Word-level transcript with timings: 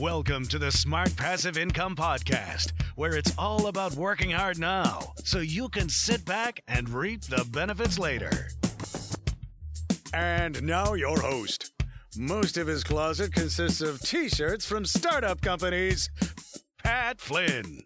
Welcome 0.00 0.46
to 0.48 0.58
the 0.58 0.72
Smart 0.72 1.14
Passive 1.16 1.56
Income 1.56 1.94
Podcast, 1.94 2.72
where 2.96 3.14
it's 3.14 3.32
all 3.38 3.68
about 3.68 3.94
working 3.94 4.30
hard 4.30 4.58
now 4.58 5.12
so 5.22 5.38
you 5.38 5.68
can 5.68 5.88
sit 5.88 6.24
back 6.24 6.60
and 6.66 6.88
reap 6.88 7.20
the 7.22 7.46
benefits 7.52 7.96
later. 7.96 8.48
And 10.12 10.60
now, 10.64 10.94
your 10.94 11.20
host. 11.20 11.70
Most 12.16 12.56
of 12.56 12.66
his 12.66 12.82
closet 12.82 13.32
consists 13.32 13.80
of 13.82 14.00
t 14.00 14.28
shirts 14.28 14.66
from 14.66 14.84
startup 14.84 15.40
companies, 15.40 16.10
Pat 16.82 17.20
Flynn. 17.20 17.82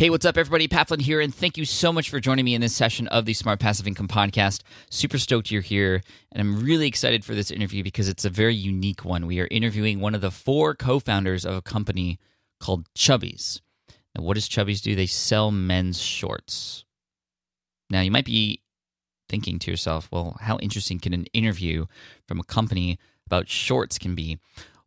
Hey, 0.00 0.08
what's 0.08 0.24
up, 0.24 0.38
everybody? 0.38 0.66
Pat 0.66 0.88
Flynn 0.88 1.00
here, 1.00 1.20
and 1.20 1.34
thank 1.34 1.58
you 1.58 1.66
so 1.66 1.92
much 1.92 2.08
for 2.08 2.20
joining 2.20 2.46
me 2.46 2.54
in 2.54 2.62
this 2.62 2.74
session 2.74 3.06
of 3.08 3.26
the 3.26 3.34
Smart 3.34 3.60
Passive 3.60 3.86
Income 3.86 4.08
Podcast. 4.08 4.62
Super 4.88 5.18
stoked 5.18 5.50
you're 5.50 5.60
here, 5.60 6.00
and 6.32 6.40
I'm 6.40 6.64
really 6.64 6.86
excited 6.86 7.22
for 7.22 7.34
this 7.34 7.50
interview 7.50 7.82
because 7.82 8.08
it's 8.08 8.24
a 8.24 8.30
very 8.30 8.54
unique 8.54 9.04
one. 9.04 9.26
We 9.26 9.40
are 9.40 9.48
interviewing 9.50 10.00
one 10.00 10.14
of 10.14 10.22
the 10.22 10.30
four 10.30 10.74
co 10.74 11.00
founders 11.00 11.44
of 11.44 11.54
a 11.54 11.60
company 11.60 12.18
called 12.60 12.86
Chubbies. 12.94 13.60
Now, 14.16 14.24
what 14.24 14.36
does 14.36 14.48
Chubbies 14.48 14.80
do? 14.80 14.96
They 14.96 15.04
sell 15.04 15.50
men's 15.50 16.00
shorts. 16.00 16.86
Now, 17.90 18.00
you 18.00 18.10
might 18.10 18.24
be 18.24 18.62
thinking 19.28 19.58
to 19.58 19.70
yourself, 19.70 20.08
well, 20.10 20.38
how 20.40 20.56
interesting 20.60 20.98
can 20.98 21.12
an 21.12 21.26
interview 21.34 21.84
from 22.26 22.40
a 22.40 22.44
company 22.44 22.98
about 23.26 23.50
shorts 23.50 23.98
can 23.98 24.14
be? 24.14 24.38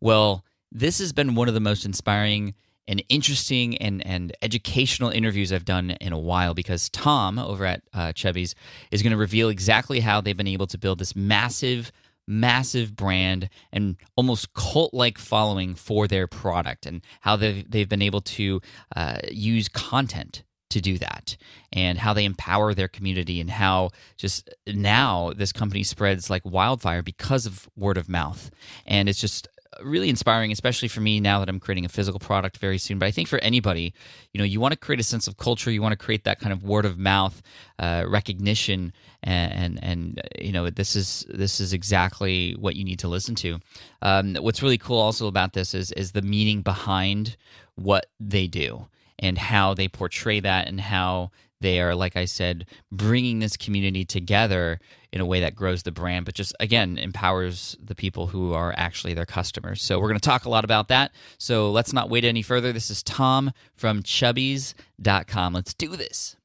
Well, 0.02 0.44
this 0.72 0.98
has 0.98 1.14
been 1.14 1.36
one 1.36 1.50
of 1.50 1.54
the 1.54 1.60
most 1.60 1.86
inspiring 1.86 2.56
and 2.88 3.04
interesting 3.10 3.78
and, 3.78 4.06
and 4.06 4.36
educational 4.42 5.10
interviews 5.10 5.52
I've 5.54 5.66
done 5.66 5.92
in 5.92 6.14
a 6.14 6.20
while 6.20 6.54
because 6.54 6.90
Tom 6.90 7.40
over 7.40 7.66
at 7.66 7.82
uh, 7.94 8.14
Chubbies 8.14 8.56
is 8.92 9.02
going 9.02 9.12
to 9.12 9.18
reveal 9.18 9.50
exactly 9.50 10.02
how 10.02 10.22
they've 10.22 10.38
been 10.38 10.48
able 10.48 10.68
to 10.68 10.78
build 10.78 11.00
this 11.00 11.16
massive, 11.16 11.92
massive 12.28 12.96
brand 12.96 13.50
and 13.72 13.96
almost 14.16 14.54
cult 14.54 14.94
like 14.94 15.18
following 15.18 15.76
for 15.76 16.08
their 16.08 16.28
product 16.28 16.86
and 16.86 17.02
how 17.22 17.36
they've, 17.36 17.70
they've 17.70 17.90
been 17.90 18.02
able 18.02 18.22
to 18.22 18.62
uh, 18.96 19.18
use 19.32 19.68
content 19.70 20.44
to 20.74 20.82
do 20.82 20.98
that 20.98 21.38
and 21.72 22.00
how 22.00 22.14
they 22.14 22.26
empower 22.26 22.74
their 22.74 22.88
community 22.88 23.40
and 23.40 23.52
how 23.52 23.92
just 24.18 24.50
now 24.66 25.32
this 25.36 25.52
company 25.52 25.84
spreads 25.84 26.32
like 26.32 26.42
wildfire 26.44 27.04
because 27.04 27.46
of 27.46 27.70
word 27.78 27.96
of 27.96 28.10
mouth. 28.10 28.50
And 28.86 29.08
it's 29.08 29.22
just 29.22 29.48
really 29.82 30.10
inspiring, 30.10 30.52
especially 30.52 30.88
for 30.88 31.02
me 31.02 31.20
now 31.20 31.40
that 31.40 31.50
I'm 31.50 31.60
creating 31.60 31.86
a 31.86 31.90
physical 31.90 32.20
product 32.20 32.58
very 32.58 32.78
soon. 32.78 33.00
But 33.00 33.08
I 33.08 33.12
think 33.12 33.28
for 33.28 33.40
anybody, 33.40 33.94
you 34.32 34.38
know, 34.38 34.44
you 34.44 34.60
want 34.60 34.74
to 34.74 34.78
create 34.78 35.00
a 35.00 35.04
sense 35.04 35.28
of 35.28 35.38
culture, 35.38 35.72
you 35.72 35.82
want 35.82 35.94
to 35.98 36.06
create 36.06 36.24
that 36.26 36.40
kind 36.40 36.54
of 36.54 36.64
word 36.64 36.86
of 36.86 36.98
mouth 36.98 37.42
uh, 37.80 38.06
recognition, 38.08 38.94
and, 39.24 39.54
and, 39.54 39.84
and 39.84 40.22
you 40.40 40.52
know, 40.52 40.70
this 40.70 40.96
is 40.96 41.26
this 41.30 41.60
is 41.60 41.74
exactly 41.74 42.54
what 42.54 42.76
you 42.76 42.84
need 42.84 43.00
to 43.00 43.08
listen 43.08 43.36
to. 43.36 43.60
Um, 44.02 44.36
what's 44.36 44.62
really 44.62 44.78
cool 44.78 45.00
also 45.00 45.28
about 45.28 45.54
this 45.54 45.74
is 45.74 45.92
is 45.92 46.12
the 46.12 46.22
meaning 46.22 46.62
behind 46.62 47.38
what 47.76 48.08
they 48.20 48.48
do 48.48 48.88
and 49.20 49.38
how 49.38 49.74
they 49.74 49.88
portray 49.88 50.40
that 50.40 50.68
and 50.68 50.82
how 50.82 51.32
they 51.64 51.82
are 51.82 51.96
like 51.96 52.16
i 52.16 52.26
said 52.26 52.68
bringing 52.92 53.40
this 53.40 53.58
community 53.58 54.06
together 54.06 54.80
in 55.14 55.22
a 55.22 55.26
way 55.26 55.40
that 55.40 55.56
grows 55.56 55.84
the 55.84 55.92
brand 55.92 56.26
but 56.26 56.36
just 56.36 56.54
again 56.60 56.98
empowers 56.98 57.78
the 57.82 57.96
people 57.96 58.28
who 58.28 58.54
are 58.54 58.74
actually 58.76 59.14
their 59.14 59.26
customers. 59.26 59.82
So 59.82 60.00
we're 60.00 60.10
going 60.10 60.20
to 60.20 60.30
talk 60.30 60.46
a 60.46 60.50
lot 60.50 60.66
about 60.66 60.88
that. 60.90 61.12
So 61.38 61.72
let's 61.72 61.94
not 61.94 62.10
wait 62.10 62.26
any 62.26 62.42
further. 62.42 62.74
This 62.74 62.90
is 62.90 63.04
tom 63.04 63.52
from 63.76 64.04
chubbies.com 64.04 65.54
let's 65.54 65.74
do 65.74 65.96
this. 65.96 66.36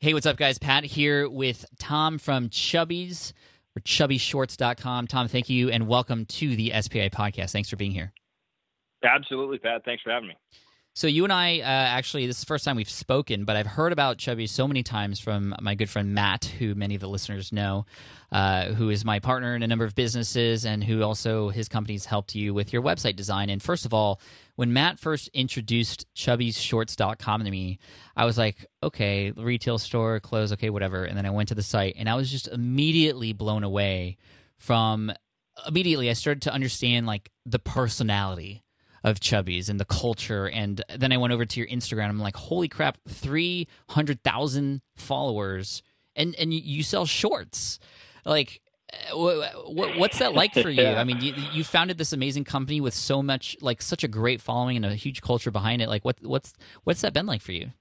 Hey 0.00 0.14
what's 0.14 0.26
up 0.26 0.36
guys? 0.36 0.58
Pat 0.58 0.84
here 0.84 1.28
with 1.28 1.64
tom 1.78 2.18
from 2.18 2.48
chubbies 2.48 3.32
or 3.76 3.80
chubbyshorts.com 3.80 5.06
tom 5.08 5.28
thank 5.28 5.48
you 5.48 5.70
and 5.70 5.88
welcome 5.88 6.24
to 6.26 6.56
the 6.56 6.72
spi 6.80 7.08
podcast. 7.08 7.50
Thanks 7.50 7.68
for 7.68 7.76
being 7.76 7.92
here. 7.92 8.12
Absolutely 9.04 9.58
pat. 9.58 9.84
Thanks 9.84 10.02
for 10.02 10.10
having 10.10 10.28
me 10.28 10.36
so 10.96 11.08
you 11.08 11.24
and 11.24 11.32
I 11.32 11.58
uh, 11.58 11.64
actually, 11.64 12.28
this 12.28 12.36
is 12.36 12.42
the 12.42 12.46
first 12.46 12.64
time 12.64 12.76
we've 12.76 12.88
spoken, 12.88 13.44
but 13.44 13.56
I've 13.56 13.66
heard 13.66 13.92
about 13.92 14.16
Chubby 14.16 14.46
so 14.46 14.68
many 14.68 14.84
times 14.84 15.18
from 15.18 15.52
my 15.60 15.74
good 15.74 15.90
friend 15.90 16.14
Matt, 16.14 16.44
who 16.44 16.76
many 16.76 16.94
of 16.94 17.00
the 17.00 17.08
listeners 17.08 17.52
know, 17.52 17.84
uh, 18.30 18.66
who 18.66 18.90
is 18.90 19.04
my 19.04 19.18
partner 19.18 19.56
in 19.56 19.64
a 19.64 19.66
number 19.66 19.84
of 19.84 19.96
businesses, 19.96 20.64
and 20.64 20.84
who 20.84 21.02
also 21.02 21.48
his 21.48 21.68
company's 21.68 22.06
helped 22.06 22.36
you 22.36 22.54
with 22.54 22.72
your 22.72 22.80
website 22.80 23.16
design. 23.16 23.50
And 23.50 23.60
first 23.60 23.84
of 23.84 23.92
all, 23.92 24.20
when 24.54 24.72
Matt 24.72 25.00
first 25.00 25.28
introduced 25.34 26.06
ChubbyShorts.com 26.14 27.44
to 27.44 27.50
me, 27.50 27.80
I 28.16 28.24
was 28.24 28.38
like, 28.38 28.64
okay, 28.80 29.32
retail 29.32 29.78
store, 29.78 30.20
close, 30.20 30.52
okay, 30.52 30.70
whatever. 30.70 31.04
And 31.04 31.18
then 31.18 31.26
I 31.26 31.30
went 31.30 31.48
to 31.48 31.56
the 31.56 31.62
site, 31.64 31.96
and 31.98 32.08
I 32.08 32.14
was 32.14 32.30
just 32.30 32.46
immediately 32.46 33.32
blown 33.32 33.64
away 33.64 34.16
from. 34.58 35.12
Immediately, 35.68 36.10
I 36.10 36.14
started 36.14 36.42
to 36.42 36.52
understand 36.52 37.06
like 37.06 37.30
the 37.46 37.60
personality 37.60 38.63
of 39.04 39.20
Chubbies 39.20 39.68
and 39.68 39.78
the 39.78 39.84
culture. 39.84 40.48
And 40.48 40.82
then 40.96 41.12
I 41.12 41.18
went 41.18 41.32
over 41.32 41.44
to 41.44 41.60
your 41.60 41.68
Instagram. 41.68 42.08
I'm 42.08 42.18
like, 42.18 42.36
holy 42.36 42.68
crap, 42.68 42.98
300,000 43.06 44.80
followers. 44.96 45.82
And, 46.16 46.34
and 46.36 46.52
you 46.52 46.82
sell 46.82 47.04
shorts. 47.04 47.78
Like, 48.24 48.62
uh, 49.12 49.16
what, 49.16 49.98
what's 49.98 50.18
that 50.20 50.34
like 50.34 50.54
for 50.54 50.70
you? 50.70 50.86
I 50.86 51.04
mean, 51.04 51.20
you, 51.20 51.34
you, 51.52 51.64
founded 51.64 51.98
this 51.98 52.12
amazing 52.12 52.44
company 52.44 52.80
with 52.80 52.94
so 52.94 53.22
much, 53.22 53.56
like, 53.60 53.82
such 53.82 54.04
a 54.04 54.08
great 54.08 54.40
following 54.40 54.76
and 54.76 54.86
a 54.86 54.94
huge 54.94 55.20
culture 55.20 55.50
behind 55.50 55.82
it. 55.82 55.88
Like, 55.88 56.04
what, 56.04 56.16
what's, 56.22 56.54
what's 56.84 57.02
that 57.02 57.12
been 57.12 57.26
like 57.26 57.42
for 57.42 57.52
you? 57.52 57.72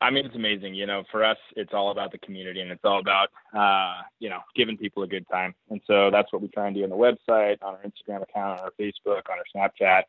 I 0.00 0.10
mean, 0.10 0.26
it's 0.26 0.34
amazing. 0.34 0.74
You 0.74 0.86
know, 0.86 1.04
for 1.10 1.24
us, 1.24 1.38
it's 1.56 1.72
all 1.72 1.90
about 1.90 2.12
the 2.12 2.18
community 2.18 2.60
and 2.60 2.70
it's 2.70 2.84
all 2.84 3.00
about, 3.00 3.28
uh, 3.56 4.02
you 4.18 4.28
know, 4.28 4.40
giving 4.54 4.76
people 4.76 5.02
a 5.02 5.06
good 5.06 5.26
time. 5.30 5.54
And 5.70 5.80
so 5.86 6.10
that's 6.10 6.32
what 6.32 6.42
we 6.42 6.48
try 6.48 6.66
and 6.66 6.76
do 6.76 6.84
on 6.84 6.90
the 6.90 6.96
website, 6.96 7.62
on 7.62 7.74
our 7.74 7.80
Instagram 7.80 8.22
account, 8.22 8.60
on 8.60 8.66
our 8.66 8.72
Facebook, 8.78 9.22
on 9.30 9.38
our 9.38 9.70
Snapchat. 9.80 10.02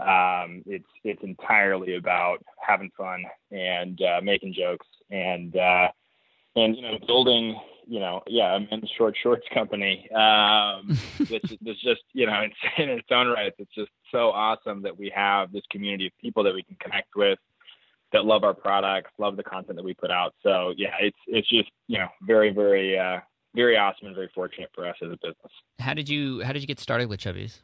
Um, 0.00 0.62
it's 0.64 0.88
it's 1.02 1.22
entirely 1.24 1.96
about 1.96 2.38
having 2.60 2.90
fun 2.96 3.24
and 3.50 4.00
uh, 4.00 4.20
making 4.22 4.54
jokes 4.54 4.86
and 5.10 5.56
uh, 5.56 5.88
and 6.54 6.76
you 6.76 6.82
know 6.82 6.98
building 7.04 7.58
you 7.88 7.98
know 7.98 8.22
yeah 8.28 8.54
a 8.54 8.60
men's 8.60 8.90
short 8.96 9.16
shorts 9.20 9.46
company. 9.52 10.08
Um, 10.12 10.96
it's 11.18 11.82
just 11.82 12.02
you 12.12 12.26
know 12.26 12.40
it's 12.42 12.54
in 12.78 12.90
its 12.90 13.08
own 13.10 13.26
right. 13.26 13.52
It's 13.58 13.74
just 13.74 13.90
so 14.12 14.30
awesome 14.30 14.82
that 14.82 14.96
we 14.96 15.12
have 15.14 15.52
this 15.52 15.64
community 15.70 16.06
of 16.06 16.12
people 16.20 16.44
that 16.44 16.54
we 16.54 16.62
can 16.62 16.76
connect 16.80 17.16
with 17.16 17.40
that 18.12 18.24
love 18.24 18.44
our 18.44 18.54
products, 18.54 19.10
love 19.18 19.36
the 19.36 19.42
content 19.42 19.76
that 19.76 19.84
we 19.84 19.94
put 19.94 20.10
out. 20.10 20.34
So 20.42 20.72
yeah, 20.76 20.94
it's 21.00 21.18
it's 21.26 21.48
just 21.48 21.70
you 21.86 21.98
know 21.98 22.08
very 22.22 22.50
very 22.50 22.98
uh, 22.98 23.20
very 23.54 23.76
awesome 23.76 24.06
and 24.06 24.14
very 24.14 24.30
fortunate 24.34 24.70
for 24.74 24.86
us 24.86 24.96
as 25.02 25.08
a 25.08 25.16
business. 25.16 25.52
How 25.78 25.94
did 25.94 26.08
you 26.08 26.42
how 26.42 26.52
did 26.52 26.62
you 26.62 26.68
get 26.68 26.80
started 26.80 27.08
with 27.08 27.20
Chubbies? 27.20 27.62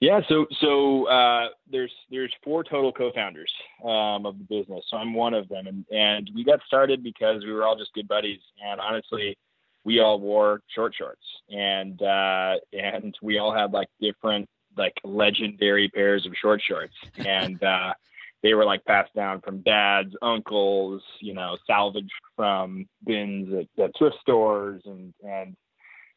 Yeah, 0.00 0.20
so 0.28 0.46
so 0.60 1.06
uh, 1.06 1.50
there's 1.70 1.92
there's 2.10 2.32
four 2.42 2.64
total 2.64 2.92
co-founders 2.92 3.52
um, 3.84 4.26
of 4.26 4.36
the 4.36 4.44
business. 4.48 4.84
So 4.88 4.96
I'm 4.96 5.14
one 5.14 5.32
of 5.32 5.48
them, 5.48 5.68
and 5.68 5.84
and 5.92 6.28
we 6.34 6.42
got 6.42 6.58
started 6.66 7.04
because 7.04 7.44
we 7.44 7.52
were 7.52 7.64
all 7.64 7.76
just 7.76 7.92
good 7.94 8.08
buddies, 8.08 8.40
and 8.64 8.80
honestly, 8.80 9.38
we 9.84 10.00
all 10.00 10.18
wore 10.18 10.60
short 10.74 10.92
shorts, 10.98 11.22
and 11.50 12.02
uh, 12.02 12.54
and 12.72 13.16
we 13.22 13.38
all 13.38 13.54
had 13.54 13.72
like 13.72 13.86
different 14.00 14.48
like 14.76 14.94
legendary 15.04 15.88
pairs 15.88 16.26
of 16.26 16.32
short 16.34 16.60
shorts, 16.66 16.94
and 17.18 17.62
uh, 17.62 17.92
they 18.42 18.54
were 18.54 18.64
like 18.64 18.84
passed 18.84 19.14
down 19.14 19.40
from 19.40 19.62
dads, 19.62 20.14
uncles, 20.20 21.02
you 21.20 21.34
know, 21.34 21.56
salvaged 21.66 22.10
from 22.36 22.86
bins 23.04 23.48
at, 23.52 23.84
at 23.84 23.92
thrift 23.96 24.16
stores, 24.20 24.82
and 24.84 25.14
and 25.22 25.56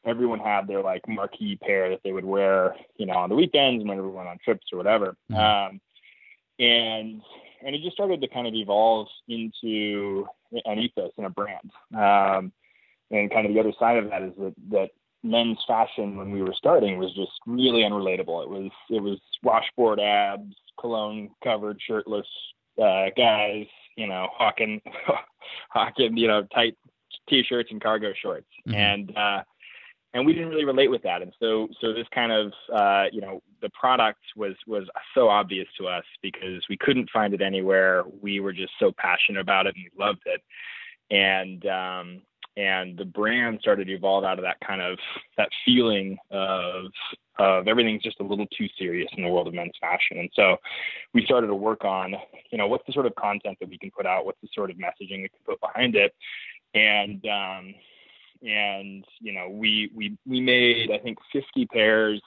everyone 0.05 0.39
had 0.39 0.67
their 0.67 0.81
like 0.81 1.01
marquee 1.07 1.57
pair 1.61 1.89
that 1.89 1.99
they 2.03 2.11
would 2.11 2.25
wear, 2.25 2.75
you 2.97 3.05
know, 3.05 3.13
on 3.13 3.29
the 3.29 3.35
weekends 3.35 3.83
when 3.85 4.01
we 4.01 4.09
went 4.09 4.27
on 4.27 4.37
trips 4.43 4.67
or 4.71 4.77
whatever. 4.77 5.15
Mm-hmm. 5.31 5.35
Um, 5.35 5.81
and 6.59 7.21
and 7.65 7.75
it 7.75 7.81
just 7.81 7.95
started 7.95 8.21
to 8.21 8.27
kind 8.27 8.47
of 8.47 8.53
evolve 8.53 9.07
into 9.27 10.27
an 10.65 10.79
ethos 10.79 11.11
and 11.17 11.25
a 11.25 11.29
brand. 11.29 11.71
Um, 11.93 12.51
and 13.11 13.31
kind 13.31 13.45
of 13.45 13.53
the 13.53 13.59
other 13.59 13.73
side 13.79 13.97
of 13.97 14.09
that 14.09 14.21
is 14.21 14.33
that 14.37 14.53
that 14.71 14.89
men's 15.25 15.57
fashion 15.67 16.17
when 16.17 16.31
we 16.31 16.41
were 16.41 16.53
starting 16.55 16.97
was 16.97 17.13
just 17.13 17.31
really 17.45 17.81
unrelatable. 17.81 18.43
It 18.43 18.49
was 18.49 18.71
it 18.89 19.01
was 19.01 19.19
washboard 19.43 19.99
abs, 19.99 20.55
cologne 20.79 21.31
covered, 21.43 21.79
shirtless 21.85 22.27
uh, 22.81 23.07
guys, 23.17 23.65
you 23.97 24.07
know, 24.07 24.27
hawking 24.31 24.81
hawking, 25.69 26.15
you 26.17 26.27
know, 26.27 26.43
tight 26.53 26.77
t-shirts 27.27 27.69
and 27.71 27.81
cargo 27.81 28.13
shorts, 28.21 28.47
mm-hmm. 28.67 28.75
and 28.75 29.17
uh, 29.17 29.41
and 30.13 30.25
we 30.25 30.33
didn't 30.33 30.49
really 30.49 30.65
relate 30.65 30.89
with 30.89 31.01
that. 31.03 31.21
And 31.21 31.33
so 31.39 31.67
so 31.81 31.93
this 31.93 32.07
kind 32.13 32.31
of 32.31 32.51
uh, 32.73 33.05
you 33.11 33.21
know 33.21 33.41
the 33.61 33.69
product 33.69 34.21
was 34.35 34.55
was 34.67 34.87
so 35.13 35.27
obvious 35.27 35.67
to 35.79 35.87
us 35.87 36.05
because 36.21 36.63
we 36.69 36.77
couldn't 36.77 37.09
find 37.11 37.33
it 37.33 37.41
anywhere. 37.41 38.03
We 38.21 38.39
were 38.39 38.53
just 38.53 38.73
so 38.79 38.91
passionate 38.97 39.41
about 39.41 39.65
it 39.65 39.75
and 39.75 39.85
we 39.85 40.03
loved 40.03 40.23
it, 40.25 40.41
and 41.09 41.65
um, 41.65 42.21
and 42.57 42.97
the 42.97 43.05
brand 43.05 43.59
started 43.61 43.87
to 43.87 43.93
evolve 43.93 44.23
out 44.23 44.39
of 44.39 44.43
that 44.43 44.59
kind 44.65 44.81
of 44.81 44.97
that 45.37 45.49
feeling 45.65 46.17
of 46.31 46.85
of 47.37 47.67
everything's 47.67 48.01
just 48.01 48.19
a 48.21 48.23
little 48.23 48.47
too 48.47 48.67
serious 48.77 49.09
in 49.17 49.23
the 49.23 49.29
world 49.29 49.47
of 49.47 49.53
men's 49.53 49.73
fashion. 49.81 50.19
And 50.19 50.29
so 50.33 50.55
we 51.13 51.25
started 51.25 51.47
to 51.47 51.55
work 51.55 51.83
on 51.83 52.15
you 52.51 52.57
know 52.57 52.67
what's 52.67 52.85
the 52.87 52.93
sort 52.93 53.05
of 53.05 53.15
content 53.15 53.57
that 53.59 53.69
we 53.69 53.77
can 53.77 53.91
put 53.91 54.05
out 54.05 54.25
what's 54.25 54.41
the 54.41 54.49
sort 54.53 54.71
of 54.71 54.77
messaging 54.77 55.21
we 55.21 55.29
can 55.29 55.39
put 55.45 55.59
behind 55.61 55.95
it. 55.95 56.13
And 56.73 57.25
um 57.27 57.75
and 58.41 59.05
you 59.19 59.33
know 59.33 59.49
we 59.49 59.89
we 59.95 60.17
we 60.25 60.41
made 60.41 60.91
i 60.91 60.97
think 60.97 61.17
50 61.31 61.65
pairs 61.67 62.21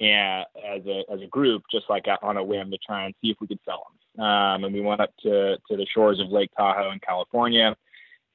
and 0.00 0.44
as 0.64 0.84
a 0.86 1.02
as 1.10 1.20
a 1.20 1.26
group 1.26 1.62
just 1.70 1.86
like 1.88 2.04
on 2.22 2.36
a 2.36 2.44
whim 2.44 2.70
to 2.70 2.78
try 2.78 3.06
and 3.06 3.14
see 3.20 3.30
if 3.30 3.38
we 3.40 3.46
could 3.46 3.58
sell 3.64 3.86
them 4.16 4.24
um 4.24 4.64
and 4.64 4.74
we 4.74 4.80
went 4.80 5.00
up 5.00 5.10
to 5.22 5.56
to 5.68 5.76
the 5.76 5.86
shores 5.92 6.20
of 6.20 6.28
lake 6.28 6.50
tahoe 6.56 6.92
in 6.92 7.00
california 7.00 7.74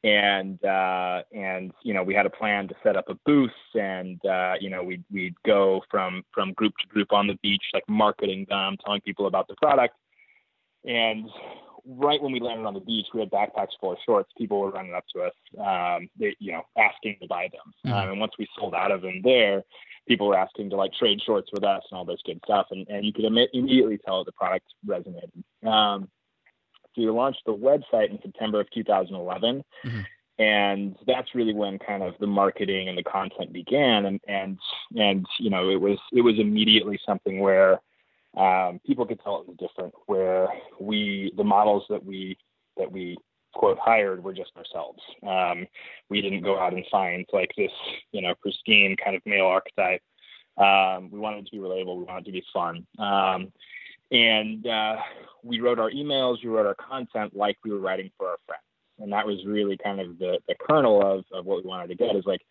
and 0.03 0.63
uh, 0.65 1.21
and 1.33 1.71
you 1.81 1.93
know 1.93 2.03
we 2.03 2.13
had 2.13 2.25
a 2.25 2.29
plan 2.29 2.67
to 2.67 2.75
set 2.83 2.97
up 2.97 3.09
a 3.09 3.15
booth 3.25 3.51
and 3.73 4.23
uh, 4.25 4.53
you 4.59 4.69
know 4.69 4.83
we'd 4.83 5.03
we'd 5.11 5.35
go 5.45 5.81
from 5.89 6.23
from 6.33 6.53
group 6.53 6.73
to 6.81 6.87
group 6.87 7.13
on 7.13 7.27
the 7.27 7.35
beach 7.41 7.63
like 7.73 7.87
marketing 7.87 8.45
them 8.49 8.77
telling 8.83 9.01
people 9.01 9.27
about 9.27 9.47
the 9.47 9.55
product. 9.55 9.95
And 10.85 11.29
right 11.85 12.21
when 12.21 12.31
we 12.31 12.39
landed 12.39 12.65
on 12.65 12.73
the 12.73 12.81
beach 12.81 13.07
we 13.13 13.21
had 13.21 13.31
backpacks 13.31 13.69
full 13.79 13.93
of 13.93 13.97
shorts. 14.05 14.29
People 14.37 14.59
were 14.59 14.71
running 14.71 14.93
up 14.93 15.05
to 15.15 15.21
us 15.21 15.33
um, 15.57 16.09
they 16.19 16.35
you 16.39 16.51
know 16.51 16.63
asking 16.77 17.17
to 17.21 17.27
buy 17.27 17.47
them. 17.51 17.73
Mm-hmm. 17.85 17.97
um, 17.97 18.09
and 18.09 18.19
once 18.19 18.33
we 18.37 18.47
sold 18.57 18.73
out 18.73 18.91
of 18.91 19.01
them 19.01 19.21
there 19.23 19.63
people 20.07 20.27
were 20.27 20.37
asking 20.37 20.69
to 20.69 20.75
like 20.75 20.93
trade 20.93 21.21
shorts 21.25 21.49
with 21.53 21.63
us 21.63 21.81
and 21.89 21.97
all 21.97 22.05
this 22.05 22.19
good 22.25 22.39
stuff. 22.43 22.67
And, 22.71 22.87
and 22.89 23.05
you 23.05 23.13
could 23.13 23.25
Im- 23.25 23.47
immediately 23.53 23.97
tell 24.05 24.23
the 24.23 24.33
product 24.33 24.65
resonated. 24.85 25.31
Um, 25.65 26.09
we 26.97 27.09
launched 27.09 27.41
the 27.45 27.53
website 27.53 28.11
in 28.11 28.19
September 28.21 28.59
of 28.59 28.69
2011. 28.71 29.63
Mm-hmm. 29.85 29.99
And 30.39 30.95
that's 31.05 31.35
really 31.35 31.53
when 31.53 31.77
kind 31.77 32.01
of 32.01 32.15
the 32.19 32.27
marketing 32.27 32.89
and 32.89 32.97
the 32.97 33.03
content 33.03 33.53
began. 33.53 34.05
And, 34.05 34.19
and, 34.27 34.57
and, 34.95 35.25
you 35.39 35.49
know, 35.49 35.69
it 35.69 35.79
was, 35.79 35.99
it 36.11 36.21
was 36.21 36.39
immediately 36.39 36.99
something 37.05 37.39
where, 37.39 37.79
um, 38.35 38.79
people 38.83 39.05
could 39.05 39.21
tell 39.21 39.41
it 39.41 39.47
was 39.47 39.57
different 39.59 39.93
where 40.07 40.47
we, 40.79 41.31
the 41.37 41.43
models 41.43 41.83
that 41.89 42.03
we, 42.03 42.35
that 42.77 42.91
we 42.91 43.15
quote 43.53 43.77
hired 43.79 44.23
were 44.23 44.33
just 44.33 44.51
ourselves. 44.57 44.99
Um, 45.21 45.67
we 46.09 46.21
didn't 46.21 46.41
go 46.41 46.59
out 46.59 46.73
and 46.73 46.83
find 46.91 47.25
like 47.31 47.51
this, 47.55 47.71
you 48.11 48.21
know, 48.21 48.33
pristine 48.41 48.95
kind 49.01 49.15
of 49.15 49.21
male 49.25 49.45
archetype. 49.45 50.01
Um, 50.57 51.09
we 51.11 51.19
wanted 51.19 51.45
to 51.45 51.51
be 51.51 51.57
relatable. 51.57 51.97
We 51.97 52.03
wanted 52.03 52.25
to 52.25 52.31
be 52.31 52.43
fun. 52.51 52.85
Um, 52.99 53.51
and 54.13 54.65
uh, 54.67 54.95
we 55.43 55.59
wrote 55.59 55.79
our 55.79 55.89
emails, 55.89 56.37
we 56.43 56.49
wrote 56.49 56.67
our 56.67 56.75
content 56.75 57.35
like 57.35 57.57
we 57.65 57.71
were 57.71 57.79
writing 57.79 58.11
for 58.17 58.29
our 58.29 58.37
friends. 58.45 58.61
And 58.99 59.11
that 59.11 59.25
was 59.25 59.43
really 59.45 59.75
kind 59.75 59.99
of 59.99 60.19
the, 60.19 60.39
the 60.47 60.55
kernel 60.55 61.01
of, 61.01 61.25
of 61.33 61.45
what 61.45 61.63
we 61.63 61.67
wanted 61.67 61.87
to 61.87 61.95
get 61.95 62.15
is 62.15 62.23
like, 62.25 62.41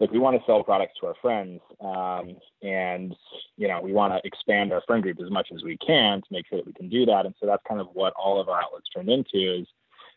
like 0.00 0.10
we 0.10 0.18
want 0.18 0.36
to 0.36 0.44
sell 0.46 0.64
products 0.64 0.94
to 1.00 1.06
our 1.06 1.14
friends 1.22 1.60
um, 1.80 2.36
and 2.62 3.14
you 3.56 3.68
know 3.68 3.80
we 3.80 3.92
want 3.92 4.12
to 4.12 4.20
expand 4.26 4.72
our 4.72 4.82
friend 4.88 5.04
group 5.04 5.20
as 5.24 5.30
much 5.30 5.48
as 5.54 5.62
we 5.62 5.76
can 5.76 6.20
to 6.20 6.26
make 6.32 6.48
sure 6.48 6.58
that 6.58 6.66
we 6.66 6.72
can 6.72 6.88
do 6.88 7.06
that. 7.06 7.26
And 7.26 7.34
so 7.38 7.46
that's 7.46 7.62
kind 7.68 7.80
of 7.80 7.86
what 7.92 8.12
all 8.14 8.40
of 8.40 8.48
our 8.48 8.60
outlets 8.60 8.88
turned 8.92 9.08
into 9.08 9.60
is 9.60 9.68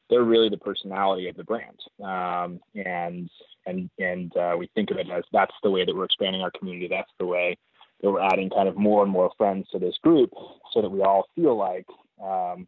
they're 0.10 0.24
really 0.24 0.50
the 0.50 0.57
personality 0.57 1.30
of 1.30 1.36
the 1.36 1.44
brand. 1.44 1.80
Um, 2.04 2.60
and 2.74 3.30
and 3.68 3.89
and 4.00 4.36
uh, 4.36 4.56
we 4.57 4.68
think 4.74 4.89
of 4.89 4.98
it 4.98 5.12
as 5.12 5.24
that's 5.31 5.54
the 5.62 5.69
way 5.69 5.86
that 5.86 5.95
we're 5.95 6.06
expanding 6.06 6.42
our 6.42 6.51
community. 6.51 6.88
That's 6.88 7.12
the 7.19 7.28
way 7.28 7.56
that 8.02 8.12
we're 8.12 8.22
adding 8.22 8.50
kind 8.50 8.68
of 8.68 8.78
more 8.78 9.04
and 9.04 9.12
more 9.12 9.32
friends 9.38 9.68
to 9.72 9.80
this 9.80 9.96
group 10.04 10.32
so 10.74 10.82
that 10.82 10.90
we 10.90 11.02
all 11.02 11.28
feel 11.36 11.58
like 11.58 11.86
um, 12.22 12.68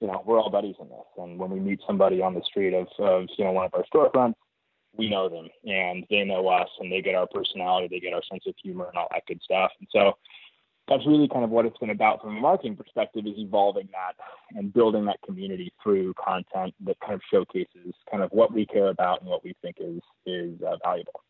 you 0.00 0.06
know 0.06 0.22
we're 0.26 0.40
all 0.40 0.50
buddies 0.50 0.76
in 0.80 0.88
this. 0.88 1.06
And 1.18 1.38
when 1.38 1.50
we 1.50 1.60
meet 1.60 1.80
somebody 1.86 2.20
on 2.20 2.34
the 2.34 2.42
street 2.44 2.74
of, 2.74 2.86
of 2.98 3.28
you 3.36 3.44
know 3.44 3.52
one 3.52 3.66
of 3.66 3.74
our 3.74 3.84
storefronts 3.92 4.34
we 4.96 5.08
know 5.08 5.28
them 5.28 5.48
and 5.64 6.04
they 6.10 6.24
know 6.24 6.46
us 6.48 6.68
and 6.80 6.92
they 6.92 7.00
get 7.00 7.14
our 7.14 7.26
personality 7.26 7.88
they 7.90 8.00
get 8.00 8.12
our 8.12 8.22
sense 8.30 8.44
of 8.46 8.54
humor 8.62 8.86
and 8.88 8.96
all 8.96 9.08
that 9.10 9.22
good 9.26 9.40
stuff. 9.42 9.70
And 9.78 9.88
so 9.90 10.12
that's 10.88 11.06
really 11.06 11.28
kind 11.28 11.44
of 11.44 11.50
what 11.50 11.64
it's 11.64 11.78
been 11.78 11.90
about 11.90 12.20
from 12.20 12.36
a 12.36 12.40
marketing 12.40 12.76
perspective 12.76 13.24
is 13.26 13.34
evolving 13.36 13.88
that 13.92 14.14
and 14.56 14.72
building 14.72 15.04
that 15.06 15.18
community 15.24 15.72
through 15.82 16.12
content 16.14 16.74
that 16.84 16.98
kind 17.00 17.14
of 17.14 17.20
showcases 17.32 17.94
kind 18.10 18.22
of 18.22 18.30
what 18.32 18.52
we 18.52 18.66
care 18.66 18.88
about 18.88 19.20
and 19.20 19.30
what 19.30 19.44
we 19.44 19.54
think 19.62 19.76
is 19.80 20.00
is 20.26 20.60
uh, 20.62 20.76
valuable. 20.84 21.22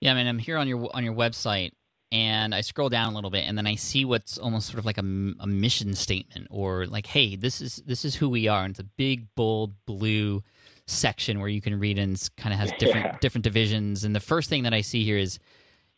Yeah 0.00 0.12
i 0.12 0.14
mean 0.14 0.26
i'm 0.26 0.38
here 0.38 0.58
on 0.58 0.68
your 0.68 0.88
on 0.94 1.04
your 1.04 1.14
website 1.14 1.72
and 2.12 2.54
I 2.54 2.60
scroll 2.60 2.90
down 2.90 3.12
a 3.12 3.14
little 3.14 3.30
bit, 3.30 3.48
and 3.48 3.56
then 3.56 3.66
I 3.66 3.74
see 3.74 4.04
what's 4.04 4.36
almost 4.36 4.66
sort 4.66 4.78
of 4.78 4.84
like 4.84 4.98
a, 4.98 5.00
a, 5.00 5.46
mission 5.46 5.94
statement, 5.94 6.46
or 6.50 6.86
like, 6.86 7.06
"Hey, 7.06 7.36
this 7.36 7.62
is 7.62 7.76
this 7.86 8.04
is 8.04 8.16
who 8.16 8.28
we 8.28 8.46
are." 8.48 8.62
And 8.64 8.72
it's 8.72 8.80
a 8.80 8.84
big, 8.84 9.34
bold 9.34 9.72
blue 9.86 10.42
section 10.86 11.40
where 11.40 11.48
you 11.48 11.62
can 11.62 11.80
read, 11.80 11.98
and 11.98 12.20
kind 12.36 12.52
of 12.52 12.60
has 12.60 12.70
different 12.78 13.06
yeah. 13.12 13.18
different 13.22 13.44
divisions. 13.44 14.04
And 14.04 14.14
the 14.14 14.20
first 14.20 14.50
thing 14.50 14.64
that 14.64 14.74
I 14.74 14.82
see 14.82 15.04
here 15.04 15.16
is, 15.16 15.38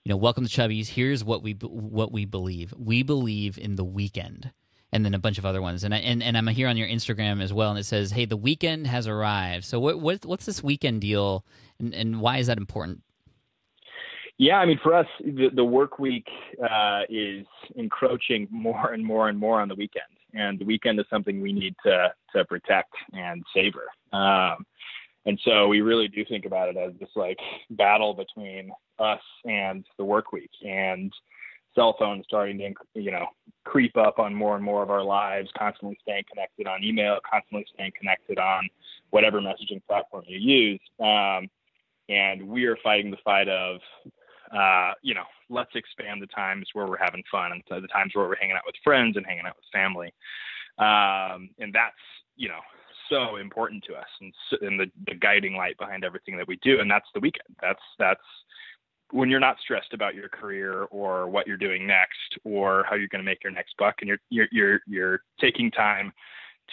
you 0.04 0.11
know, 0.11 0.16
welcome 0.16 0.47
to 0.47 0.50
Chubbies. 0.50 0.87
Here's 0.87 1.25
what 1.25 1.42
we 1.42 1.52
what 1.61 2.12
we 2.12 2.25
believe. 2.26 2.73
We 2.78 3.02
believe 3.02 3.59
in 3.59 3.75
the 3.75 3.85
weekend, 3.85 4.52
and 4.92 5.04
then 5.04 5.14
a 5.14 5.18
bunch 5.18 5.38
of 5.38 5.44
other 5.44 5.61
ones. 5.61 5.83
And 5.83 5.92
I, 5.92 5.99
and 5.99 6.23
and 6.23 6.38
I'm 6.38 6.47
here 6.47 6.68
on 6.68 6.76
your 6.76 6.87
Instagram 6.87 7.42
as 7.42 7.52
well, 7.52 7.71
and 7.71 7.78
it 7.78 7.87
says, 7.87 8.12
"Hey, 8.12 8.25
the 8.25 8.37
weekend 8.37 8.87
has 8.87 9.09
arrived." 9.09 9.64
So 9.64 9.80
what, 9.80 9.99
what 9.99 10.25
what's 10.25 10.47
this 10.47 10.62
weekend 10.62 11.00
deal, 11.00 11.44
and 11.80 11.92
and 11.92 12.21
why 12.21 12.37
is 12.37 12.47
that 12.47 12.56
important? 12.56 13.02
Yeah, 14.38 14.57
I 14.57 14.67
mean, 14.67 14.81
for 14.83 14.95
us, 14.95 15.07
the, 15.21 15.50
the 15.55 15.64
work 15.64 15.99
week 15.99 16.26
uh, 16.62 17.03
is 17.09 17.47
encroaching 17.76 18.49
more 18.50 18.93
and 18.93 19.05
more 19.05 19.29
and 19.29 19.38
more 19.38 19.61
on 19.61 19.69
the 19.69 19.76
weekend, 19.76 20.05
and 20.33 20.59
the 20.59 20.64
weekend 20.64 20.99
is 20.99 21.07
something 21.09 21.41
we 21.41 21.53
need 21.53 21.75
to 21.85 22.12
to 22.35 22.45
protect 22.47 22.93
and 23.12 23.45
savor. 23.55 23.85
Um, 24.12 24.67
and 25.26 25.41
so 25.45 25.69
we 25.69 25.81
really 25.81 26.09
do 26.09 26.25
think 26.25 26.47
about 26.47 26.69
it 26.69 26.76
as 26.76 26.93
this 26.99 27.11
like 27.14 27.38
battle 27.71 28.12
between 28.12 28.73
us 28.99 29.23
and 29.45 29.85
the 29.99 30.05
work 30.05 30.33
week, 30.33 30.50
and 30.67 31.12
cell 31.76 31.95
phones 31.97 32.25
starting 32.26 32.59
to 32.59 33.00
you 33.00 33.12
know 33.12 33.26
creep 33.64 33.97
up 33.97 34.19
on 34.19 34.35
more 34.35 34.57
and 34.57 34.64
more 34.64 34.83
of 34.83 34.91
our 34.91 35.05
lives, 35.05 35.49
constantly 35.57 35.97
staying 36.03 36.25
connected 36.29 36.67
on 36.67 36.83
email, 36.83 37.19
constantly 37.31 37.64
staying 37.73 37.93
connected 37.97 38.41
on 38.41 38.69
whatever 39.11 39.41
messaging 39.41 39.81
platform 39.87 40.25
you 40.26 40.38
use. 40.38 40.81
Um, 40.99 41.49
and 42.09 42.47
we 42.47 42.67
are 42.67 42.76
fighting 42.83 43.11
the 43.11 43.17
fight 43.25 43.49
of 43.49 43.81
uh, 44.54 44.92
you 45.02 45.14
know, 45.14 45.25
let's 45.50 45.75
expand 45.75 46.23
the 46.23 46.26
times 46.28 46.68
where 46.73 46.87
we're 46.87 46.96
having 46.96 47.23
fun 47.30 47.52
and 47.52 47.62
the 47.68 47.88
times 47.88 48.12
where 48.14 48.28
we're 48.28 48.37
hanging 48.37 48.56
out 48.56 48.62
with 48.66 48.76
friends 48.84 49.16
and 49.16 49.26
hanging 49.26 49.46
out 49.46 49.56
with 49.56 49.64
family. 49.73 50.12
Um, 50.78 51.50
and 51.58 51.73
that's, 51.73 51.96
you 52.37 52.49
know, 52.49 52.61
so 53.11 53.37
important 53.37 53.84
to 53.84 53.94
us 53.94 54.06
and, 54.20 54.32
and 54.62 54.80
the, 54.80 54.87
the 55.06 55.14
guiding 55.14 55.56
light 55.56 55.76
behind 55.78 56.04
everything 56.04 56.37
that 56.37 56.49
we 56.49 56.58
do. 56.62 56.80
And 56.80 56.90
that's 56.90 57.08
the 57.14 57.20
weekend. 57.20 57.56
That's, 57.61 57.82
that's 57.99 58.20
when 59.11 59.28
you're 59.28 59.40
not 59.40 59.56
stressed 59.61 59.92
about 59.92 60.14
your 60.14 60.28
career 60.28 60.84
or 60.84 61.28
what 61.28 61.46
you're 61.46 61.56
doing 61.56 61.87
next 61.87 62.38
or 62.44 62.84
how 62.88 62.96
you're 62.96 63.08
going 63.08 63.23
to 63.23 63.30
make 63.30 63.44
your 63.44 63.52
next 63.52 63.75
buck 63.78 63.96
and 64.00 64.08
you're, 64.08 64.18
you're, 64.30 64.49
you're, 64.50 64.80
you're 64.87 65.20
taking 65.40 65.70
time 65.70 66.12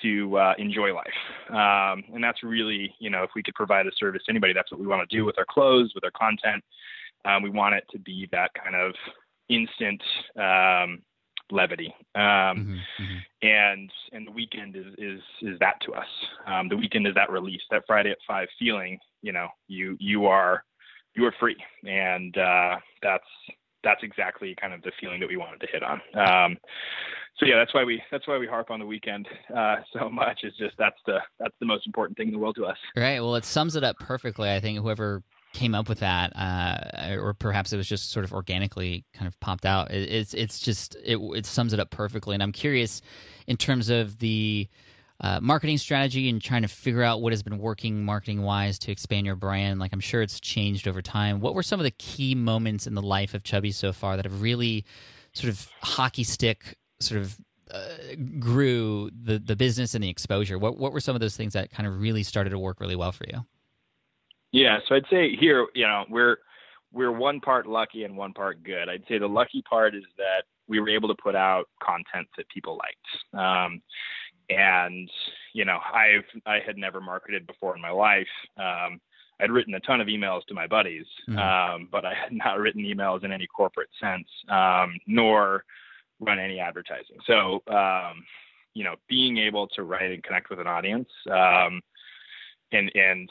to 0.01 0.37
uh, 0.37 0.53
enjoy 0.57 0.93
life. 0.93 1.07
Um, 1.49 2.03
and 2.13 2.23
that's 2.23 2.43
really, 2.43 2.95
you 2.99 3.09
know, 3.09 3.23
if 3.23 3.31
we 3.35 3.43
could 3.43 3.55
provide 3.55 3.85
a 3.87 3.91
service 3.97 4.23
to 4.25 4.31
anybody, 4.31 4.53
that's 4.53 4.71
what 4.71 4.79
we 4.79 4.87
want 4.87 5.07
to 5.07 5.15
do 5.15 5.25
with 5.25 5.37
our 5.37 5.45
clothes, 5.49 5.91
with 5.93 6.05
our 6.05 6.11
content. 6.11 6.63
Um, 7.25 7.43
we 7.43 7.49
want 7.49 7.75
it 7.75 7.85
to 7.91 7.99
be 7.99 8.27
that 8.31 8.51
kind 8.53 8.75
of 8.75 8.93
instant 9.49 10.01
um, 10.37 11.01
levity. 11.51 11.93
Um, 12.15 12.21
mm-hmm, 12.21 12.73
mm-hmm. 12.73 13.47
And 13.47 13.91
and 14.13 14.27
the 14.27 14.31
weekend 14.31 14.75
is 14.75 14.93
is 14.97 15.21
is 15.41 15.59
that 15.59 15.75
to 15.85 15.93
us. 15.93 16.07
Um, 16.47 16.69
the 16.69 16.77
weekend 16.77 17.07
is 17.07 17.15
that 17.15 17.29
release, 17.29 17.61
that 17.71 17.83
Friday 17.87 18.11
at 18.11 18.17
five 18.27 18.47
feeling. 18.57 18.99
You 19.21 19.33
know, 19.33 19.47
you 19.67 19.97
you 19.99 20.25
are 20.25 20.63
you 21.15 21.25
are 21.25 21.33
free, 21.39 21.57
and 21.85 22.35
uh, 22.37 22.77
that's 23.01 23.27
that's 23.83 24.03
exactly 24.03 24.55
kind 24.59 24.73
of 24.73 24.81
the 24.83 24.91
feeling 24.99 25.19
that 25.19 25.27
we 25.27 25.37
wanted 25.37 25.59
to 25.61 25.67
hit 25.71 25.83
on. 25.83 26.01
Um, 26.15 26.57
so 27.37 27.45
yeah, 27.45 27.55
that's 27.57 27.73
why 27.73 27.83
we 27.83 28.01
that's 28.11 28.27
why 28.27 28.37
we 28.37 28.47
harp 28.47 28.69
on 28.69 28.79
the 28.79 28.85
weekend 28.85 29.27
uh, 29.55 29.77
so 29.93 30.09
much. 30.09 30.39
It's 30.43 30.57
just 30.57 30.75
that's 30.77 30.99
the 31.05 31.19
that's 31.39 31.55
the 31.59 31.65
most 31.65 31.85
important 31.85 32.17
thing 32.17 32.27
in 32.27 32.33
the 32.33 32.39
world 32.39 32.55
to 32.55 32.65
us. 32.65 32.77
Right. 32.95 33.19
Well, 33.19 33.35
it 33.35 33.45
sums 33.45 33.75
it 33.75 33.83
up 33.83 33.97
perfectly. 33.99 34.51
I 34.51 34.59
think 34.59 34.79
whoever 34.79 35.23
came 35.53 35.75
up 35.75 35.89
with 35.89 35.99
that, 35.99 36.31
uh, 36.35 37.15
or 37.15 37.33
perhaps 37.33 37.73
it 37.73 37.77
was 37.77 37.87
just 37.87 38.11
sort 38.11 38.25
of 38.25 38.33
organically 38.33 39.05
kind 39.13 39.27
of 39.27 39.39
popped 39.39 39.65
out. 39.65 39.91
It, 39.91 40.09
it's 40.09 40.33
it's 40.33 40.59
just 40.59 40.95
it 41.03 41.17
it 41.35 41.45
sums 41.45 41.73
it 41.73 41.79
up 41.79 41.89
perfectly. 41.89 42.33
And 42.33 42.43
I'm 42.43 42.51
curious 42.51 43.01
in 43.47 43.57
terms 43.57 43.89
of 43.89 44.19
the 44.19 44.67
uh, 45.19 45.39
marketing 45.41 45.77
strategy 45.77 46.29
and 46.29 46.41
trying 46.41 46.63
to 46.63 46.67
figure 46.67 47.03
out 47.03 47.21
what 47.21 47.31
has 47.31 47.43
been 47.43 47.59
working 47.59 48.03
marketing 48.03 48.41
wise 48.41 48.79
to 48.79 48.91
expand 48.91 49.25
your 49.25 49.35
brand. 49.35 49.79
Like 49.79 49.93
I'm 49.93 49.99
sure 49.99 50.21
it's 50.21 50.39
changed 50.39 50.87
over 50.87 51.01
time. 51.01 51.41
What 51.41 51.53
were 51.53 51.63
some 51.63 51.79
of 51.79 51.83
the 51.83 51.91
key 51.91 52.33
moments 52.33 52.87
in 52.87 52.95
the 52.95 53.01
life 53.03 53.33
of 53.33 53.43
Chubby 53.43 53.71
so 53.71 53.93
far 53.93 54.15
that 54.15 54.25
have 54.25 54.41
really 54.41 54.85
sort 55.33 55.51
of 55.53 55.69
hockey 55.81 56.23
stick 56.23 56.77
sort 56.99 57.21
of 57.21 57.37
uh, 57.71 58.15
grew 58.39 59.09
the 59.11 59.37
the 59.37 59.55
business 59.55 59.93
and 59.93 60.03
the 60.03 60.09
exposure? 60.09 60.57
What 60.57 60.77
what 60.77 60.91
were 60.91 60.99
some 61.01 61.15
of 61.15 61.21
those 61.21 61.37
things 61.37 61.53
that 61.53 61.71
kind 61.71 61.87
of 61.87 62.01
really 62.01 62.23
started 62.23 62.49
to 62.51 62.59
work 62.59 62.79
really 62.79 62.95
well 62.95 63.11
for 63.11 63.25
you? 63.31 63.45
Yeah, 64.51 64.79
so 64.87 64.95
I'd 64.95 65.05
say 65.09 65.35
here, 65.35 65.67
you 65.73 65.87
know, 65.87 66.05
we're 66.09 66.37
we're 66.93 67.11
one 67.11 67.39
part 67.39 67.67
lucky 67.67 68.03
and 68.03 68.17
one 68.17 68.33
part 68.33 68.63
good. 68.63 68.89
I'd 68.89 69.03
say 69.07 69.17
the 69.17 69.27
lucky 69.27 69.61
part 69.61 69.95
is 69.95 70.03
that 70.17 70.43
we 70.67 70.79
were 70.79 70.89
able 70.89 71.07
to 71.07 71.15
put 71.21 71.35
out 71.35 71.69
content 71.81 72.27
that 72.37 72.49
people 72.49 72.77
liked. 72.77 73.41
Um, 73.41 73.81
and 74.51 75.09
you 75.53 75.65
know 75.65 75.79
i've 75.93 76.25
i 76.45 76.57
had 76.65 76.77
never 76.77 76.99
marketed 76.99 77.47
before 77.47 77.75
in 77.75 77.81
my 77.81 77.89
life 77.89 78.27
um, 78.57 78.99
i'd 79.39 79.51
written 79.51 79.73
a 79.75 79.79
ton 79.81 80.01
of 80.01 80.07
emails 80.07 80.43
to 80.45 80.53
my 80.53 80.67
buddies 80.67 81.05
mm-hmm. 81.29 81.39
um, 81.39 81.87
but 81.91 82.05
i 82.05 82.13
had 82.13 82.31
not 82.31 82.59
written 82.59 82.83
emails 82.83 83.23
in 83.23 83.31
any 83.31 83.47
corporate 83.47 83.89
sense 83.99 84.27
um, 84.49 84.93
nor 85.07 85.63
run 86.19 86.39
any 86.39 86.59
advertising 86.59 87.17
so 87.25 87.61
um, 87.73 88.23
you 88.73 88.83
know 88.83 88.95
being 89.07 89.37
able 89.37 89.67
to 89.67 89.83
write 89.83 90.11
and 90.11 90.23
connect 90.23 90.49
with 90.49 90.59
an 90.59 90.67
audience 90.67 91.09
um, 91.31 91.81
and 92.71 92.91
and 92.95 93.29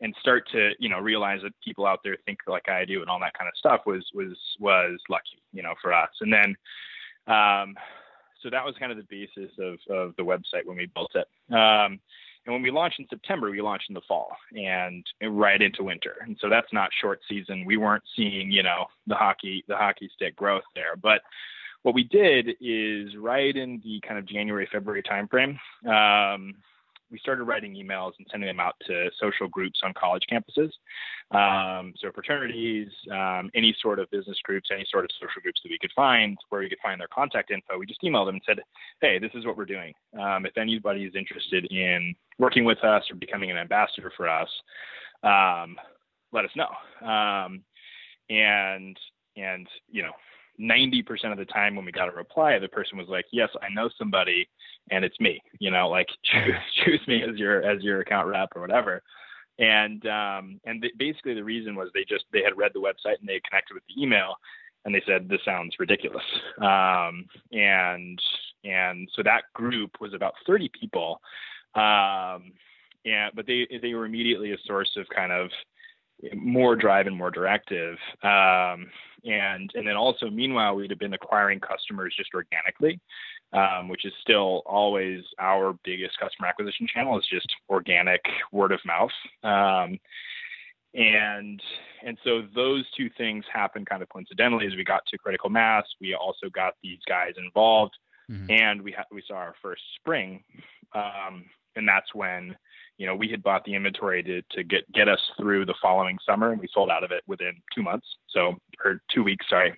and 0.00 0.14
start 0.20 0.48
to 0.52 0.70
you 0.78 0.88
know 0.88 0.98
realize 0.98 1.40
that 1.42 1.52
people 1.64 1.86
out 1.86 2.00
there 2.02 2.16
think 2.26 2.38
like 2.46 2.68
I 2.68 2.84
do 2.84 3.00
and 3.00 3.10
all 3.10 3.20
that 3.20 3.34
kind 3.38 3.48
of 3.48 3.56
stuff 3.56 3.82
was 3.86 4.04
was 4.14 4.36
was 4.58 4.98
lucky 5.08 5.42
you 5.52 5.62
know 5.62 5.74
for 5.82 5.92
us 5.92 6.10
and 6.20 6.32
then 6.32 6.56
um, 7.26 7.74
so 8.42 8.50
that 8.50 8.64
was 8.64 8.74
kind 8.78 8.90
of 8.90 8.98
the 8.98 9.04
basis 9.04 9.52
of, 9.58 9.78
of 9.90 10.16
the 10.16 10.22
website 10.22 10.64
when 10.64 10.76
we 10.76 10.86
built 10.86 11.12
it. 11.14 11.28
Um, 11.54 12.00
and 12.46 12.54
when 12.54 12.62
we 12.62 12.70
launched 12.70 12.98
in 12.98 13.06
September, 13.08 13.50
we 13.50 13.60
launched 13.60 13.90
in 13.90 13.94
the 13.94 14.00
fall 14.08 14.32
and 14.56 15.04
right 15.22 15.60
into 15.60 15.84
winter. 15.84 16.16
And 16.22 16.36
so 16.40 16.48
that's 16.48 16.72
not 16.72 16.90
short 17.00 17.20
season. 17.28 17.64
We 17.66 17.76
weren't 17.76 18.02
seeing, 18.16 18.50
you 18.50 18.62
know, 18.62 18.86
the 19.06 19.14
hockey 19.14 19.62
the 19.68 19.76
hockey 19.76 20.10
stick 20.14 20.36
growth 20.36 20.64
there. 20.74 20.96
But 20.96 21.20
what 21.82 21.94
we 21.94 22.04
did 22.04 22.56
is 22.60 23.14
right 23.16 23.54
in 23.54 23.80
the 23.84 24.00
kind 24.06 24.18
of 24.18 24.26
January 24.26 24.68
February 24.72 25.02
timeframe, 25.02 25.58
um, 25.86 26.54
we 27.10 27.18
started 27.18 27.44
writing 27.44 27.74
emails 27.74 28.12
and 28.18 28.26
sending 28.30 28.46
them 28.46 28.60
out 28.60 28.74
to 28.86 29.10
social 29.20 29.48
groups 29.48 29.80
on 29.82 29.92
college 29.94 30.22
campuses. 30.30 30.70
Um, 31.30 31.92
so 31.98 32.10
fraternities, 32.12 32.88
um, 33.10 33.50
any 33.54 33.74
sort 33.80 33.98
of 33.98 34.10
business 34.10 34.38
groups, 34.44 34.68
any 34.72 34.86
sort 34.90 35.04
of 35.04 35.10
social 35.14 35.42
groups 35.42 35.60
that 35.62 35.70
we 35.70 35.78
could 35.78 35.92
find 35.94 36.38
where 36.48 36.60
we 36.60 36.68
could 36.68 36.78
find 36.82 37.00
their 37.00 37.08
contact 37.08 37.50
info. 37.50 37.78
We 37.78 37.86
just 37.86 38.02
emailed 38.02 38.26
them 38.26 38.36
and 38.36 38.44
said, 38.46 38.60
"Hey, 39.00 39.18
this 39.18 39.32
is 39.34 39.44
what 39.44 39.56
we're 39.56 39.64
doing. 39.64 39.94
Um, 40.18 40.46
if 40.46 40.56
anybody 40.56 41.04
is 41.04 41.14
interested 41.14 41.66
in 41.72 42.14
working 42.38 42.64
with 42.64 42.82
us 42.84 43.04
or 43.10 43.16
becoming 43.16 43.50
an 43.50 43.56
ambassador 43.56 44.12
for 44.16 44.28
us, 44.28 44.50
um, 45.22 45.76
let 46.32 46.44
us 46.44 46.56
know." 46.56 46.70
Um, 47.06 47.64
and 48.28 48.98
and 49.36 49.66
you 49.90 50.02
know 50.02 50.12
90% 50.60 51.32
of 51.32 51.38
the 51.38 51.44
time 51.44 51.74
when 51.74 51.84
we 51.84 51.92
got 51.92 52.08
a 52.08 52.16
reply, 52.16 52.58
the 52.58 52.68
person 52.68 52.98
was 52.98 53.08
like, 53.08 53.24
yes, 53.32 53.48
I 53.62 53.72
know 53.72 53.88
somebody 53.98 54.48
and 54.90 55.04
it's 55.04 55.18
me, 55.20 55.40
you 55.58 55.70
know, 55.70 55.88
like 55.88 56.08
choose, 56.24 56.54
choose 56.84 57.00
me 57.08 57.22
as 57.22 57.36
your, 57.36 57.62
as 57.62 57.82
your 57.82 58.00
account 58.00 58.28
rep 58.28 58.50
or 58.54 58.60
whatever. 58.60 59.02
And, 59.58 60.04
um, 60.06 60.60
and 60.64 60.84
basically 60.98 61.34
the 61.34 61.44
reason 61.44 61.74
was 61.74 61.90
they 61.94 62.04
just, 62.08 62.24
they 62.32 62.42
had 62.42 62.56
read 62.56 62.72
the 62.74 62.80
website 62.80 63.18
and 63.20 63.28
they 63.28 63.40
connected 63.48 63.74
with 63.74 63.82
the 63.88 64.02
email 64.02 64.34
and 64.84 64.94
they 64.94 65.02
said, 65.06 65.28
this 65.28 65.40
sounds 65.44 65.74
ridiculous. 65.78 66.24
Um, 66.58 67.26
and, 67.52 68.20
and 68.64 69.08
so 69.14 69.22
that 69.22 69.44
group 69.54 70.00
was 70.00 70.14
about 70.14 70.34
30 70.46 70.70
people. 70.78 71.20
Um, 71.74 72.52
and, 73.04 73.32
but 73.34 73.46
they, 73.46 73.66
they 73.82 73.94
were 73.94 74.06
immediately 74.06 74.52
a 74.52 74.58
source 74.66 74.90
of 74.96 75.06
kind 75.14 75.32
of 75.32 75.50
more 76.34 76.76
drive 76.76 77.06
and 77.06 77.16
more 77.16 77.30
directive. 77.30 77.96
Um, 78.22 78.88
and 79.24 79.70
and 79.74 79.86
then 79.86 79.96
also 79.96 80.30
meanwhile 80.30 80.74
we'd 80.74 80.90
have 80.90 80.98
been 80.98 81.14
acquiring 81.14 81.60
customers 81.60 82.14
just 82.16 82.30
organically 82.34 83.00
um, 83.52 83.88
which 83.88 84.04
is 84.04 84.12
still 84.20 84.62
always 84.66 85.22
our 85.38 85.76
biggest 85.84 86.18
customer 86.18 86.48
acquisition 86.48 86.86
channel 86.92 87.18
is 87.18 87.26
just 87.30 87.46
organic 87.68 88.20
word 88.52 88.72
of 88.72 88.80
mouth 88.84 89.10
um, 89.42 89.98
and 90.94 91.62
and 92.04 92.18
so 92.24 92.42
those 92.54 92.84
two 92.96 93.10
things 93.18 93.44
happened 93.52 93.86
kind 93.86 94.02
of 94.02 94.08
coincidentally 94.08 94.66
as 94.66 94.74
we 94.74 94.84
got 94.84 95.04
to 95.06 95.18
critical 95.18 95.50
mass 95.50 95.84
we 96.00 96.14
also 96.14 96.48
got 96.52 96.74
these 96.82 97.00
guys 97.06 97.32
involved 97.36 97.96
mm-hmm. 98.30 98.50
and 98.50 98.80
we 98.80 98.92
ha- 98.92 99.04
we 99.10 99.22
saw 99.26 99.34
our 99.34 99.54
first 99.60 99.82
spring 99.96 100.42
um, 100.94 101.44
and 101.76 101.86
that's 101.86 102.14
when 102.14 102.56
you 103.00 103.06
know, 103.06 103.16
we 103.16 103.28
had 103.28 103.42
bought 103.42 103.64
the 103.64 103.74
inventory 103.74 104.22
to, 104.22 104.42
to 104.50 104.62
get, 104.62 104.92
get 104.92 105.08
us 105.08 105.18
through 105.38 105.64
the 105.64 105.74
following 105.80 106.18
summer 106.28 106.52
and 106.52 106.60
we 106.60 106.68
sold 106.70 106.90
out 106.90 107.02
of 107.02 107.10
it 107.10 107.22
within 107.26 107.54
two 107.74 107.82
months. 107.82 108.06
So, 108.28 108.56
or 108.84 109.00
two 109.10 109.22
weeks, 109.22 109.46
sorry. 109.48 109.72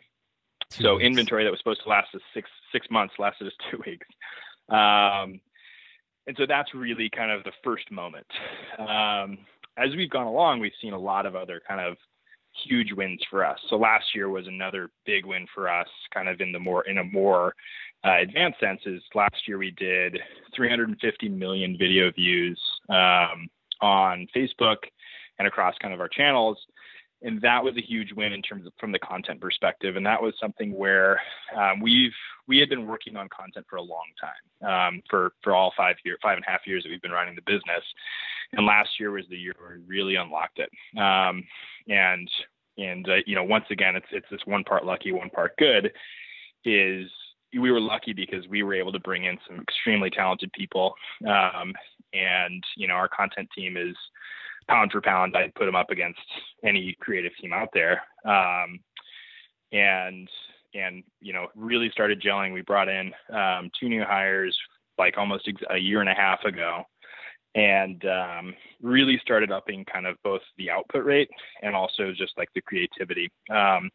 Two 0.71 0.83
so 0.83 0.97
weeks. 0.97 1.07
inventory 1.07 1.45
that 1.45 1.51
was 1.51 1.61
supposed 1.61 1.85
to 1.85 1.89
last 1.89 2.09
us 2.17 2.21
six, 2.35 2.51
six 2.73 2.89
months 2.91 3.15
lasted 3.21 3.47
us 3.47 3.53
two 3.71 3.81
weeks. 3.87 4.07
Um, 4.69 5.41
and 6.27 6.37
so 6.37 6.47
that's 6.49 6.75
really 6.75 7.09
kind 7.09 7.31
of 7.31 7.45
the 7.45 7.53
first 7.63 7.93
moment. 7.93 8.27
Um, 8.81 9.39
as 9.77 9.95
we've 9.97 10.11
gone 10.11 10.27
along, 10.27 10.59
we've 10.59 10.73
seen 10.83 10.93
a 10.93 10.99
lot 10.99 11.25
of 11.25 11.37
other 11.37 11.63
kind 11.67 11.81
of 11.81 11.97
huge 12.67 12.93
wins 12.93 13.21
for 13.31 13.47
us. 13.47 13.59
So 13.71 13.77
last 13.77 14.17
year 14.17 14.31
was 14.31 14.49
another 14.49 14.91
big 15.07 15.27
win 15.27 15.47
for 15.55 15.69
us, 15.69 15.89
kind 16.13 16.29
of 16.29 16.41
in 16.41 16.51
the 16.51 16.59
more 16.59 16.85
in 16.87 16.99
a 16.99 17.05
more 17.05 17.55
uh, 18.05 18.19
advanced 18.21 18.59
sense. 18.59 18.81
Is 18.85 19.01
last 19.15 19.47
year 19.47 19.59
we 19.59 19.71
did 19.71 20.19
350 20.57 21.29
million 21.29 21.77
video 21.79 22.11
views 22.11 22.61
um, 22.89 23.49
on 23.81 24.27
Facebook 24.35 24.79
and 25.39 25.49
across 25.49 25.75
kind 25.81 25.93
of 25.95 26.01
our 26.01 26.09
channels. 26.09 26.59
And 27.25 27.41
that 27.43 27.63
was 27.63 27.77
a 27.77 27.81
huge 27.81 28.13
win 28.13 28.33
in 28.33 28.43
terms 28.43 28.67
of 28.67 28.73
from 28.81 28.91
the 28.91 28.99
content 28.99 29.41
perspective. 29.41 29.95
And 29.97 30.05
that 30.05 30.21
was 30.21 30.35
something 30.41 30.77
where 30.77 31.21
um, 31.57 31.81
we've 31.81 32.13
we 32.49 32.59
had 32.59 32.69
been 32.69 32.87
working 32.87 33.17
on 33.17 33.29
content 33.29 33.65
for 33.71 33.77
a 33.77 33.83
long 33.83 34.07
time, 34.21 34.69
um, 34.69 35.03
for 35.09 35.33
for 35.43 35.55
all 35.55 35.73
five 35.77 35.97
year 36.05 36.17
five 36.21 36.37
and 36.37 36.45
a 36.47 36.51
half 36.51 36.67
years 36.67 36.83
that 36.83 36.91
we've 36.91 37.03
been 37.03 37.13
running 37.13 37.37
the 37.37 37.43
business. 37.43 37.85
And 38.53 38.67
last 38.67 38.91
year 38.99 39.13
was 39.13 39.25
the 39.31 39.37
year 39.37 39.55
where 39.59 39.79
we 39.79 39.97
really 39.97 40.17
unlocked 40.17 40.59
it. 40.59 40.71
Um, 40.99 41.45
and 41.89 42.29
and 42.77 43.09
uh, 43.09 43.17
you 43.25 43.37
know 43.37 43.45
once 43.45 43.67
again 43.71 43.95
it's 43.95 44.07
it's 44.11 44.27
this 44.31 44.41
one 44.45 44.65
part 44.65 44.85
lucky, 44.85 45.13
one 45.13 45.31
part 45.31 45.57
good. 45.59 45.93
Is 46.65 47.09
we 47.53 47.71
were 47.71 47.81
lucky 47.81 48.13
because 48.13 48.49
we 48.49 48.63
were 48.63 48.75
able 48.75 48.93
to 48.93 49.01
bring 49.01 49.25
in 49.25 49.39
some 49.47 49.61
extremely 49.61 50.11
talented 50.11 50.53
people 50.53 50.95
um, 51.29 51.75
and 52.13 52.63
you 52.77 52.89
know 52.89 52.95
our 52.95 53.09
content 53.09 53.49
team 53.57 53.77
is 53.77 53.97
pound 54.69 54.93
for 54.93 55.01
pound 55.01 55.37
i'd 55.37 55.55
put 55.55 55.67
them 55.67 55.75
up 55.75 55.91
against 55.91 56.21
any 56.65 56.97
creative 57.01 57.33
team 57.41 57.53
out 57.53 57.69
there. 57.75 58.03
Um, 58.25 58.81
and 59.73 60.29
and 60.75 61.03
you 61.21 61.33
know 61.33 61.49
really 61.55 61.91
started 61.91 62.23
gelling. 62.23 62.53
We 62.53 62.63
brought 62.63 62.89
in 62.89 63.13
um, 63.31 63.71
two 63.79 63.89
new 63.89 64.05
hires 64.05 64.57
like 64.99 65.17
almost 65.19 65.49
a 65.71 65.79
year 65.79 66.01
and 66.01 66.09
a 66.09 66.15
half 66.15 66.45
ago 66.45 66.85
and 67.55 68.05
um, 68.07 68.55
really 68.81 69.19
started 69.23 69.51
upping 69.51 69.85
kind 69.85 70.07
of 70.07 70.17
both 70.23 70.41
the 70.57 70.71
output 70.71 71.05
rate 71.05 71.31
and 71.63 71.75
also 71.75 72.13
just 72.13 72.33
like 72.37 72.49
the 72.55 72.63
creativity. 72.63 73.31
Um, 73.51 73.91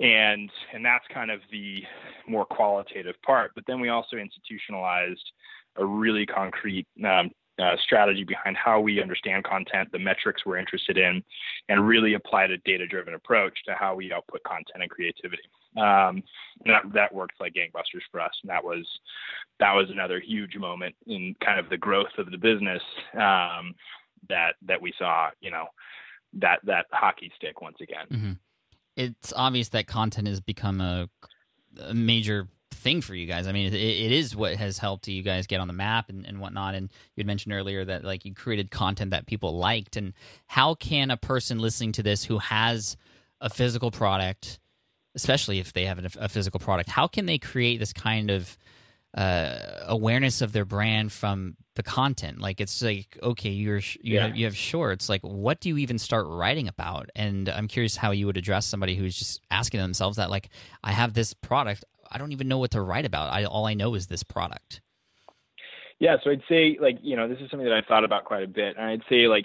and 0.00 0.50
and 0.72 0.84
that's 0.84 1.04
kind 1.12 1.30
of 1.30 1.40
the 1.52 1.84
more 2.26 2.44
qualitative 2.44 3.14
part 3.24 3.52
but 3.54 3.62
then 3.68 3.78
we 3.78 3.90
also 3.90 4.16
institutionalized 4.16 5.30
a 5.76 5.84
really 5.84 6.26
concrete 6.26 6.86
um, 7.04 7.30
uh, 7.58 7.76
strategy 7.82 8.24
behind 8.24 8.56
how 8.56 8.80
we 8.80 9.00
understand 9.00 9.44
content, 9.44 9.88
the 9.92 9.98
metrics 9.98 10.44
we're 10.44 10.56
interested 10.58 10.98
in, 10.98 11.22
and 11.68 11.86
really 11.86 12.14
applied 12.14 12.50
a 12.50 12.58
data 12.58 12.86
driven 12.86 13.14
approach 13.14 13.56
to 13.64 13.74
how 13.74 13.94
we 13.94 14.12
output 14.12 14.42
content 14.42 14.82
and 14.82 14.90
creativity. 14.90 15.42
Um, 15.76 16.22
and 16.64 16.66
that, 16.66 16.82
that 16.94 17.14
worked 17.14 17.40
like 17.40 17.54
gangbusters 17.54 18.02
for 18.10 18.20
us. 18.20 18.32
And 18.42 18.50
that 18.50 18.64
was, 18.64 18.86
that 19.60 19.72
was 19.72 19.88
another 19.90 20.20
huge 20.20 20.56
moment 20.56 20.94
in 21.06 21.34
kind 21.44 21.58
of 21.58 21.68
the 21.68 21.76
growth 21.76 22.16
of 22.18 22.30
the 22.30 22.38
business 22.38 22.82
um, 23.14 23.74
that, 24.28 24.54
that 24.62 24.80
we 24.80 24.92
saw, 24.98 25.30
you 25.40 25.50
know, 25.50 25.66
that, 26.34 26.60
that 26.64 26.86
hockey 26.90 27.32
stick 27.36 27.60
once 27.60 27.78
again. 27.80 28.06
Mm-hmm. 28.10 28.32
It's 28.96 29.32
obvious 29.34 29.70
that 29.70 29.86
content 29.86 30.28
has 30.28 30.40
become 30.40 30.80
a, 30.80 31.08
a 31.80 31.94
major 31.94 32.48
thing 32.84 33.00
for 33.00 33.14
you 33.14 33.26
guys. 33.26 33.48
I 33.48 33.52
mean, 33.52 33.66
it, 33.66 33.74
it 33.74 34.12
is 34.12 34.36
what 34.36 34.54
has 34.56 34.78
helped 34.78 35.08
you 35.08 35.22
guys 35.22 35.46
get 35.48 35.60
on 35.60 35.66
the 35.66 35.72
map 35.72 36.10
and, 36.10 36.24
and 36.26 36.38
whatnot. 36.38 36.74
And 36.74 36.90
you 37.16 37.20
had 37.22 37.26
mentioned 37.26 37.52
earlier 37.52 37.84
that 37.84 38.04
like 38.04 38.24
you 38.24 38.34
created 38.34 38.70
content 38.70 39.10
that 39.10 39.26
people 39.26 39.56
liked. 39.56 39.96
And 39.96 40.12
how 40.46 40.74
can 40.74 41.10
a 41.10 41.16
person 41.16 41.58
listening 41.58 41.92
to 41.92 42.02
this 42.02 42.24
who 42.24 42.38
has 42.38 42.96
a 43.40 43.50
physical 43.50 43.90
product, 43.90 44.60
especially 45.14 45.58
if 45.58 45.72
they 45.72 45.86
have 45.86 45.98
a, 45.98 46.10
a 46.20 46.28
physical 46.28 46.60
product, 46.60 46.90
how 46.90 47.08
can 47.08 47.26
they 47.26 47.38
create 47.38 47.80
this 47.80 47.92
kind 47.92 48.30
of 48.30 48.56
uh, 49.16 49.56
awareness 49.86 50.42
of 50.42 50.52
their 50.52 50.64
brand 50.64 51.12
from 51.12 51.56
the 51.76 51.82
content. 51.82 52.40
Like 52.40 52.60
it's 52.60 52.82
like 52.82 53.18
okay, 53.22 53.50
you're 53.50 53.78
you 53.78 54.14
yeah. 54.14 54.26
have, 54.26 54.36
you 54.36 54.44
have 54.44 54.56
shorts. 54.56 55.08
Like 55.08 55.22
what 55.22 55.60
do 55.60 55.68
you 55.68 55.78
even 55.78 55.98
start 55.98 56.26
writing 56.28 56.68
about? 56.68 57.10
And 57.14 57.48
I'm 57.48 57.68
curious 57.68 57.96
how 57.96 58.10
you 58.10 58.26
would 58.26 58.36
address 58.36 58.66
somebody 58.66 58.96
who's 58.96 59.16
just 59.16 59.40
asking 59.50 59.80
themselves 59.80 60.16
that. 60.16 60.30
Like 60.30 60.50
I 60.82 60.92
have 60.92 61.14
this 61.14 61.32
product, 61.32 61.84
I 62.10 62.18
don't 62.18 62.32
even 62.32 62.48
know 62.48 62.58
what 62.58 62.72
to 62.72 62.80
write 62.80 63.04
about. 63.04 63.32
I 63.32 63.44
all 63.44 63.66
I 63.66 63.74
know 63.74 63.94
is 63.94 64.06
this 64.06 64.22
product. 64.22 64.80
Yeah, 66.00 66.16
so 66.22 66.30
I'd 66.30 66.42
say 66.48 66.76
like 66.80 66.98
you 67.02 67.16
know 67.16 67.28
this 67.28 67.38
is 67.40 67.50
something 67.50 67.68
that 67.68 67.74
I've 67.74 67.86
thought 67.86 68.04
about 68.04 68.24
quite 68.24 68.42
a 68.42 68.48
bit, 68.48 68.76
and 68.76 68.86
I'd 68.86 69.02
say 69.08 69.26
like 69.26 69.44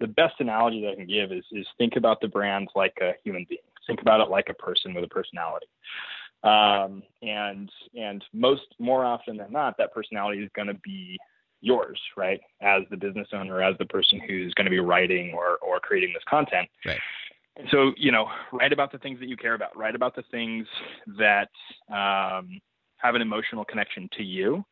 the 0.00 0.06
best 0.06 0.34
analogy 0.40 0.82
that 0.82 0.92
I 0.92 0.94
can 0.96 1.06
give 1.06 1.32
is 1.32 1.44
is 1.52 1.66
think 1.78 1.96
about 1.96 2.20
the 2.20 2.28
brand 2.28 2.68
like 2.74 2.96
a 3.00 3.12
human 3.24 3.46
being. 3.48 3.60
Think 3.86 4.00
about 4.00 4.20
it 4.20 4.30
like 4.30 4.48
a 4.48 4.54
person 4.54 4.94
with 4.94 5.04
a 5.04 5.08
personality. 5.08 5.66
Um, 6.42 7.02
and 7.22 7.70
and 7.94 8.22
most 8.32 8.74
more 8.78 9.04
often 9.04 9.36
than 9.36 9.52
not, 9.52 9.76
that 9.78 9.94
personality 9.94 10.42
is 10.42 10.50
going 10.54 10.68
to 10.68 10.74
be 10.74 11.18
yours, 11.60 11.98
right? 12.16 12.40
As 12.60 12.82
the 12.90 12.96
business 12.96 13.28
owner, 13.32 13.62
as 13.62 13.76
the 13.78 13.86
person 13.86 14.20
who's 14.20 14.52
going 14.54 14.66
to 14.66 14.70
be 14.70 14.80
writing 14.80 15.32
or 15.34 15.56
or 15.62 15.80
creating 15.80 16.12
this 16.12 16.22
content. 16.28 16.68
Right. 16.84 17.00
And 17.56 17.68
so, 17.70 17.92
you 17.96 18.10
know, 18.10 18.26
write 18.52 18.72
about 18.72 18.90
the 18.90 18.98
things 18.98 19.20
that 19.20 19.28
you 19.28 19.36
care 19.36 19.54
about. 19.54 19.76
Write 19.76 19.94
about 19.94 20.16
the 20.16 20.24
things 20.30 20.66
that 21.18 21.50
um, 21.88 22.60
have 22.96 23.14
an 23.14 23.22
emotional 23.22 23.64
connection 23.64 24.08
to 24.16 24.24
you, 24.24 24.64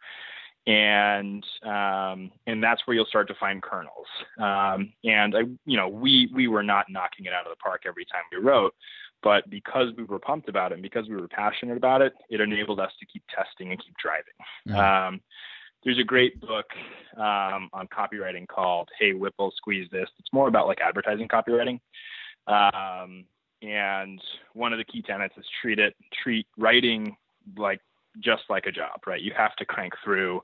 and 0.67 1.45
um, 1.65 2.33
and 2.47 2.63
that's 2.63 2.83
where 2.87 2.97
you'll 2.97 3.07
start 3.07 3.29
to 3.29 3.35
find 3.39 3.63
kernels. 3.63 4.07
Um, 4.39 4.93
and 5.05 5.37
I, 5.37 5.41
you 5.65 5.77
know, 5.77 5.89
we 5.89 6.29
we 6.35 6.49
were 6.49 6.63
not 6.63 6.87
knocking 6.89 7.27
it 7.27 7.33
out 7.33 7.47
of 7.47 7.53
the 7.53 7.63
park 7.63 7.83
every 7.87 8.05
time 8.05 8.23
we 8.33 8.39
wrote, 8.39 8.75
but 9.23 9.49
because 9.49 9.89
we 9.97 10.05
were 10.05 10.19
pumped 10.19 10.49
about 10.49 10.73
it 10.73 10.75
and 10.75 10.83
because 10.83 11.09
we 11.09 11.15
were 11.15 11.29
passionate 11.29 11.77
about 11.77 12.03
it, 12.03 12.15
it 12.31 12.41
enabled 12.41 12.81
us 12.81 12.91
to 12.99 13.07
keep 13.07 13.23
testing 13.35 13.71
and 13.71 13.83
keep 13.83 13.95
driving. 14.03 14.35
Mm-hmm. 14.69 15.15
Um, 15.15 15.21
there's 15.85 15.99
a 15.99 16.05
great 16.05 16.41
book 16.41 16.67
um, 17.17 17.69
on 17.73 17.89
copywriting 17.93 18.47
called 18.47 18.89
Hey 18.99 19.15
Whipple 19.15 19.53
Squeeze 19.57 19.89
This. 19.91 20.09
It's 20.19 20.33
more 20.33 20.49
about 20.49 20.67
like 20.67 20.81
advertising 20.81 21.29
copywriting. 21.29 21.81
Um, 22.47 23.25
and 23.63 24.21
one 24.55 24.73
of 24.73 24.79
the 24.79 24.85
key 24.85 25.03
tenets 25.03 25.35
is 25.37 25.45
treat 25.61 25.79
it, 25.79 25.95
treat 26.23 26.47
writing 26.57 27.17
like 27.57 27.81
just 28.21 28.43
like 28.51 28.67
a 28.67 28.73
job, 28.73 29.01
right? 29.07 29.21
You 29.21 29.33
have 29.37 29.55
to 29.57 29.65
crank 29.65 29.95
through 30.05 30.43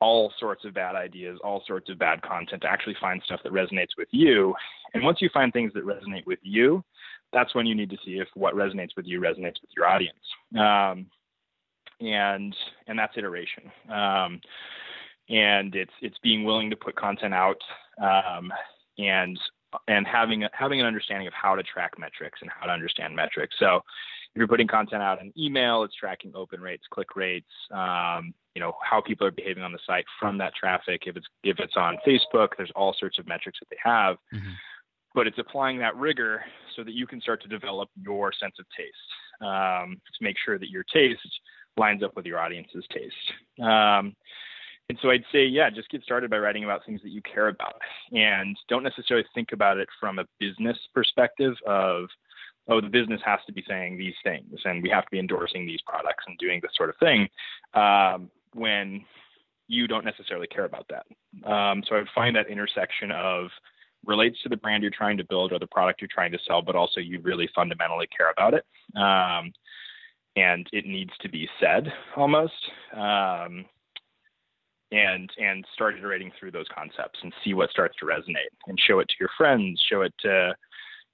all 0.00 0.32
sorts 0.38 0.64
of 0.64 0.74
bad 0.74 0.94
ideas, 0.94 1.38
all 1.42 1.62
sorts 1.66 1.90
of 1.90 1.98
bad 1.98 2.22
content 2.22 2.62
to 2.62 2.70
actually 2.70 2.96
find 3.00 3.22
stuff 3.24 3.40
that 3.42 3.52
resonates 3.52 3.96
with 3.96 4.08
you. 4.10 4.54
And 4.94 5.02
once 5.02 5.20
you 5.20 5.30
find 5.32 5.52
things 5.52 5.72
that 5.74 5.86
resonate 5.86 6.26
with 6.26 6.38
you, 6.42 6.84
that's 7.32 7.54
when 7.54 7.66
you 7.66 7.74
need 7.74 7.90
to 7.90 7.96
see 8.04 8.18
if 8.18 8.28
what 8.34 8.54
resonates 8.54 8.90
with 8.96 9.06
you 9.06 9.20
resonates 9.20 9.60
with 9.60 9.70
your 9.76 9.86
audience. 9.86 10.18
Um, 10.54 11.06
and 12.00 12.54
and 12.86 12.98
that's 12.98 13.16
iteration. 13.16 13.70
Um, 13.88 14.40
and 15.28 15.74
it's 15.74 15.92
it's 16.02 16.18
being 16.22 16.44
willing 16.44 16.70
to 16.70 16.76
put 16.76 16.94
content 16.94 17.34
out 17.34 17.60
um, 18.00 18.52
and 18.98 19.38
and 19.88 20.06
having 20.06 20.44
having 20.52 20.80
an 20.80 20.86
understanding 20.86 21.26
of 21.26 21.34
how 21.34 21.54
to 21.54 21.62
track 21.62 21.98
metrics 21.98 22.40
and 22.42 22.50
how 22.50 22.66
to 22.66 22.72
understand 22.72 23.14
metrics. 23.14 23.56
So 23.58 23.76
if 23.76 24.38
you're 24.38 24.48
putting 24.48 24.66
content 24.66 25.02
out 25.02 25.20
in 25.20 25.32
email, 25.38 25.82
it's 25.82 25.94
tracking 25.94 26.32
open 26.34 26.60
rates, 26.60 26.84
click 26.90 27.16
rates, 27.16 27.50
um, 27.72 28.34
you 28.54 28.60
know 28.60 28.74
how 28.82 29.00
people 29.00 29.26
are 29.26 29.30
behaving 29.30 29.62
on 29.62 29.72
the 29.72 29.78
site 29.86 30.04
from 30.20 30.38
that 30.38 30.54
traffic. 30.54 31.02
If 31.06 31.16
it's 31.16 31.26
if 31.42 31.58
it's 31.58 31.76
on 31.76 31.98
Facebook, 32.06 32.48
there's 32.56 32.72
all 32.74 32.94
sorts 32.98 33.18
of 33.18 33.26
metrics 33.26 33.58
that 33.60 33.68
they 33.70 33.78
have. 33.82 34.16
Mm-hmm 34.34 34.52
but 35.16 35.26
it's 35.26 35.38
applying 35.38 35.78
that 35.78 35.96
rigor 35.96 36.44
so 36.76 36.84
that 36.84 36.92
you 36.92 37.06
can 37.06 37.22
start 37.22 37.40
to 37.42 37.48
develop 37.48 37.88
your 38.00 38.32
sense 38.38 38.54
of 38.60 38.66
taste 38.76 39.40
um, 39.40 39.98
to 40.06 40.22
make 40.22 40.36
sure 40.44 40.58
that 40.58 40.68
your 40.68 40.84
taste 40.84 41.40
lines 41.78 42.02
up 42.02 42.14
with 42.14 42.26
your 42.26 42.38
audience's 42.38 42.84
taste. 42.92 43.66
Um, 43.66 44.14
and 44.88 44.98
so 45.02 45.10
I'd 45.10 45.24
say, 45.32 45.44
yeah, 45.44 45.68
just 45.68 45.90
get 45.90 46.02
started 46.02 46.30
by 46.30 46.38
writing 46.38 46.64
about 46.64 46.84
things 46.86 47.00
that 47.02 47.10
you 47.10 47.20
care 47.22 47.48
about 47.48 47.80
and 48.12 48.56
don't 48.68 48.84
necessarily 48.84 49.26
think 49.34 49.50
about 49.52 49.78
it 49.78 49.88
from 49.98 50.18
a 50.18 50.24
business 50.38 50.78
perspective 50.94 51.54
of, 51.66 52.06
oh, 52.68 52.80
the 52.80 52.88
business 52.88 53.20
has 53.24 53.40
to 53.46 53.52
be 53.52 53.64
saying 53.68 53.98
these 53.98 54.14
things 54.22 54.60
and 54.64 54.82
we 54.82 54.88
have 54.88 55.04
to 55.04 55.10
be 55.10 55.18
endorsing 55.18 55.66
these 55.66 55.80
products 55.86 56.24
and 56.28 56.38
doing 56.38 56.60
this 56.62 56.70
sort 56.76 56.88
of 56.88 56.96
thing 56.98 57.28
um, 57.74 58.30
when 58.54 59.04
you 59.66 59.88
don't 59.88 60.04
necessarily 60.04 60.46
care 60.46 60.66
about 60.66 60.88
that. 60.88 61.50
Um, 61.50 61.82
so 61.88 61.96
I 61.96 61.98
would 61.98 62.08
find 62.14 62.36
that 62.36 62.48
intersection 62.48 63.10
of 63.10 63.48
relates 64.04 64.40
to 64.42 64.48
the 64.48 64.56
brand 64.56 64.82
you're 64.84 64.92
trying 64.92 65.16
to 65.16 65.24
build 65.24 65.52
or 65.52 65.58
the 65.58 65.66
product 65.66 66.00
you're 66.00 66.08
trying 66.12 66.30
to 66.30 66.38
sell, 66.46 66.62
but 66.62 66.76
also 66.76 67.00
you 67.00 67.20
really 67.22 67.48
fundamentally 67.56 68.06
care 68.16 68.30
about 68.30 68.54
it. 68.54 68.64
Um, 68.96 69.52
and 70.36 70.68
it 70.72 70.86
needs 70.86 71.10
to 71.22 71.28
be 71.28 71.48
said 71.60 71.92
almost. 72.14 72.52
Um, 72.94 73.64
and 74.92 75.30
and 75.38 75.64
start 75.74 75.96
iterating 75.96 76.32
through 76.38 76.52
those 76.52 76.66
concepts 76.74 77.18
and 77.22 77.32
see 77.44 77.54
what 77.54 77.70
starts 77.70 77.96
to 77.98 78.06
resonate 78.06 78.52
and 78.66 78.78
show 78.80 79.00
it 79.00 79.08
to 79.08 79.14
your 79.18 79.30
friends, 79.36 79.82
show 79.90 80.02
it 80.02 80.14
to 80.20 80.54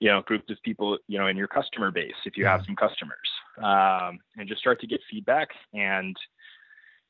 you 0.01 0.09
know 0.09 0.23
groups 0.23 0.51
of 0.51 0.57
people 0.65 0.99
you 1.09 1.19
know 1.19 1.29
in 1.29 1.37
your 1.37 1.49
customer 1.49 1.91
base 1.91 2.15
if 2.25 2.37
you 2.37 2.45
have 2.45 2.63
some 2.67 2.77
customers, 2.77 3.29
um, 3.59 4.19
and 4.37 4.49
just 4.49 4.61
start 4.61 4.81
to 4.81 4.87
get 4.87 5.01
feedback 5.11 5.49
and 5.75 6.17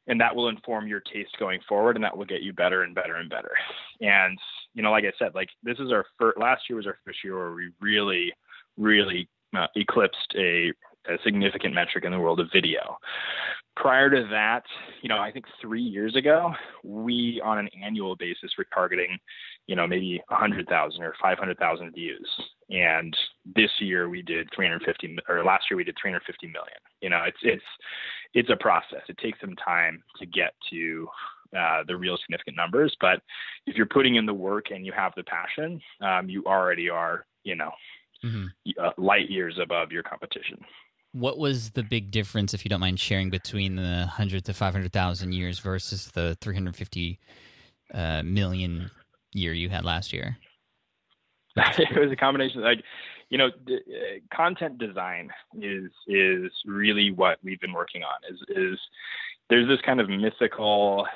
and 0.09 0.21
that 0.21 0.35
will 0.35 0.49
inform 0.49 0.89
your 0.89 1.01
taste 1.01 1.37
going 1.39 1.61
forward 1.69 1.97
and 1.97 2.05
that 2.05 2.17
will 2.17 2.25
get 2.25 2.43
you 2.43 2.53
better 2.53 2.83
and 2.83 2.93
better 2.93 3.17
and 3.17 3.31
better. 3.31 3.53
And 4.01 4.39
you 4.75 4.83
know 4.83 4.91
like 4.91 5.05
i 5.05 5.13
said 5.19 5.35
like 5.35 5.49
this 5.63 5.79
is 5.79 5.93
our 5.93 6.05
first 6.19 6.39
last 6.39 6.63
year 6.69 6.77
was 6.77 6.87
our 6.87 6.99
first 7.05 7.19
year 7.25 7.37
where 7.37 7.53
we 7.53 7.71
really 7.81 8.33
really 8.77 9.29
uh, 9.57 9.67
eclipsed 9.77 10.35
a, 10.37 10.73
a 11.09 11.19
significant 11.25 11.75
metric 11.75 12.05
in 12.05 12.13
the 12.13 12.19
world 12.19 12.41
of 12.41 12.49
video 12.53 12.97
prior 13.75 14.11
to 14.11 14.27
that 14.31 14.63
you 15.01 15.09
know 15.09 15.19
i 15.19 15.33
think 15.33 15.47
three 15.61 15.83
years 15.83 16.15
ago 16.15 16.53
we 16.85 17.41
on 17.45 17.59
an 17.59 17.69
annual 17.83 18.15
basis 18.17 18.53
were 18.59 18.67
targeting 18.75 19.19
you 19.67 19.75
know 19.75 19.87
maybe 19.87 20.21
100000 20.29 21.03
or 21.03 21.15
500000 21.21 21.93
views 21.93 22.29
and 22.71 23.17
this 23.57 23.71
year 23.81 24.09
we 24.09 24.21
did 24.21 24.49
350 24.55 25.17
or 25.29 25.43
last 25.45 25.65
year 25.71 25.77
we 25.77 25.85
did 25.85 25.97
350 26.01 26.47
million 26.49 26.79
you 27.01 27.09
know 27.09 27.23
it's 27.27 27.39
it's 27.43 27.65
it's 28.35 28.51
a 28.51 28.57
process. 28.57 29.03
It 29.09 29.19
takes 29.19 29.41
some 29.41 29.55
time 29.57 30.03
to 30.19 30.27
get 30.27 30.55
to 30.71 31.09
uh, 31.57 31.83
the 31.87 31.97
real 31.97 32.17
significant 32.23 32.57
numbers. 32.57 32.97
But 33.01 33.21
if 33.67 33.77
you're 33.77 33.87
putting 33.87 34.17
in 34.17 34.27
the 34.27 34.35
work 34.35 34.67
and 34.71 34.87
you 34.87 34.93
have 34.93 35.13
the 35.17 35.25
passion, 35.25 35.81
um, 36.01 36.29
you 36.29 36.43
already 36.47 36.89
are, 36.89 37.27
you 37.45 37.57
know, 37.57 37.71
mm-hmm. 38.25 38.47
uh, 38.83 38.91
light 38.97 39.31
years 39.31 39.59
above 39.63 39.93
your 39.93 40.03
competition. 40.03 40.59
What 41.13 41.39
was 41.39 41.71
the 41.71 41.83
big 41.83 42.11
difference, 42.11 42.55
if 42.55 42.65
you 42.65 42.69
don't 42.69 42.81
mind 42.81 42.99
sharing, 42.99 43.31
between 43.31 43.77
the 43.77 44.07
hundred 44.07 44.45
to 44.47 44.55
five 44.55 44.73
hundred 44.73 44.93
thousand 44.93 45.33
years 45.33 45.59
versus 45.59 46.11
the 46.13 46.37
three 46.41 46.55
hundred 46.55 46.77
fifty 46.77 47.19
uh, 47.93 48.23
million 48.23 48.91
year 49.33 49.53
you 49.53 49.69
had 49.69 49.85
last 49.85 50.13
year? 50.13 50.39
it 51.57 52.01
was 52.01 52.11
a 52.11 52.17
combination. 52.17 52.63
Like 52.63 52.83
you 53.29 53.39
know, 53.39 53.51
d- 53.67 53.77
uh, 53.77 54.37
content 54.37 54.79
design 54.79 55.31
is 55.61 55.91
is 56.07 56.51
really 56.67 57.11
what 57.11 57.39
we've 57.43 57.61
been 57.61 57.73
working 57.73 58.03
on. 58.03 58.33
Is 58.33 58.39
is 58.49 58.79
there's 59.49 59.69
this 59.69 59.81
kind 59.85 60.01
of 60.01 60.09
mythical 60.09 61.07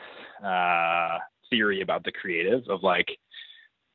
uh, 0.44 1.18
theory 1.50 1.80
about 1.80 2.04
the 2.04 2.12
creative 2.12 2.62
of 2.68 2.82
like, 2.82 3.08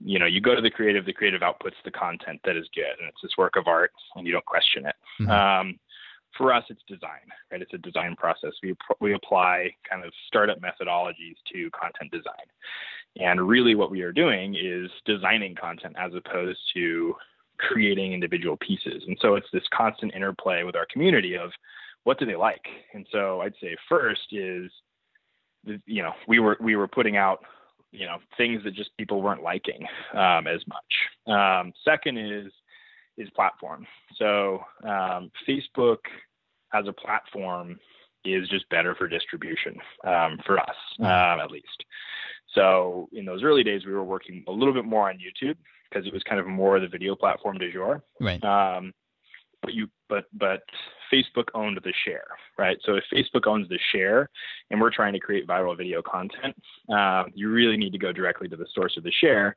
you 0.04 0.18
know, 0.20 0.26
you 0.26 0.42
go 0.42 0.56
to 0.56 0.62
the 0.62 0.70
creative, 0.70 1.06
the 1.06 1.14
creative 1.14 1.42
outputs 1.42 1.74
the 1.84 1.92
content 1.92 2.40
that 2.44 2.56
is 2.56 2.68
good, 2.74 2.96
and 3.00 3.08
it's 3.10 3.22
this 3.22 3.38
work 3.38 3.56
of 3.56 3.68
art, 3.68 3.92
and 4.16 4.26
you 4.26 4.34
don't 4.34 4.46
question 4.46 4.86
it. 4.86 4.96
Mm-hmm. 5.20 5.32
Um, 5.32 5.80
for 6.38 6.54
us, 6.54 6.64
it's 6.70 6.82
design, 6.88 7.28
right? 7.52 7.62
It's 7.62 7.74
a 7.74 7.78
design 7.78 8.16
process. 8.16 8.52
We 8.64 8.76
we 9.00 9.14
apply 9.14 9.76
kind 9.90 10.06
of 10.06 10.14
startup 10.28 10.60
methodologies 10.60 11.36
to 11.54 11.70
content 11.72 12.12
design, 12.12 12.48
and 13.20 13.48
really, 13.48 13.76
what 13.76 13.92
we 13.92 14.02
are 14.02 14.12
doing 14.14 14.56
is 14.56 14.90
designing 15.06 15.56
content 15.56 15.96
as 15.98 16.14
opposed 16.14 16.60
to 16.76 17.16
creating 17.58 18.14
individual 18.14 18.58
pieces. 18.58 19.04
And 19.08 19.18
so 19.22 19.36
it's 19.36 19.48
this 19.54 19.64
constant 19.72 20.14
interplay 20.16 20.64
with 20.64 20.76
our 20.76 20.88
community 20.92 21.36
of 21.36 21.52
what 22.04 22.18
do 22.18 22.26
they 22.26 22.36
like? 22.36 22.66
And 22.94 23.06
so 23.12 23.42
I'd 23.42 23.54
say 23.62 23.76
first 23.88 24.22
is 24.32 24.72
you 25.86 26.02
know, 26.02 26.14
we 26.28 26.40
were 26.40 26.58
we 26.60 26.76
were 26.76 26.88
putting 26.88 27.18
out, 27.18 27.44
you 27.92 28.06
know, 28.06 28.18
things 28.38 28.64
that 28.64 28.74
just 28.74 28.90
people 28.98 29.22
weren't 29.22 29.44
liking 29.44 29.86
um, 30.14 30.48
as 30.48 30.62
much. 30.68 31.36
Um, 31.36 31.74
second 31.86 32.18
is 32.18 32.52
is 33.18 33.30
platform. 33.32 33.86
So 34.18 34.60
um, 34.84 35.32
Facebook 35.48 35.98
as 36.74 36.86
a 36.88 36.94
platform 36.94 37.80
is 38.24 38.48
just 38.50 38.70
better 38.70 38.96
for 38.96 39.08
distribution 39.08 39.76
um, 40.06 40.38
for 40.46 40.60
us, 40.60 40.76
mm-hmm. 41.00 41.06
um, 41.06 41.40
at 41.44 41.52
least. 41.52 41.84
So 42.54 43.10
in 43.14 43.26
those 43.26 43.44
early 43.44 43.64
days, 43.64 43.86
we 43.86 43.94
were 43.94 44.04
working 44.04 44.44
a 44.48 44.52
little 44.52 44.74
bit 44.74 44.86
more 44.86 45.10
on 45.10 45.16
YouTube 45.16 45.56
because 45.90 46.06
it 46.06 46.14
was 46.14 46.24
kind 46.24 46.40
of 46.40 46.48
more 46.48 46.80
the 46.80 46.88
video 46.88 47.16
platform 47.16 47.58
du 47.58 47.72
jour. 47.72 48.04
Right. 48.20 48.44
Um, 48.44 48.94
but 49.62 49.74
you 49.74 49.88
but 50.10 50.26
but 50.34 50.64
Facebook 51.14 51.46
owned 51.54 51.80
the 51.84 51.94
share, 52.04 52.26
right? 52.58 52.78
So 52.84 52.96
if 52.96 53.04
Facebook 53.14 53.48
owns 53.48 53.70
the 53.70 53.78
share, 53.94 54.30
and 54.70 54.82
we're 54.82 54.92
trying 54.92 55.14
to 55.14 55.20
create 55.20 55.48
viral 55.48 55.78
video 55.78 56.02
content, 56.02 56.56
uh, 56.92 57.24
you 57.34 57.50
really 57.50 57.78
need 57.78 57.92
to 57.92 58.00
go 58.00 58.12
directly 58.12 58.48
to 58.48 58.56
the 58.56 58.66
source 58.74 58.98
of 58.98 59.04
the 59.04 59.12
share 59.12 59.56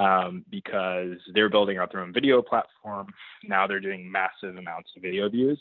um, 0.00 0.44
because 0.50 1.18
they're 1.34 1.50
building 1.50 1.78
out 1.78 1.92
their 1.92 2.00
own 2.00 2.12
video 2.12 2.42
platform. 2.42 3.06
Now 3.44 3.66
they're 3.66 3.80
doing 3.80 4.10
massive 4.10 4.56
amounts 4.56 4.90
of 4.96 5.02
video 5.02 5.28
views. 5.28 5.60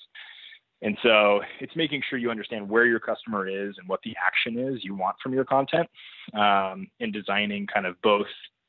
And 0.82 0.98
so 1.04 1.42
it's 1.60 1.76
making 1.76 2.02
sure 2.10 2.18
you 2.18 2.32
understand 2.32 2.68
where 2.68 2.86
your 2.86 3.02
customer 3.02 3.48
is 3.48 3.76
and 3.78 3.88
what 3.88 4.00
the 4.04 4.16
action 4.26 4.58
is 4.58 4.84
you 4.84 4.96
want 4.96 5.18
from 5.22 5.34
your 5.34 5.44
content 5.44 5.90
um, 6.34 6.88
designing 7.12 7.68
kind 7.68 7.86
of 7.86 8.02
both 8.02 8.28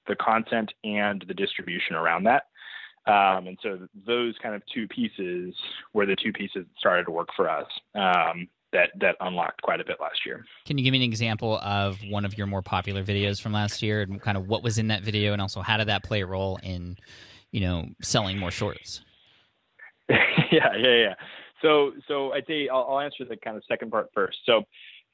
the 0.09 0.16
content 0.16 0.72
and 0.83 1.24
the 1.28 1.35
distribution 1.35 1.94
around 1.94 2.24
that. 2.24 2.44
Um, 3.06 3.46
and 3.46 3.59
so 3.62 3.87
those 4.06 4.35
kind 4.42 4.54
of 4.54 4.62
two 4.74 4.88
pieces 4.88 5.54
were 5.94 6.04
the 6.04 6.16
two 6.16 6.33
pieces 6.33 6.64
that 6.66 6.78
started 6.78 7.04
to 7.04 7.12
work 7.12 7.28
for 7.37 7.48
us 7.48 7.66
um, 7.94 8.48
that 8.72 8.90
that 9.00 9.16
unlocked 9.20 9.62
quite 9.62 9.80
a 9.80 9.85
bit 9.85 9.96
last 10.00 10.24
year. 10.24 10.44
Can 10.64 10.78
you 10.78 10.85
give 10.85 10.92
me 10.92 10.98
an 10.98 11.04
example 11.04 11.59
of 11.59 11.98
one 12.09 12.24
of 12.24 12.37
your 12.38 12.46
more 12.46 12.62
popular 12.62 13.04
videos 13.04 13.40
from 13.40 13.52
last 13.52 13.83
year 13.83 14.02
and 14.02 14.20
kind 14.20 14.37
of 14.37 14.48
what 14.48 14.62
was 14.62 14.78
in 14.78 14.88
that 14.88 15.02
video 15.02 15.33
and 15.33 15.42
also 15.42 15.61
how 15.61 15.76
did 15.76 15.88
that 15.88 16.04
play 16.04 16.20
a 16.20 16.26
role 16.26 16.59
in, 16.62 16.96
you 17.50 17.61
know, 17.61 17.87
selling 18.02 18.38
more 18.38 18.50
shorts? 18.50 19.02
yeah, 20.09 20.76
yeah, 20.76 20.96
yeah. 20.96 21.14
So, 21.62 21.92
so 22.09 22.33
I'd 22.33 22.46
say 22.46 22.68
I'll, 22.68 22.87
I'll, 22.88 23.00
answer 23.00 23.24
the 23.24 23.37
kind 23.37 23.56
of 23.56 23.62
second 23.68 23.90
part 23.90 24.09
first. 24.14 24.38
So, 24.46 24.62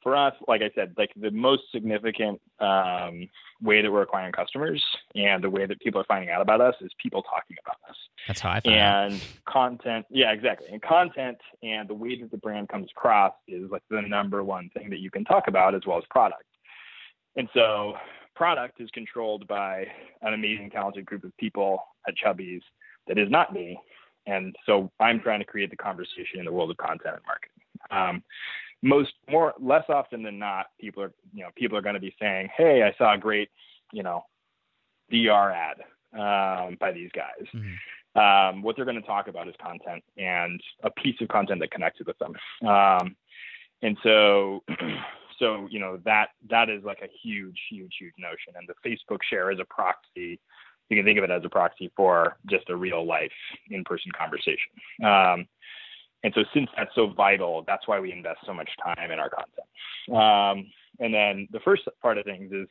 for 0.07 0.14
us, 0.14 0.35
like 0.47 0.62
I 0.62 0.71
said, 0.77 0.95
like 0.97 1.11
the 1.16 1.33
most 1.33 1.62
significant 1.75 2.40
um, 2.61 3.29
way 3.61 3.83
that 3.83 3.90
we're 3.90 4.03
acquiring 4.03 4.31
customers 4.31 4.81
and 5.16 5.42
the 5.42 5.51
way 5.51 5.66
that 5.66 5.81
people 5.81 6.01
are 6.01 6.05
finding 6.05 6.31
out 6.31 6.40
about 6.40 6.61
us 6.61 6.77
is 6.81 6.92
people 7.03 7.25
talking 7.25 7.57
about 7.64 7.75
us. 7.90 7.97
That's 8.29 8.38
how 8.38 8.51
I 8.51 8.61
found 8.61 8.77
and 8.77 9.14
out. 9.14 9.53
content, 9.53 10.07
yeah, 10.09 10.31
exactly. 10.31 10.69
And 10.71 10.81
content 10.81 11.38
and 11.64 11.88
the 11.88 11.95
way 11.95 12.21
that 12.21 12.31
the 12.31 12.37
brand 12.37 12.69
comes 12.69 12.88
across 12.97 13.33
is 13.49 13.69
like 13.69 13.83
the 13.90 14.01
number 14.01 14.45
one 14.45 14.71
thing 14.75 14.90
that 14.90 15.01
you 15.01 15.11
can 15.11 15.25
talk 15.25 15.49
about 15.49 15.75
as 15.75 15.83
well 15.85 15.99
as 15.99 16.05
product. 16.09 16.45
And 17.35 17.49
so, 17.53 17.95
product 18.37 18.81
is 18.81 18.88
controlled 18.92 19.49
by 19.49 19.87
an 20.23 20.35
amazing, 20.35 20.71
talented 20.71 21.05
group 21.05 21.25
of 21.25 21.37
people 21.37 21.83
at 22.07 22.14
Chubby's 22.14 22.62
that 23.09 23.19
is 23.19 23.29
not 23.29 23.53
me 23.53 23.77
and 24.27 24.57
so 24.66 24.90
I'm 24.99 25.21
trying 25.21 25.38
to 25.38 25.45
create 25.45 25.71
the 25.71 25.77
conversation 25.77 26.40
in 26.40 26.45
the 26.45 26.53
world 26.53 26.71
of 26.71 26.77
content 26.77 27.14
and 27.16 27.25
marketing. 27.27 27.57
Um, 27.90 28.23
most 28.83 29.12
more 29.31 29.55
less 29.61 29.85
often 29.89 30.23
than 30.23 30.39
not, 30.39 30.67
people 30.81 31.03
are 31.03 31.12
you 31.35 31.43
know 31.43 31.51
people 31.57 31.77
are 31.77 31.83
going 31.83 31.95
to 31.95 32.01
be 32.01 32.15
saying, 32.21 32.49
"Hey, 32.57 32.83
I 32.83 32.97
saw 32.99 33.15
a 33.15 33.19
great 33.19 33.49
you 33.93 34.03
know 34.03 34.25
VR 35.12 35.55
ad 35.55 35.81
um, 36.12 36.77
by 36.81 36.93
these 36.93 37.11
guys." 37.15 37.47
Mm-hmm. 37.55 38.21
Um, 38.21 38.62
what 38.62 38.77
they're 38.77 38.87
going 38.87 39.01
to 39.01 39.07
talk 39.07 39.29
about 39.29 39.47
is 39.47 39.55
content 39.62 40.03
and 40.17 40.61
a 40.83 40.91
piece 40.91 41.17
of 41.21 41.29
content 41.29 41.61
that 41.61 41.71
connected 41.71 42.07
with 42.07 42.17
them. 42.19 42.35
Um, 42.67 43.15
and 43.83 43.99
so, 44.03 44.65
so 45.39 45.67
you 45.71 45.79
know 45.79 45.99
that 46.05 46.29
that 46.49 46.71
is 46.71 46.83
like 46.85 47.01
a 47.03 47.09
huge, 47.23 47.59
huge, 47.71 47.95
huge 47.99 48.15
notion. 48.19 48.55
And 48.57 48.69
the 48.69 48.89
Facebook 48.89 49.19
share 49.29 49.51
is 49.51 49.59
a 49.61 49.65
proxy 49.67 50.41
you 50.89 50.97
can 50.97 51.05
think 51.05 51.19
of 51.19 51.25
it 51.25 51.31
as 51.31 51.43
a 51.45 51.49
proxy 51.49 51.91
for 51.97 52.37
just 52.49 52.71
a 52.71 52.77
real 52.77 53.05
life 53.05 53.33
in 53.71 53.83
person 53.85 54.12
conversation. 54.17 54.71
Um, 55.05 55.47
and 56.22 56.33
so, 56.35 56.44
since 56.55 56.68
that's 56.76 56.94
so 56.94 57.09
vital, 57.09 57.64
that's 57.66 57.87
why 57.87 58.00
we 58.00 58.12
invest 58.12 58.40
so 58.46 58.55
much 58.55 58.70
time 58.83 59.11
in 59.11 59.18
our 59.18 59.31
content. 59.31 59.66
Um, 60.11 60.70
and 60.98 61.12
then 61.12 61.48
the 61.52 61.61
first 61.61 61.83
part 62.02 62.18
of 62.18 62.24
things 62.24 62.50
is 62.52 62.68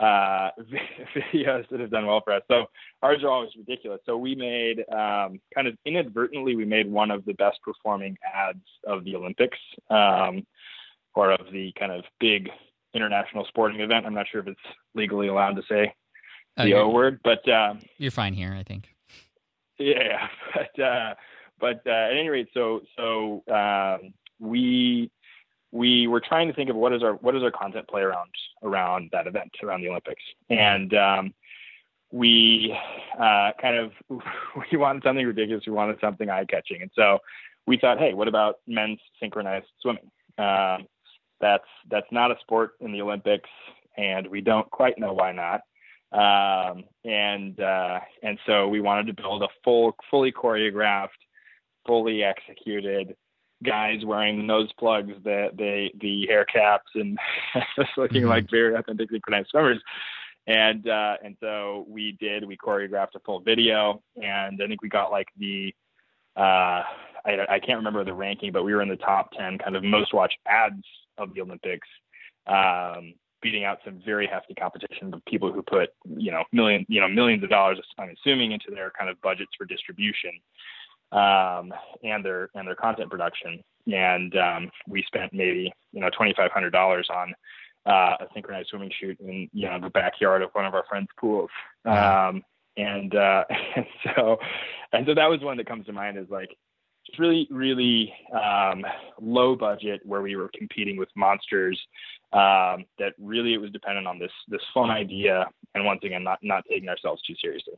uh, 0.00 0.50
videos 1.32 1.68
that 1.70 1.80
have 1.80 1.90
done 1.90 2.06
well 2.06 2.20
for 2.24 2.32
us. 2.32 2.42
So 2.50 2.66
ours 3.02 3.22
are 3.22 3.30
always 3.30 3.50
ridiculous. 3.56 4.00
So 4.06 4.16
we 4.16 4.34
made 4.34 4.80
um, 4.92 5.40
kind 5.54 5.66
of 5.66 5.76
inadvertently, 5.84 6.56
we 6.56 6.64
made 6.64 6.90
one 6.90 7.10
of 7.10 7.24
the 7.24 7.34
best 7.34 7.58
performing 7.62 8.16
ads 8.34 8.64
of 8.86 9.04
the 9.04 9.16
Olympics 9.16 9.58
um, 9.90 10.46
or 11.14 11.32
of 11.32 11.52
the 11.52 11.72
kind 11.78 11.92
of 11.92 12.04
big 12.20 12.48
international 12.94 13.44
sporting 13.48 13.80
event. 13.80 14.06
I'm 14.06 14.14
not 14.14 14.26
sure 14.30 14.40
if 14.40 14.46
it's 14.46 14.60
legally 14.94 15.28
allowed 15.28 15.56
to 15.56 15.62
say 15.68 15.94
the 16.56 16.74
O 16.74 16.88
word, 16.88 17.20
but 17.22 17.48
um, 17.48 17.80
you're 17.98 18.10
fine 18.10 18.34
here, 18.34 18.54
I 18.54 18.62
think. 18.62 18.88
Yeah, 19.78 20.28
but 20.54 20.82
uh, 20.82 21.14
but 21.60 21.82
uh, 21.86 21.90
at 21.90 22.16
any 22.16 22.28
rate, 22.28 22.48
so 22.54 22.80
so 22.96 23.42
um, 23.52 24.12
we 24.38 25.10
we 25.72 26.06
were 26.06 26.20
trying 26.20 26.48
to 26.48 26.54
think 26.54 26.70
of 26.70 26.76
what 26.76 26.92
is 26.92 27.02
our 27.02 27.14
what 27.14 27.34
is 27.34 27.42
our 27.42 27.50
content 27.50 27.88
play 27.88 28.02
around 28.02 28.30
around 28.62 29.10
that 29.12 29.26
event 29.26 29.50
around 29.62 29.80
the 29.82 29.88
Olympics, 29.88 30.22
and 30.50 30.94
um, 30.94 31.34
we 32.10 32.76
uh, 33.18 33.50
kind 33.60 33.76
of 33.76 33.92
we 34.70 34.78
wanted 34.78 35.02
something 35.02 35.26
ridiculous. 35.26 35.64
We 35.66 35.72
wanted 35.72 35.98
something 36.00 36.30
eye 36.30 36.44
catching, 36.44 36.82
and 36.82 36.90
so 36.94 37.18
we 37.66 37.76
thought, 37.76 37.98
hey, 37.98 38.14
what 38.14 38.28
about 38.28 38.56
men's 38.66 39.00
synchronized 39.20 39.66
swimming? 39.80 40.10
Um, 40.38 40.86
that's 41.40 41.68
that's 41.90 42.10
not 42.10 42.30
a 42.30 42.36
sport 42.40 42.72
in 42.80 42.92
the 42.92 43.02
Olympics, 43.02 43.50
and 43.96 44.26
we 44.26 44.40
don't 44.40 44.70
quite 44.70 44.98
know 44.98 45.12
why 45.12 45.32
not. 45.32 45.60
Um, 46.10 46.84
and 47.04 47.60
uh, 47.60 48.00
and 48.22 48.38
so 48.46 48.68
we 48.68 48.80
wanted 48.80 49.08
to 49.08 49.22
build 49.22 49.42
a 49.42 49.48
full, 49.62 49.94
fully 50.10 50.32
choreographed, 50.32 51.08
fully 51.88 52.22
executed 52.22 53.16
guys 53.64 54.04
wearing 54.04 54.46
nose 54.46 54.70
plugs, 54.78 55.12
the 55.24 55.48
the 55.56 55.88
the 56.00 56.26
hair 56.26 56.44
caps, 56.44 56.90
and 56.94 57.18
looking 57.96 58.22
mm-hmm. 58.22 58.28
like 58.28 58.50
very 58.50 58.74
authentic 58.74 59.10
synchronized 59.10 59.48
swimmers. 59.50 59.82
And 60.46 60.88
uh, 60.88 61.14
and 61.24 61.36
so 61.40 61.84
we 61.88 62.16
did. 62.20 62.46
We 62.46 62.56
choreographed 62.56 63.14
a 63.16 63.20
full 63.20 63.40
video, 63.40 64.02
and 64.16 64.60
I 64.62 64.66
think 64.66 64.82
we 64.82 64.88
got 64.88 65.10
like 65.10 65.28
the 65.38 65.74
uh, 66.36 66.84
I, 67.26 67.46
I 67.48 67.58
can't 67.58 67.78
remember 67.78 68.04
the 68.04 68.14
ranking, 68.14 68.52
but 68.52 68.62
we 68.62 68.74
were 68.74 68.82
in 68.82 68.88
the 68.88 68.96
top 68.96 69.30
ten 69.32 69.58
kind 69.58 69.76
of 69.76 69.82
most 69.82 70.14
watched 70.14 70.38
ads 70.46 70.84
of 71.18 71.34
the 71.34 71.40
Olympics. 71.40 71.88
Um, 72.46 73.14
beating 73.40 73.64
out 73.64 73.78
some 73.84 74.00
very 74.04 74.26
hefty 74.26 74.54
competition 74.54 75.14
of 75.14 75.24
people 75.26 75.52
who 75.52 75.62
put 75.62 75.90
you 76.16 76.32
know 76.32 76.42
million 76.52 76.84
you 76.88 77.00
know 77.00 77.08
millions 77.08 77.42
of 77.44 77.50
dollars 77.50 77.78
I'm 77.98 78.14
assuming 78.18 78.52
into 78.52 78.70
their 78.70 78.90
kind 78.98 79.08
of 79.10 79.20
budgets 79.20 79.50
for 79.56 79.64
distribution 79.64 80.30
um, 81.12 81.72
and 82.02 82.24
their 82.24 82.50
and 82.54 82.66
their 82.66 82.74
content 82.74 83.10
production. 83.10 83.62
And 83.86 84.36
um, 84.36 84.70
we 84.86 85.02
spent 85.06 85.32
maybe 85.32 85.72
you 85.92 86.00
know 86.00 86.10
twenty 86.16 86.34
five 86.36 86.50
hundred 86.50 86.70
dollars 86.70 87.08
on 87.10 87.34
uh, 87.86 88.16
a 88.20 88.26
synchronized 88.34 88.68
swimming 88.68 88.90
shoot 89.00 89.18
in 89.20 89.48
you 89.52 89.68
know 89.68 89.80
the 89.80 89.90
backyard 89.90 90.42
of 90.42 90.50
one 90.52 90.66
of 90.66 90.74
our 90.74 90.84
friends' 90.88 91.08
pools. 91.18 91.50
Um, 91.84 92.42
and 92.76 93.14
uh, 93.14 93.44
and 93.76 93.86
so 94.04 94.38
and 94.92 95.06
so 95.06 95.14
that 95.14 95.28
was 95.28 95.40
one 95.40 95.56
that 95.56 95.66
comes 95.66 95.86
to 95.86 95.92
mind 95.92 96.18
is 96.18 96.28
like 96.30 96.50
just 97.06 97.18
really 97.18 97.48
really 97.50 98.12
um, 98.32 98.84
low 99.20 99.56
budget 99.56 100.00
where 100.04 100.22
we 100.22 100.36
were 100.36 100.50
competing 100.56 100.96
with 100.96 101.08
monsters 101.16 101.78
um, 102.32 102.84
that 102.98 103.14
really 103.18 103.54
it 103.54 103.60
was 103.60 103.70
dependent 103.70 104.06
on 104.06 104.18
this 104.18 104.32
this 104.48 104.62
fun 104.74 104.90
idea. 104.90 105.46
And 105.74 105.84
once 105.84 106.00
again 106.04 106.24
not 106.24 106.38
not 106.42 106.64
taking 106.68 106.88
ourselves 106.88 107.22
too 107.22 107.34
seriously. 107.40 107.74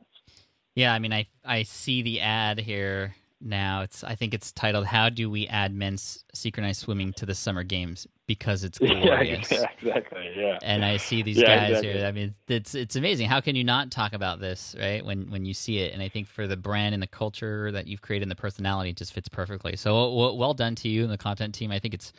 Yeah, 0.75 0.93
I 0.93 0.99
mean, 0.99 1.13
I 1.13 1.27
I 1.43 1.63
see 1.63 2.01
the 2.01 2.21
ad 2.21 2.59
here 2.59 3.15
now. 3.41 3.81
It's 3.81 4.03
I 4.03 4.15
think 4.15 4.33
it's 4.33 4.51
titled 4.51 4.85
"How 4.85 5.09
Do 5.09 5.29
We 5.29 5.47
Add 5.47 5.73
Men's 5.73 6.23
Synchronized 6.33 6.81
Swimming 6.81 7.13
to 7.13 7.25
the 7.25 7.35
Summer 7.35 7.63
Games?" 7.63 8.07
Because 8.25 8.63
it's 8.63 8.77
glorious. 8.79 9.51
Yeah, 9.51 9.65
exactly. 9.77 10.31
Yeah. 10.35 10.59
And 10.61 10.85
I 10.85 10.97
see 10.97 11.21
these 11.23 11.37
yeah, 11.37 11.57
guys 11.57 11.69
exactly. 11.69 11.93
here. 11.93 12.05
I 12.05 12.11
mean, 12.13 12.33
it's 12.47 12.73
it's 12.73 12.95
amazing. 12.95 13.27
How 13.27 13.41
can 13.41 13.55
you 13.55 13.65
not 13.65 13.91
talk 13.91 14.13
about 14.13 14.39
this, 14.39 14.75
right? 14.79 15.05
When 15.05 15.29
when 15.29 15.43
you 15.45 15.53
see 15.53 15.79
it, 15.79 15.93
and 15.93 16.01
I 16.01 16.07
think 16.07 16.27
for 16.27 16.47
the 16.47 16.57
brand 16.57 16.93
and 16.93 17.03
the 17.03 17.07
culture 17.07 17.71
that 17.73 17.87
you've 17.87 18.01
created 18.01 18.23
and 18.23 18.31
the 18.31 18.35
personality, 18.35 18.91
it 18.91 18.97
just 18.97 19.11
fits 19.11 19.27
perfectly. 19.27 19.75
So 19.75 20.13
well, 20.13 20.37
well 20.37 20.53
done 20.53 20.75
to 20.75 20.89
you 20.89 21.03
and 21.03 21.11
the 21.11 21.17
content 21.17 21.53
team. 21.53 21.71
I 21.71 21.79
think 21.79 21.93
it's 21.93 22.13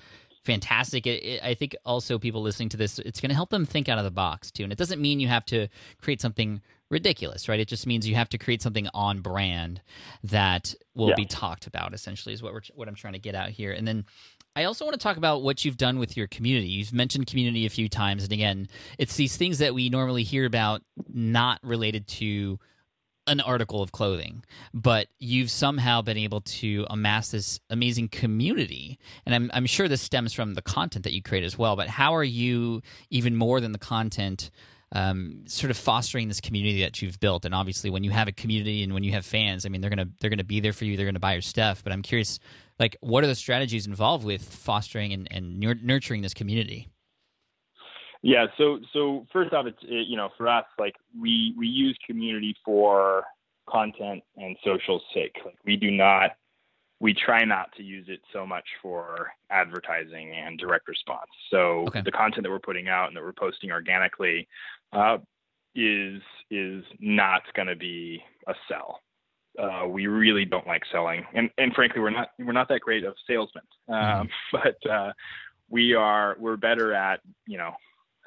fantastic. 0.44 1.06
It, 1.06 1.22
it, 1.22 1.42
I 1.42 1.54
think 1.54 1.76
also 1.84 2.18
people 2.18 2.42
listening 2.42 2.68
to 2.70 2.76
this, 2.76 2.98
it's 2.98 3.20
going 3.20 3.30
to 3.30 3.34
help 3.34 3.50
them 3.50 3.64
think 3.64 3.88
out 3.88 3.98
of 3.98 4.04
the 4.04 4.10
box 4.10 4.50
too. 4.50 4.64
And 4.64 4.72
it 4.72 4.78
doesn't 4.78 5.00
mean 5.00 5.20
you 5.20 5.28
have 5.28 5.46
to 5.46 5.68
create 6.00 6.20
something 6.20 6.60
ridiculous, 6.92 7.48
right? 7.48 7.58
It 7.58 7.66
just 7.66 7.86
means 7.86 8.06
you 8.06 8.14
have 8.14 8.28
to 8.28 8.38
create 8.38 8.62
something 8.62 8.86
on 8.94 9.20
brand 9.20 9.80
that 10.22 10.74
will 10.94 11.08
yeah. 11.08 11.14
be 11.16 11.24
talked 11.24 11.66
about. 11.66 11.94
Essentially, 11.94 12.34
is 12.34 12.42
what 12.42 12.52
we're 12.52 12.60
what 12.74 12.86
I'm 12.86 12.94
trying 12.94 13.14
to 13.14 13.18
get 13.18 13.34
out 13.34 13.48
here. 13.48 13.72
And 13.72 13.88
then 13.88 14.04
I 14.54 14.64
also 14.64 14.84
want 14.84 14.92
to 14.92 15.02
talk 15.02 15.16
about 15.16 15.42
what 15.42 15.64
you've 15.64 15.78
done 15.78 15.98
with 15.98 16.16
your 16.16 16.26
community. 16.26 16.68
You've 16.68 16.92
mentioned 16.92 17.26
community 17.26 17.66
a 17.66 17.70
few 17.70 17.88
times, 17.88 18.22
and 18.22 18.32
again, 18.32 18.68
it's 18.98 19.16
these 19.16 19.36
things 19.36 19.58
that 19.58 19.74
we 19.74 19.88
normally 19.88 20.22
hear 20.22 20.44
about, 20.44 20.82
not 21.12 21.58
related 21.64 22.06
to 22.08 22.60
an 23.28 23.40
article 23.40 23.82
of 23.82 23.92
clothing, 23.92 24.44
but 24.74 25.06
you've 25.18 25.50
somehow 25.50 26.02
been 26.02 26.18
able 26.18 26.40
to 26.40 26.84
amass 26.90 27.30
this 27.30 27.60
amazing 27.70 28.08
community. 28.08 28.98
And 29.24 29.32
I'm, 29.32 29.50
I'm 29.54 29.66
sure 29.66 29.86
this 29.86 30.02
stems 30.02 30.32
from 30.32 30.54
the 30.54 30.62
content 30.62 31.04
that 31.04 31.12
you 31.12 31.22
create 31.22 31.44
as 31.44 31.56
well. 31.56 31.76
But 31.76 31.88
how 31.88 32.16
are 32.16 32.24
you, 32.24 32.82
even 33.10 33.36
more 33.36 33.60
than 33.60 33.70
the 33.70 33.78
content, 33.78 34.50
um, 34.92 35.44
sort 35.46 35.70
of 35.70 35.76
fostering 35.76 36.28
this 36.28 36.40
community 36.40 36.82
that 36.82 37.02
you've 37.02 37.18
built? 37.18 37.44
And 37.44 37.54
obviously, 37.54 37.90
when 37.90 38.04
you 38.04 38.10
have 38.10 38.28
a 38.28 38.32
community 38.32 38.82
and 38.82 38.94
when 38.94 39.02
you 39.02 39.12
have 39.12 39.24
fans, 39.24 39.66
I 39.66 39.68
mean, 39.68 39.80
they're 39.80 39.90
gonna 39.90 40.08
they're 40.20 40.30
gonna 40.30 40.44
be 40.44 40.60
there 40.60 40.72
for 40.72 40.84
you. 40.84 40.96
They're 40.96 41.06
gonna 41.06 41.18
buy 41.18 41.32
your 41.32 41.42
stuff. 41.42 41.82
But 41.82 41.92
I'm 41.92 42.02
curious, 42.02 42.38
like, 42.78 42.96
what 43.00 43.24
are 43.24 43.28
the 43.28 43.34
strategies 43.34 43.86
involved 43.86 44.24
with 44.24 44.42
fostering 44.42 45.12
and, 45.12 45.28
and 45.30 45.58
nurturing 45.58 46.22
this 46.22 46.34
community? 46.34 46.88
Yeah. 48.22 48.46
So 48.56 48.78
so 48.92 49.26
first 49.32 49.52
off, 49.52 49.66
it's 49.66 49.82
it, 49.82 50.06
you 50.08 50.16
know 50.16 50.30
for 50.38 50.48
us 50.48 50.64
like 50.78 50.94
we 51.20 51.54
we 51.58 51.66
use 51.66 51.98
community 52.06 52.54
for 52.64 53.24
content 53.68 54.22
and 54.36 54.56
social 54.64 55.00
sake. 55.12 55.36
Like 55.44 55.56
we 55.64 55.76
do 55.76 55.90
not 55.90 56.30
we 57.02 57.12
try 57.12 57.44
not 57.44 57.74
to 57.76 57.82
use 57.82 58.06
it 58.08 58.20
so 58.32 58.46
much 58.46 58.64
for 58.80 59.32
advertising 59.50 60.32
and 60.36 60.56
direct 60.56 60.86
response. 60.86 61.28
So 61.50 61.84
Okay. 61.88 62.00
the 62.00 62.12
content 62.12 62.44
that 62.44 62.50
we're 62.50 62.60
putting 62.60 62.88
out 62.88 63.08
and 63.08 63.16
that 63.16 63.24
we're 63.24 63.32
posting 63.32 63.72
organically 63.72 64.46
uh, 64.92 65.18
is 65.74 66.22
is 66.48 66.84
not 67.00 67.42
going 67.54 67.66
to 67.66 67.74
be 67.74 68.22
a 68.46 68.54
sell. 68.68 69.00
Uh, 69.58 69.86
we 69.88 70.06
really 70.06 70.44
don't 70.44 70.66
like 70.66 70.82
selling, 70.92 71.26
and 71.34 71.50
and 71.58 71.74
frankly, 71.74 72.00
we're 72.00 72.10
not 72.10 72.28
we're 72.38 72.52
not 72.52 72.68
that 72.68 72.80
great 72.80 73.04
of 73.04 73.14
salesmen. 73.26 73.64
Um, 73.88 74.28
But 74.52 74.90
uh, 74.90 75.12
we 75.68 75.94
are 75.94 76.36
we're 76.38 76.56
better 76.56 76.94
at 76.94 77.20
you 77.46 77.58
know 77.58 77.72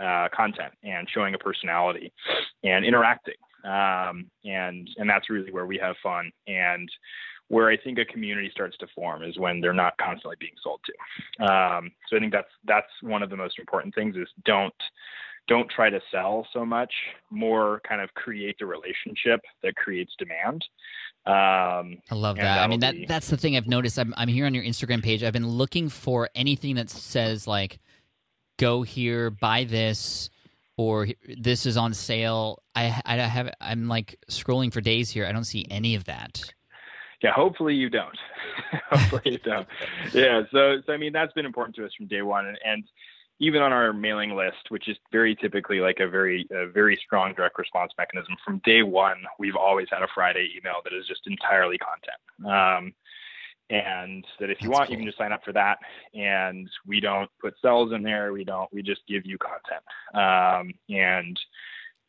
uh, 0.06 0.28
content 0.36 0.74
and 0.84 1.10
showing 1.10 1.34
a 1.34 1.38
personality 1.40 2.12
and 2.64 2.84
interacting, 2.84 3.40
um, 3.64 4.30
and 4.44 4.90
and 4.98 5.10
that's 5.10 5.30
really 5.30 5.52
where 5.52 5.66
we 5.66 5.78
have 5.78 5.96
fun 6.04 6.30
and 6.46 6.90
where 7.48 7.70
I 7.70 7.78
think 7.78 8.00
a 8.00 8.06
community 8.06 8.50
starts 8.52 8.76
to 8.78 8.88
form 8.96 9.24
is 9.24 9.38
when 9.38 9.62
they're 9.62 9.74
not 9.74 9.98
constantly 9.98 10.36
being 10.40 10.54
sold 10.64 10.80
to. 10.86 11.44
Um, 11.44 11.92
so 12.10 12.18
I 12.18 12.20
think 12.20 12.32
that's 12.32 12.50
that's 12.66 12.92
one 13.02 13.22
of 13.22 13.30
the 13.30 13.38
most 13.38 13.60
important 13.60 13.94
things 13.94 14.16
is 14.16 14.28
don't 14.46 14.74
don't 15.48 15.70
try 15.70 15.90
to 15.90 16.02
sell 16.12 16.48
so 16.54 16.66
much. 16.66 16.92
More 17.30 17.82
kind 17.88 18.02
of 18.02 18.14
create 18.16 18.58
the 18.60 18.66
relationship 18.66 19.42
that 19.62 19.76
creates 19.76 20.14
demand. 20.18 20.66
Um, 21.28 22.02
I 22.12 22.16
love 22.16 22.38
that. 22.38 22.60
I 22.60 22.68
mean, 22.68 22.80
that 22.80 22.94
be- 22.94 23.06
that's 23.06 23.30
the 23.30 23.38
thing 23.38 23.56
I've 23.56 23.68
noticed. 23.68 24.00
I'm 24.00 24.14
I'm 24.18 24.28
here 24.28 24.46
on 24.46 24.54
your 24.54 24.64
Instagram 24.64 25.04
page. 25.04 25.24
I've 25.24 25.34
been 25.34 25.48
looking 25.48 25.90
for 25.90 26.30
anything 26.36 26.76
that 26.76 26.90
says 26.90 27.48
like, 27.48 27.80
"Go 28.58 28.82
here, 28.82 29.30
buy 29.30 29.66
this," 29.66 30.30
or 30.78 31.08
"This 31.28 31.66
is 31.66 31.78
on 31.78 31.94
sale." 31.94 32.64
I 32.76 33.02
I 33.06 33.18
have 33.18 33.54
I'm 33.62 33.88
like 33.88 34.20
scrolling 34.30 34.74
for 34.74 34.82
days 34.82 35.12
here. 35.12 35.26
I 35.26 35.32
don't 35.32 35.46
see 35.46 35.66
any 35.70 35.96
of 35.96 36.06
that. 36.06 36.42
Yeah, 37.26 37.32
hopefully 37.34 37.74
you 37.74 37.90
don't. 37.90 38.18
hopefully 38.92 39.22
you 39.26 39.38
don't. 39.40 39.68
Yeah. 40.14 40.44
So, 40.52 40.78
so 40.86 40.94
I 40.94 40.98
mean, 40.98 41.12
that's 41.12 41.34
been 41.34 41.48
important 41.48 41.76
to 41.78 41.86
us 41.86 41.92
from 41.98 42.06
day 42.06 42.22
one, 42.22 42.46
and, 42.46 42.60
and 42.64 42.84
even 43.40 43.64
on 43.64 43.74
our 43.74 43.94
mailing 43.94 44.36
list, 44.36 44.70
which 44.70 44.88
is 44.88 44.96
very 45.12 45.36
typically 45.36 45.80
like 45.80 45.98
a 46.00 46.08
very, 46.08 46.46
a 46.52 46.68
very 46.68 46.96
strong 47.04 47.34
direct 47.34 47.58
response 47.58 47.92
mechanism. 47.98 48.36
From 48.46 48.62
day 48.64 48.84
one, 48.84 49.24
we've 49.40 49.56
always 49.56 49.88
had 49.92 50.04
a 50.04 50.08
Friday 50.14 50.50
email 50.56 50.76
that 50.84 50.94
is 50.94 51.08
just 51.08 51.22
entirely 51.26 51.80
content. 51.80 52.22
Um, 52.46 52.94
and 53.72 54.24
that 54.40 54.52
if 54.52 54.62
you 54.62 54.70
That's 54.70 54.80
want, 54.82 54.92
you 54.92 54.98
can 54.98 55.08
just 55.08 55.18
sign 55.18 55.32
up 55.32 55.44
for 55.44 55.54
that. 55.54 55.80
And 56.14 56.70
we 56.86 57.00
don't 57.00 57.32
put 57.42 57.56
sells 57.60 57.92
in 57.92 58.04
there. 58.04 58.34
We 58.34 58.44
don't. 58.44 58.72
We 58.72 58.84
just 58.84 59.02
give 59.08 59.26
you 59.26 59.40
content. 59.40 59.84
Um, 60.14 60.72
and 60.96 61.40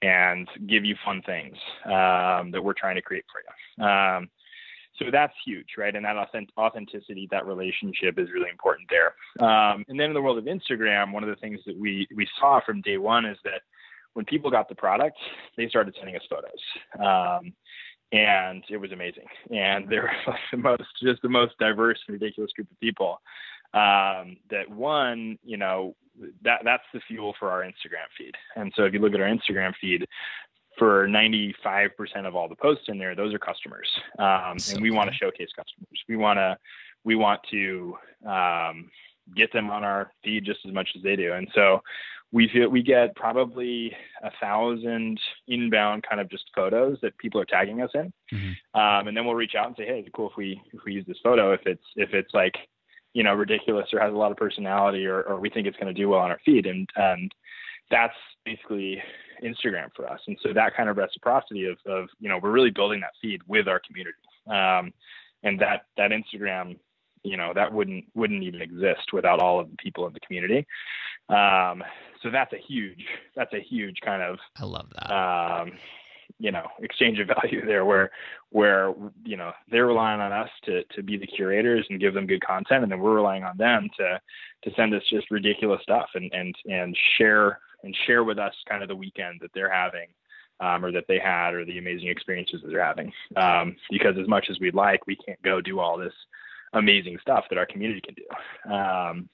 and 0.03 0.47
give 0.67 0.85
you 0.85 0.95
fun 1.03 1.23
things 1.25 1.57
um, 1.87 2.51
that 2.51 2.63
we're 2.63 2.75
trying 2.75 2.97
to 2.97 3.03
create 3.03 3.25
for 3.33 3.41
you. 3.41 3.87
Um, 3.87 4.29
so 4.99 5.07
that's 5.11 5.33
huge, 5.45 5.67
right? 5.77 5.95
And 5.95 6.05
that 6.05 6.17
authentic- 6.17 6.57
authenticity, 6.59 7.29
that 7.31 7.47
relationship 7.47 8.19
is 8.19 8.29
really 8.33 8.51
important 8.51 8.89
there. 8.91 9.15
Um, 9.47 9.85
and 9.89 9.99
then 9.99 10.09
in 10.09 10.15
the 10.15 10.23
world 10.23 10.39
of 10.39 10.45
Instagram, 10.45 11.13
one 11.13 11.23
of 11.23 11.29
the 11.29 11.37
things 11.37 11.61
that 11.67 11.77
we 11.77 12.07
we 12.15 12.27
saw 12.39 12.61
from 12.65 12.81
day 12.83 12.99
one 12.99 13.25
is 13.25 13.39
that 13.45 13.63
when 14.15 14.25
people 14.25 14.51
got 14.51 14.69
the 14.69 14.75
product, 14.75 15.19
they 15.57 15.69
started 15.69 15.95
sending 15.99 16.17
us 16.17 16.23
photos, 16.29 16.61
um, 16.99 17.53
and 18.13 18.65
it 18.71 18.79
was 18.79 18.93
amazing. 18.93 19.27
And 19.51 19.89
they 19.89 19.99
were 19.99 20.11
like 20.27 20.39
the 20.51 20.57
most, 20.57 20.85
just 21.03 21.23
the 21.23 21.29
most 21.29 21.53
diverse 21.59 21.99
and 22.09 22.15
ridiculous 22.15 22.53
group 22.53 22.71
of 22.71 22.81
people. 22.81 23.21
Um, 23.75 24.39
that 24.51 24.71
one, 24.71 25.39
you 25.45 25.59
know, 25.59 25.95
that 26.43 26.61
that's 26.65 26.85
the 26.95 27.01
fuel 27.07 27.35
for 27.39 27.51
our 27.51 27.63
Instagram 27.63 28.09
feed. 28.17 28.35
And 28.57 28.73
so 28.75 28.85
if 28.85 28.95
you 28.95 29.01
look 29.01 29.15
at 29.15 29.21
our 29.21 29.29
Instagram 29.29 29.73
feed, 29.81 30.07
for 30.79 31.09
95% 31.09 31.55
of 32.27 32.35
all 32.37 32.49
the 32.49 32.57
posts 32.57 32.85
in 32.89 32.99
there, 32.99 33.15
those 33.15 33.33
are 33.35 33.39
customers, 33.39 33.89
um, 34.19 34.59
So 34.59 34.75
and 34.75 34.83
we 34.83 34.91
want 34.91 35.11
to 35.11 35.17
showcase 35.17 35.49
customers. 35.57 35.99
We 36.09 36.17
want 36.17 36.39
to 36.39 36.57
we 37.05 37.15
want 37.15 37.41
to 37.53 37.97
um, 38.27 38.91
get 39.37 39.53
them 39.53 39.71
on 39.71 39.85
our 39.85 40.13
feed 40.25 40.45
just 40.45 40.61
as 40.67 40.73
much 40.73 40.89
as 40.97 41.03
they 41.03 41.17
do, 41.17 41.33
and 41.33 41.49
so 41.55 41.83
we 42.33 42.49
feel 42.53 42.69
we 42.69 42.83
get 42.83 43.15
probably 43.15 43.93
a 44.23 44.31
thousand 44.41 45.19
inbound 45.47 46.03
kind 46.09 46.21
of 46.21 46.29
just 46.29 46.45
photos 46.55 46.99
that 47.01 47.17
people 47.19 47.41
are 47.41 47.45
tagging 47.47 47.81
us 47.83 47.91
in, 47.95 48.13
Mhm. 48.33 48.55
um, 48.75 49.09
and 49.09 49.17
then 49.17 49.25
we'll 49.25 49.35
reach 49.37 49.55
out 49.55 49.67
and 49.69 49.77
say, 49.77 49.87
hey, 49.87 50.05
cool 50.15 50.31
if 50.31 50.37
we 50.37 50.61
if 50.73 50.81
we 50.85 50.93
use 50.95 51.07
this 51.07 51.21
photo 51.23 51.53
if 51.53 51.61
it's 51.67 51.85
if 51.97 52.13
it's 52.13 52.35
like 52.35 52.57
you 53.15 53.23
know 53.23 53.33
ridiculous 53.35 53.89
or 53.95 54.01
has 54.01 54.13
a 54.13 54.17
lot 54.17 54.31
of 54.33 54.37
personality 54.37 55.07
or, 55.07 55.23
or 55.23 55.41
we 55.41 55.49
think 55.49 55.67
it's 55.67 55.77
going 55.79 55.93
to 55.95 55.99
do 55.99 56.09
well 56.09 56.21
on 56.21 56.31
our 56.31 56.41
feed, 56.45 56.67
and 56.67 56.89
and 56.97 57.33
that's 57.91 58.17
basically 58.45 59.01
Instagram 59.43 59.89
for 59.95 60.09
us. 60.09 60.21
And 60.27 60.37
so 60.43 60.53
that 60.53 60.77
kind 60.77 60.89
of 60.89 60.97
reciprocity 60.97 61.67
of, 61.67 61.79
of 61.87 62.09
you 62.21 62.29
know, 62.29 62.39
we're 62.43 62.53
really 62.53 62.71
building 62.71 63.01
that 63.01 63.13
feed 63.21 63.41
with 63.47 63.69
our 63.69 63.81
community. 63.87 64.17
Um, 64.47 64.93
and 65.43 65.59
that, 65.61 65.87
that 65.97 66.11
Instagram, 66.11 66.79
you 67.23 67.37
know, 67.37 67.53
that 67.55 67.73
wouldn't, 67.73 68.05
wouldn't 68.15 68.43
even 68.43 68.63
exist 68.63 69.13
without 69.13 69.41
all 69.41 69.61
of 69.61 69.71
the 69.71 69.77
people 69.77 70.07
in 70.07 70.13
the 70.13 70.21
community. 70.21 70.67
Um, 71.29 71.83
so 72.23 72.31
that's 72.31 72.53
a 72.53 72.59
huge, 72.59 73.05
that's 73.35 73.53
a 73.53 73.61
huge 73.61 73.99
kind 74.05 74.23
of, 74.23 74.39
I 74.59 74.65
love 74.65 74.89
that. 74.95 75.13
um, 75.13 75.73
you 76.39 76.51
know, 76.51 76.67
exchange 76.81 77.19
of 77.19 77.29
value 77.29 77.65
there 77.65 77.85
where, 77.85 78.11
where, 78.51 78.93
you 79.25 79.37
know, 79.37 79.53
they're 79.71 79.87
relying 79.87 80.21
on 80.21 80.33
us 80.33 80.51
to, 80.65 80.85
to 80.95 81.03
be 81.03 81.17
the 81.17 81.27
curators 81.27 81.87
and 81.89 82.01
give 82.01 82.15
them 82.15 82.27
good 82.27 82.45
content. 82.45 82.83
And 82.83 82.93
then 82.93 83.01
we're 83.01 83.15
relying 83.15 83.45
on 83.45 83.57
them 83.57 83.89
to, 83.97 84.21
to 84.65 84.77
send 84.77 84.95
us 84.95 85.03
just 85.09 85.31
ridiculous 85.31 85.81
stuff 85.83 86.09
and, 86.15 86.31
and, 86.33 86.55
and 86.67 86.97
share 87.17 87.61
and 87.87 87.97
share 88.07 88.23
with 88.23 88.39
us 88.39 88.55
kind 88.69 88.83
of 88.83 88.89
the 88.89 88.97
weekend 88.97 89.39
that 89.41 89.51
they're 89.55 89.73
having. 89.73 90.09
Um, 90.59 90.87
or 90.87 90.91
that 90.93 91.05
they 91.07 91.19
had, 91.19 91.53
or 91.53 91.67
the 91.67 91.77
amazing 91.77 92.09
experiences 92.09 92.63
that 92.63 92.69
they're 92.71 92.83
having. 92.83 93.13
Um, 93.37 93.77
because 93.91 94.17
as 94.19 94.27
much 94.27 94.47
as 94.49 94.59
we'd 94.59 94.75
like, 94.75 95.07
we 95.07 95.15
can't 95.15 95.43
go 95.43 95.61
do 95.61 95.81
all 95.81 95.99
this 95.99 96.15
amazing 96.73 97.19
stuff 97.21 97.45
that 97.51 97.59
our 97.59 97.67
community 97.67 98.01
can 98.01 98.15
do. 98.15 98.73
Um, 98.73 99.29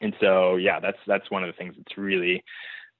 and 0.00 0.12
so, 0.20 0.56
yeah, 0.56 0.80
that's 0.80 0.98
that's 1.06 1.30
one 1.30 1.44
of 1.44 1.46
the 1.46 1.56
things 1.56 1.74
that's 1.76 1.96
really 1.96 2.42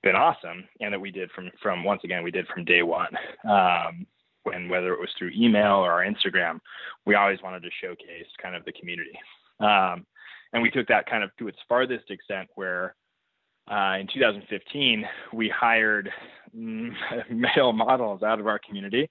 been 0.04 0.14
awesome, 0.14 0.68
and 0.80 0.92
that 0.92 1.00
we 1.00 1.10
did 1.10 1.32
from 1.32 1.50
from 1.60 1.82
once 1.82 2.02
again 2.04 2.22
we 2.22 2.30
did 2.30 2.46
from 2.46 2.64
day 2.64 2.84
one. 2.84 3.12
Um, 3.44 4.06
when 4.44 4.68
whether 4.68 4.92
it 4.92 5.00
was 5.00 5.10
through 5.18 5.32
email 5.36 5.76
or 5.76 5.90
our 5.90 6.04
Instagram, 6.04 6.60
we 7.06 7.16
always 7.16 7.42
wanted 7.42 7.64
to 7.64 7.70
showcase 7.80 8.26
kind 8.40 8.54
of 8.54 8.64
the 8.64 8.72
community. 8.72 9.18
Um, 9.58 10.06
and 10.52 10.62
we 10.62 10.70
took 10.70 10.86
that 10.86 11.10
kind 11.10 11.24
of 11.24 11.30
to 11.38 11.48
its 11.48 11.58
farthest 11.68 12.10
extent 12.10 12.48
where 12.54 12.94
uh, 13.70 13.96
in 14.00 14.06
2015 14.12 15.04
we 15.32 15.48
hired 15.48 16.10
mm, 16.56 16.92
male 17.30 17.72
models 17.72 18.22
out 18.22 18.40
of 18.40 18.46
our 18.46 18.58
community 18.58 19.08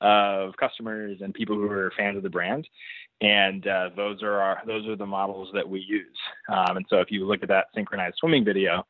of 0.00 0.54
customers 0.56 1.18
and 1.20 1.32
people 1.32 1.56
who 1.56 1.70
are 1.70 1.92
fans 1.96 2.16
of 2.16 2.22
the 2.22 2.30
brand. 2.30 2.66
And 3.20 3.66
uh, 3.66 3.90
those 3.96 4.22
are 4.22 4.40
our 4.40 4.62
those 4.66 4.86
are 4.88 4.96
the 4.96 5.06
models 5.06 5.48
that 5.54 5.68
we 5.68 5.80
use. 5.80 6.18
Um, 6.48 6.76
and 6.76 6.86
so 6.90 7.00
if 7.00 7.10
you 7.10 7.26
look 7.26 7.42
at 7.42 7.48
that 7.48 7.66
synchronized 7.74 8.16
swimming 8.18 8.44
video 8.44 8.84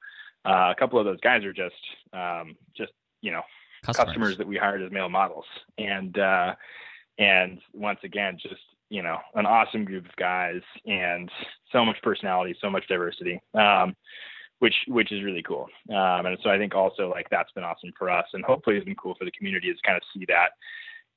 uh, 0.45 0.71
a 0.71 0.75
couple 0.79 0.99
of 0.99 1.05
those 1.05 1.21
guys 1.21 1.45
are 1.45 1.53
just 1.53 1.75
um, 2.13 2.57
just 2.77 2.93
you 3.23 3.31
know 3.31 3.43
customers. 3.83 4.39
that 4.39 4.47
we 4.47 4.57
hired 4.57 4.83
as 4.83 4.91
male 4.91 5.09
models. 5.09 5.45
And 5.79 6.19
uh 6.19 6.55
and 7.19 7.61
once 7.73 8.01
again 8.03 8.39
just 8.41 8.61
you 8.89 9.03
know 9.03 9.19
an 9.35 9.47
awesome 9.47 9.85
group 9.85 10.07
of 10.07 10.17
guys 10.17 10.61
and 10.87 11.31
so 11.71 11.85
much 11.85 11.97
personality 12.03 12.57
so 12.61 12.71
much 12.71 12.87
diversity. 12.89 13.41
Um 13.55 13.95
which 14.65 14.75
which 14.89 15.13
is 15.13 15.23
really 15.23 15.43
cool 15.43 15.69
um 15.91 16.25
and 16.25 16.39
so 16.43 16.49
i 16.49 16.57
think 16.57 16.75
also 16.75 17.11
like 17.11 17.29
that's 17.31 17.53
been 17.53 17.65
awesome 17.65 17.93
for 17.99 18.09
us 18.09 18.25
and 18.33 18.43
hopefully 18.45 18.77
it's 18.77 18.87
been 18.87 18.95
cool 18.97 19.15
for 19.19 19.27
the 19.27 19.31
community 19.33 19.71
to 19.71 19.79
kind 19.87 19.97
of 19.97 20.03
see 20.15 20.25
that 20.27 20.51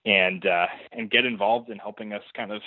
and 0.05 0.45
uh 0.45 0.65
and 0.91 1.09
get 1.09 1.25
involved 1.25 1.69
in 1.69 1.77
helping 1.77 2.11
us 2.11 2.23
kind 2.35 2.51
of 2.51 2.61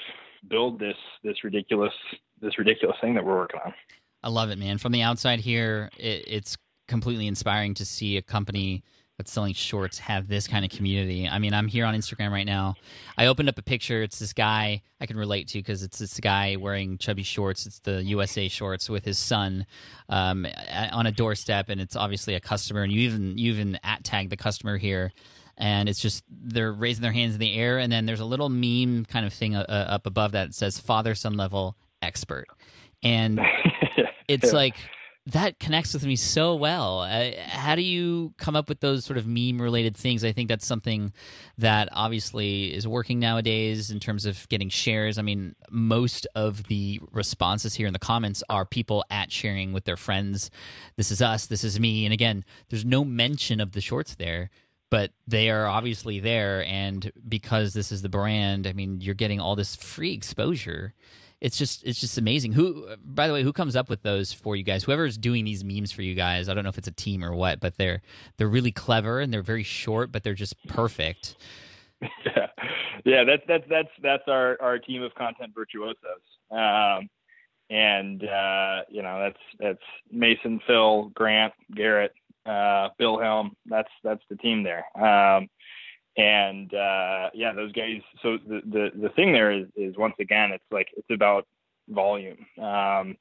build 0.49 0.79
this 0.79 0.97
this 1.23 1.45
ridiculous 1.45 1.93
this 2.41 2.59
ridiculous 2.59 2.97
thing 3.03 3.15
that 3.15 3.25
we're 3.25 3.37
working 3.37 3.61
on 3.65 3.75
I 4.23 4.29
love 4.29 4.51
it, 4.51 4.59
man. 4.59 4.79
From 4.79 4.93
the 4.93 5.03
outside 5.03 5.41
here, 5.41 5.91
it, 5.97 6.25
it's 6.27 6.59
completely 6.89 7.27
inspiring 7.27 7.75
to 7.75 7.87
see 7.87 8.17
a 8.17 8.23
company 8.23 8.83
that's 9.21 9.33
selling 9.33 9.53
shorts 9.53 9.99
have 9.99 10.29
this 10.29 10.49
kind 10.49 10.65
of 10.65 10.71
community. 10.71 11.29
I 11.29 11.39
mean, 11.39 11.53
I'm 11.53 11.69
here 11.69 11.85
on 11.85 11.95
Instagram 11.95 12.31
right 12.31 12.47
now. 12.47 12.75
I 13.19 13.27
opened 13.27 13.51
up 13.51 13.59
a 13.59 13.63
picture. 13.63 14.03
It's 14.03 14.19
this 14.19 14.33
guy 14.33 14.81
I 14.99 15.05
can 15.05 15.19
relate 15.19 15.49
to 15.49 15.59
because 15.59 15.83
it's 15.83 15.99
this 15.99 16.19
guy 16.21 16.57
wearing 16.59 16.97
chubby 16.97 17.23
shorts. 17.23 17.67
It's 17.67 17.81
the 17.81 18.03
USA 18.03 18.49
shorts 18.49 18.89
with 18.89 19.05
his 19.05 19.19
son 19.19 19.67
um, 20.09 20.47
on 20.91 21.07
a 21.07 21.13
doorstep, 21.13 21.69
and 21.69 21.83
it's 21.83 21.97
obviously 21.97 22.35
a 22.35 22.41
customer. 22.41 22.83
And 22.83 22.91
you 22.91 23.03
even 23.03 23.37
you 23.37 23.53
even 23.53 23.79
at 23.85 24.05
tag 24.05 24.31
the 24.31 24.39
customer 24.39 24.79
here. 24.79 25.13
And 25.59 25.91
it's 25.91 26.01
just 26.01 26.25
they're 26.31 26.73
raising 26.73 27.03
their 27.03 27.13
hands 27.13 27.35
in 27.35 27.41
the 27.41 27.55
air, 27.55 27.79
and 27.79 27.93
then 27.93 28.07
there's 28.07 28.21
a 28.21 28.25
little 28.25 28.49
meme 28.49 29.05
kind 29.05 29.27
of 29.27 29.35
thing 29.35 29.55
uh, 29.55 29.67
uh, 29.69 29.73
up 29.91 30.07
above 30.07 30.33
that 30.33 30.55
says 30.55 30.81
"father 30.81 31.15
son 31.15 31.37
level 31.37 31.77
expert," 32.01 32.47
and 33.03 33.39
it's 34.29 34.55
like 34.55 34.77
that 35.27 35.59
connects 35.61 35.93
with 35.95 36.05
me 36.05 36.17
so 36.17 36.55
well. 36.55 37.01
Uh, 37.01 37.31
how 37.47 37.75
do 37.75 37.83
you 37.83 38.33
come 38.39 38.57
up 38.57 38.69
with 38.69 38.81
those 38.81 39.05
sort 39.05 39.19
of 39.19 39.27
meme 39.27 39.61
related 39.61 39.95
things? 39.95 40.25
I 40.25 40.33
think 40.33 40.49
that's 40.49 40.67
something 40.67 41.13
that 41.59 41.89
obviously 41.93 42.75
is 42.75 42.89
working 42.89 43.19
nowadays 43.21 43.91
in 43.91 44.01
terms 44.01 44.25
of 44.25 44.49
getting 44.49 44.71
shares. 44.71 45.19
I 45.19 45.23
mean, 45.23 45.55
most 45.71 46.27
of 46.35 46.65
the 46.69 47.01
responses 47.13 47.75
here 47.75 47.87
in 47.87 47.93
the 47.93 47.99
comments 47.99 48.43
are 48.49 48.65
people 48.65 49.05
at 49.11 49.31
sharing 49.31 49.73
with 49.73 49.85
their 49.85 49.99
friends. 49.99 50.51
This 50.97 51.11
is 51.11 51.21
us. 51.21 51.47
This 51.47 51.65
is 51.65 51.79
me. 51.79 52.07
And 52.07 52.15
again, 52.15 52.45
there's 52.71 52.87
no 52.87 53.05
mention 53.05 53.61
of 53.61 53.73
the 53.73 53.81
shorts 53.83 54.15
there. 54.15 54.51
but 54.91 55.13
they 55.27 55.49
are 55.51 55.67
obviously 55.67 56.19
there, 56.19 56.65
and 56.65 57.13
because 57.27 57.73
this 57.73 57.93
is 57.93 58.03
the 58.03 58.09
brand, 58.09 58.67
I 58.67 58.73
mean, 58.73 59.01
you're 59.01 59.15
getting 59.15 59.41
all 59.41 59.55
this 59.57 59.77
free 59.77 60.13
exposure. 60.13 60.95
It's 61.41 61.57
just 61.57 61.85
it's 61.85 62.01
just 62.01 62.19
amazing. 62.19 62.53
Who, 62.53 62.95
by 63.03 63.27
the 63.27 63.33
way, 63.33 63.43
who 63.43 63.53
comes 63.53 63.75
up 63.75 63.89
with 63.89 64.03
those 64.03 64.33
for 64.33 64.57
you 64.57 64.63
guys? 64.63 64.85
Whoever's 64.85 65.17
doing 65.17 65.45
these 65.45 65.65
memes 65.65 65.91
for 65.91 66.03
you 66.03 66.15
guys, 66.15 66.49
I 66.49 66.55
don't 66.55 66.65
know 66.65 66.71
if 66.71 66.79
it's 66.79 66.89
a 66.89 66.93
team 66.93 67.25
or 67.25 67.35
what, 67.35 67.61
but 67.61 67.79
they're 67.79 68.03
they're 68.37 68.49
really 68.49 68.73
clever 68.73 69.21
and 69.21 69.33
they're 69.33 69.43
very 69.43 69.63
short, 69.63 70.13
but 70.13 70.23
they're 70.23 70.35
just 70.35 70.55
perfect. 70.69 71.37
yeah, 72.03 72.47
yeah, 73.05 73.25
that's 73.25 73.43
that's 73.49 73.65
that's 73.71 73.89
that's 74.03 74.23
our 74.29 74.59
our 74.61 74.79
team 74.79 75.03
of 75.03 75.15
content 75.15 75.53
virtuosos. 75.55 75.97
Um, 76.51 77.09
and 77.71 78.23
uh, 78.25 78.81
you 78.91 79.03
know 79.03 79.21
that's 79.21 79.41
that's 79.59 79.83
Mason, 80.11 80.61
Phil, 80.67 81.11
Grant, 81.15 81.55
Garrett, 81.75 82.13
uh, 82.45 82.89
Bill 82.99 83.19
Helm. 83.19 83.57
That's 83.67 83.91
that's 84.03 84.23
the 84.29 84.37
team 84.37 84.63
there. 84.63 84.85
Um, 84.95 85.49
and 86.21 86.75
uh, 86.75 87.31
yeah, 87.33 87.53
those 87.55 87.73
guys. 87.73 88.03
So 88.23 88.37
the, 88.47 88.61
the 88.71 88.91
the 89.01 89.09
thing 89.11 89.33
there 89.33 89.51
is 89.51 89.67
is 89.75 89.97
once 89.97 90.15
again, 90.21 90.51
it's 90.53 90.65
like 90.71 90.89
it's 90.97 91.11
about 91.11 91.47
volume 91.89 92.47
um, 92.59 93.17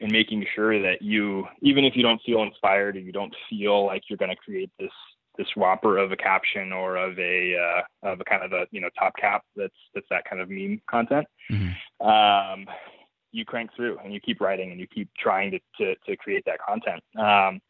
and 0.00 0.12
making 0.12 0.46
sure 0.54 0.80
that 0.80 1.02
you, 1.02 1.44
even 1.62 1.84
if 1.84 1.96
you 1.96 2.02
don't 2.02 2.22
feel 2.24 2.42
inspired 2.42 2.96
or 2.96 3.00
you 3.00 3.12
don't 3.12 3.34
feel 3.50 3.84
like 3.84 4.04
you're 4.08 4.18
going 4.18 4.30
to 4.30 4.36
create 4.36 4.70
this 4.78 4.92
this 5.36 5.48
whopper 5.56 5.98
of 5.98 6.10
a 6.10 6.16
caption 6.16 6.72
or 6.72 6.96
of 6.96 7.18
a 7.18 7.56
uh, 7.56 8.08
of 8.08 8.20
a 8.20 8.24
kind 8.24 8.44
of 8.44 8.52
a 8.52 8.66
you 8.70 8.80
know 8.80 8.88
top 8.96 9.14
cap 9.20 9.42
that's 9.56 9.74
that's 9.94 10.06
that 10.10 10.24
kind 10.28 10.40
of 10.40 10.48
meme 10.48 10.80
content. 10.88 11.26
Mm-hmm. 11.50 12.06
Um, 12.06 12.66
you 13.32 13.44
crank 13.44 13.70
through 13.74 13.98
and 14.04 14.14
you 14.14 14.20
keep 14.20 14.40
writing 14.40 14.70
and 14.70 14.78
you 14.78 14.86
keep 14.86 15.08
trying 15.18 15.50
to 15.50 15.58
to, 15.78 15.94
to 16.06 16.16
create 16.16 16.44
that 16.46 16.60
content. 16.60 17.02
Um, 17.18 17.60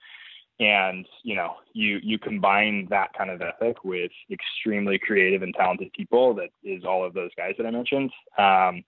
and 0.60 1.06
you 1.22 1.36
know 1.36 1.54
you 1.72 1.98
you 2.02 2.18
combine 2.18 2.86
that 2.90 3.12
kind 3.16 3.30
of 3.30 3.40
ethic 3.40 3.84
with 3.84 4.10
extremely 4.30 4.98
creative 4.98 5.42
and 5.42 5.54
talented 5.54 5.92
people 5.92 6.34
that 6.34 6.50
is 6.64 6.84
all 6.84 7.04
of 7.04 7.14
those 7.14 7.30
guys 7.36 7.54
that 7.58 7.66
i 7.66 7.70
mentioned. 7.70 8.10
Um, 8.38 8.84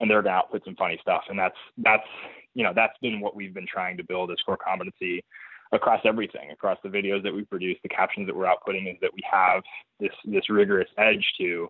and 0.00 0.10
they're 0.10 0.22
going 0.22 0.32
to 0.32 0.38
output 0.38 0.62
some 0.64 0.76
funny 0.76 0.98
stuff. 1.00 1.24
And 1.28 1.38
that's 1.38 1.56
that's 1.78 2.06
you 2.54 2.64
know 2.64 2.72
that's 2.74 2.96
been 3.00 3.20
what 3.20 3.36
we've 3.36 3.54
been 3.54 3.66
trying 3.66 3.96
to 3.98 4.04
build 4.04 4.30
as 4.30 4.38
core 4.44 4.56
competency 4.56 5.22
across 5.72 6.00
everything 6.04 6.50
across 6.50 6.78
the 6.82 6.88
videos 6.88 7.22
that 7.22 7.32
we 7.32 7.44
produce 7.44 7.76
the 7.82 7.88
captions 7.88 8.26
that 8.26 8.34
we're 8.34 8.46
outputting 8.46 8.90
is 8.90 8.96
that 9.00 9.10
we 9.14 9.22
have 9.30 9.62
this 10.00 10.10
this 10.24 10.48
rigorous 10.50 10.88
edge 10.98 11.24
to 11.38 11.68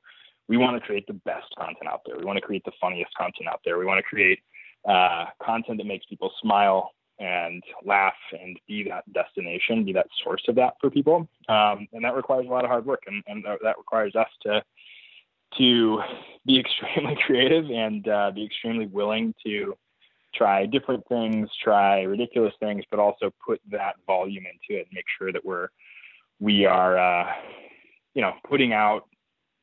we 0.48 0.56
want 0.56 0.80
to 0.80 0.84
create 0.84 1.06
the 1.06 1.12
best 1.12 1.46
content 1.56 1.86
out 1.86 2.00
there. 2.04 2.18
We 2.18 2.24
want 2.24 2.38
to 2.38 2.44
create 2.44 2.64
the 2.64 2.72
funniest 2.80 3.14
content 3.14 3.48
out 3.48 3.60
there. 3.64 3.78
We 3.78 3.84
want 3.84 3.98
to 3.98 4.02
create 4.02 4.40
uh, 4.88 5.26
content 5.40 5.78
that 5.78 5.86
makes 5.86 6.06
people 6.06 6.32
smile 6.42 6.90
and 7.20 7.62
laugh 7.84 8.14
and 8.32 8.58
be 8.66 8.82
that 8.84 9.04
destination, 9.12 9.84
be 9.84 9.92
that 9.92 10.06
source 10.24 10.42
of 10.48 10.54
that 10.56 10.74
for 10.80 10.90
people. 10.90 11.28
Um, 11.48 11.86
and 11.92 12.02
that 12.02 12.16
requires 12.16 12.46
a 12.46 12.50
lot 12.50 12.64
of 12.64 12.70
hard 12.70 12.86
work, 12.86 13.02
and, 13.06 13.22
and 13.26 13.44
that 13.62 13.78
requires 13.78 14.16
us 14.16 14.28
to 14.42 14.62
to 15.58 16.00
be 16.46 16.58
extremely 16.84 17.16
creative 17.26 17.70
and 17.70 18.08
uh, 18.08 18.30
be 18.34 18.44
extremely 18.44 18.86
willing 18.86 19.34
to 19.44 19.74
try 20.34 20.64
different 20.64 21.06
things, 21.08 21.48
try 21.62 22.02
ridiculous 22.02 22.54
things, 22.60 22.84
but 22.90 23.00
also 23.00 23.32
put 23.44 23.60
that 23.70 23.96
volume 24.06 24.44
into 24.46 24.80
it 24.80 24.86
and 24.86 24.94
make 24.94 25.04
sure 25.18 25.32
that 25.32 25.44
we're 25.44 25.68
we 26.38 26.64
are 26.64 26.98
uh, 26.98 27.32
you 28.14 28.22
know 28.22 28.32
putting 28.48 28.72
out 28.72 29.02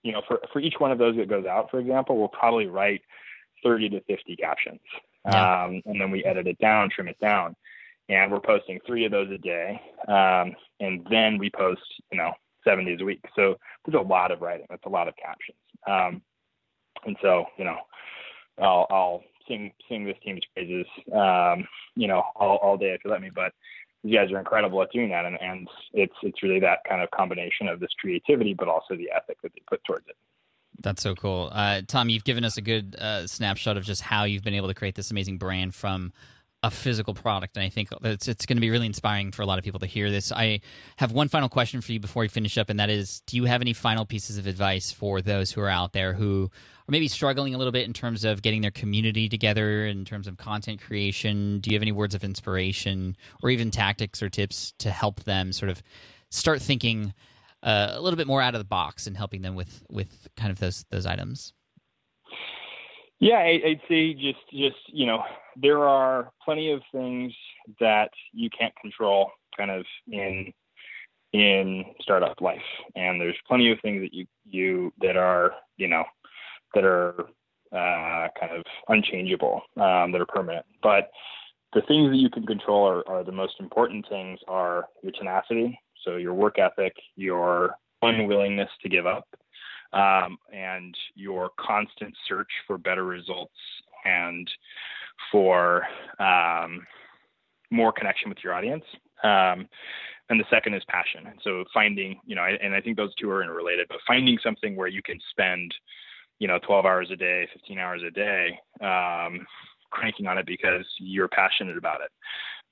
you 0.04 0.12
know 0.12 0.22
for 0.28 0.40
for 0.54 0.60
each 0.60 0.76
one 0.78 0.92
of 0.92 1.00
those 1.00 1.16
that 1.18 1.28
goes 1.28 1.46
out, 1.46 1.72
for 1.72 1.80
example, 1.80 2.18
we'll 2.20 2.28
probably 2.28 2.68
write 2.68 3.02
30 3.64 3.90
to 3.90 4.02
50 4.02 4.36
captions 4.36 4.80
yeah. 5.28 5.66
um, 5.66 5.82
and 5.86 6.00
then 6.00 6.12
we 6.12 6.24
edit 6.24 6.48
it 6.48 6.58
down, 6.60 6.90
trim 6.90 7.08
it 7.08 7.20
down, 7.20 7.56
and 8.10 8.32
we're 8.32 8.40
posting 8.40 8.80
three 8.86 9.06
of 9.06 9.12
those 9.12 9.30
a 9.32 9.38
day, 9.38 9.80
um, 10.08 10.56
and 10.80 11.06
then 11.10 11.38
we 11.38 11.50
post, 11.50 11.82
you 12.12 12.18
know, 12.18 12.32
seven 12.64 12.86
days 12.86 13.00
a 13.02 13.06
week. 13.06 13.24
So 13.36 13.56
there's 13.86 14.00
a 14.00 14.08
lot 14.08 14.32
of 14.32 14.42
writing. 14.42 14.68
That's 14.70 14.86
a 14.86 14.90
lot 14.90 15.08
of 15.08 15.16
captions, 15.16 15.58
um, 15.88 16.22
and 17.06 17.18
so 17.22 17.46
you 17.58 17.66
know, 17.66 17.78
I'll, 18.60 18.88
I'll 18.90 19.24
sing 19.48 19.72
sing 19.90 20.06
this 20.06 20.18
team's 20.24 20.44
praises, 20.54 20.86
um, 21.14 21.68
you 21.96 22.08
know, 22.08 22.24
all, 22.36 22.58
all 22.58 22.78
day 22.78 22.94
if 22.94 23.02
you 23.04 23.12
let 23.12 23.22
me, 23.22 23.32
but 23.34 23.54
these 24.04 24.16
guys 24.16 24.32
are 24.32 24.40
incredible 24.40 24.82
at 24.82 24.92
doing 24.92 25.10
that 25.10 25.26
and, 25.26 25.38
and 25.42 25.68
it's 25.94 26.14
it's 26.22 26.44
really 26.44 26.60
that 26.60 26.80
kind 26.88 27.02
of 27.02 27.12
combination 27.12 27.68
of 27.68 27.80
this 27.80 27.90
creativity 28.00 28.54
but 28.54 28.68
also 28.68 28.96
the 28.96 29.10
ethic 29.16 29.38
that 29.42 29.52
they 29.54 29.62
put 29.68 29.84
towards 29.84 30.06
it 30.08 30.16
that's 30.80 31.02
so 31.02 31.16
cool. 31.16 31.50
Uh, 31.52 31.82
Tom, 31.88 32.10
you've 32.10 32.24
given 32.24 32.44
us 32.44 32.58
a 32.58 32.62
good 32.62 32.96
uh, 33.00 33.28
snapshot 33.28 33.78
of 33.78 33.84
just 33.84 34.02
how 34.02 34.24
you've 34.24 34.44
been 34.44 34.54
able 34.54 34.68
to 34.68 34.74
create 34.74 34.96
this 34.96 35.12
amazing 35.12 35.38
brand 35.38 35.74
from 35.74 36.14
a 36.64 36.72
physical 36.72 37.14
product, 37.14 37.56
and 37.56 37.64
I 37.64 37.70
think 37.70 37.90
it's 38.04 38.28
it's 38.28 38.46
going 38.46 38.58
to 38.58 38.62
be 38.62 38.72
really 38.72 38.88
inspiring 38.88 39.32
for 39.32 39.44
a 39.44 39.46
lot 39.46 39.60
of 39.60 39.64
people 39.64 39.80
to 39.80 39.86
hear 39.86 40.10
this. 40.10 40.32
I 40.32 40.62
have 40.98 41.12
one 41.12 41.30
final 41.30 41.50
question 41.50 41.82
for 41.82 41.92
you 41.92 42.00
before 42.00 42.22
we 42.22 42.28
finish 42.28 42.58
up, 42.58 42.70
and 42.70 42.80
that 42.80 42.90
is: 42.90 43.22
Do 43.28 43.38
you 43.38 43.46
have 43.46 43.62
any 43.62 43.74
final 43.74 44.06
pieces 44.06 44.38
of 44.38 44.48
advice 44.48 44.92
for 44.92 45.22
those 45.22 45.52
who 45.52 45.62
are 45.62 45.70
out 45.70 45.94
there 45.94 46.14
who 46.14 46.50
are 46.88 46.92
maybe 46.92 47.08
struggling 47.08 47.54
a 47.54 47.58
little 47.60 47.72
bit 47.72 47.86
in 47.86 47.94
terms 47.94 48.26
of 48.26 48.42
getting 48.42 48.62
their 48.62 48.72
community 48.72 49.30
together, 49.30 49.86
in 49.86 50.04
terms 50.04 50.28
of 50.28 50.38
content 50.38 50.82
creation? 50.82 51.60
Do 51.60 51.70
you 51.70 51.76
have 51.76 51.84
any 51.84 51.92
words 51.92 52.16
of 52.16 52.24
inspiration, 52.24 53.16
or 53.44 53.52
even 53.52 53.70
tactics 53.70 54.24
or 54.24 54.30
tips 54.30 54.74
to 54.80 54.90
help 54.90 55.24
them 55.26 55.54
sort 55.54 55.70
of 55.70 55.84
start 56.32 56.62
thinking? 56.62 57.14
Uh, 57.64 57.90
a 57.92 58.02
little 58.02 58.18
bit 58.18 58.28
more 58.28 58.42
out 58.42 58.56
of 58.56 58.60
the 58.60 58.66
box 58.66 59.08
and 59.08 59.18
helping 59.18 59.42
them 59.42 59.56
with 59.56 59.84
with 59.90 60.28
kind 60.36 60.52
of 60.52 60.60
those 60.60 60.86
those 60.92 61.06
items. 61.06 61.54
Yeah, 63.20 63.40
I'd 63.40 63.82
say 63.90 64.14
just 64.14 64.40
just 64.52 64.78
you 64.88 65.06
know 65.06 65.24
there 65.56 65.84
are 65.84 66.32
plenty 66.44 66.72
of 66.72 66.82
things 66.92 67.34
that 67.80 68.12
you 68.32 68.50
can't 68.50 68.74
control, 68.82 69.32
kind 69.58 69.72
of 69.72 69.86
in 70.08 70.54
in 71.34 71.86
startup 72.02 72.40
life, 72.42 72.62
and 72.96 73.20
there's 73.20 73.38
plenty 73.48 73.72
of 73.72 73.80
things 73.82 74.02
that 74.02 74.14
you 74.14 74.26
you 74.46 74.94
that 75.02 75.18
are 75.18 75.54
you 75.78 75.88
know 75.88 76.04
that 76.76 76.84
are 76.84 77.26
uh, 77.72 78.28
kind 78.40 78.56
of 78.56 78.64
unchangeable, 78.88 79.62
um, 79.78 80.12
that 80.12 80.22
are 80.22 80.28
permanent. 80.28 80.66
But 80.82 81.10
the 81.74 81.82
things 81.82 82.12
that 82.12 82.18
you 82.18 82.30
can 82.30 82.46
control 82.46 82.88
are, 82.88 83.08
are 83.10 83.24
the 83.24 83.32
most 83.32 83.56
important 83.60 84.06
things 84.08 84.40
are 84.48 84.86
your 85.02 85.12
tenacity, 85.12 85.80
so 86.08 86.16
your 86.16 86.34
work 86.34 86.58
ethic, 86.58 86.96
your 87.16 87.76
unwillingness 88.02 88.70
to 88.82 88.90
give 88.90 89.06
up, 89.06 89.28
um, 89.94 90.38
and 90.54 90.96
your 91.16 91.50
constant 91.60 92.16
search 92.28 92.48
for 92.66 92.78
better 92.78 93.04
results 93.04 93.52
and 94.06 94.50
for 95.32 95.84
um, 96.20 96.86
more 97.72 97.92
connection 97.92 98.30
with 98.30 98.38
your 98.44 98.54
audience. 98.54 98.86
Um, 99.24 99.68
and 100.30 100.40
the 100.40 100.46
second 100.50 100.74
is 100.74 100.84
passion. 100.88 101.28
And 101.28 101.40
so 101.44 101.64
finding, 101.74 102.20
you 102.26 102.36
know, 102.36 102.44
and 102.44 102.74
I 102.74 102.82
think 102.82 102.98
those 102.98 103.16
two 103.16 103.30
are 103.30 103.44
interrelated, 103.44 103.88
but 103.90 103.98
finding 104.06 104.38
something 104.44 104.76
where 104.76 104.88
you 104.88 105.02
can 105.02 105.18
spend, 105.32 105.74
you 106.40 106.48
know, 106.48 106.60
12 106.66 106.86
hours 106.86 107.10
a 107.12 107.16
day, 107.16 107.48
15 107.54 107.80
hours 107.80 108.02
a 108.06 108.12
day, 108.12 108.60
um, 108.82 109.46
cranking 109.90 110.28
on 110.28 110.38
it 110.38 110.46
because 110.46 110.86
you're 111.00 111.30
passionate 111.30 111.78
about 111.78 112.02
it 112.02 112.12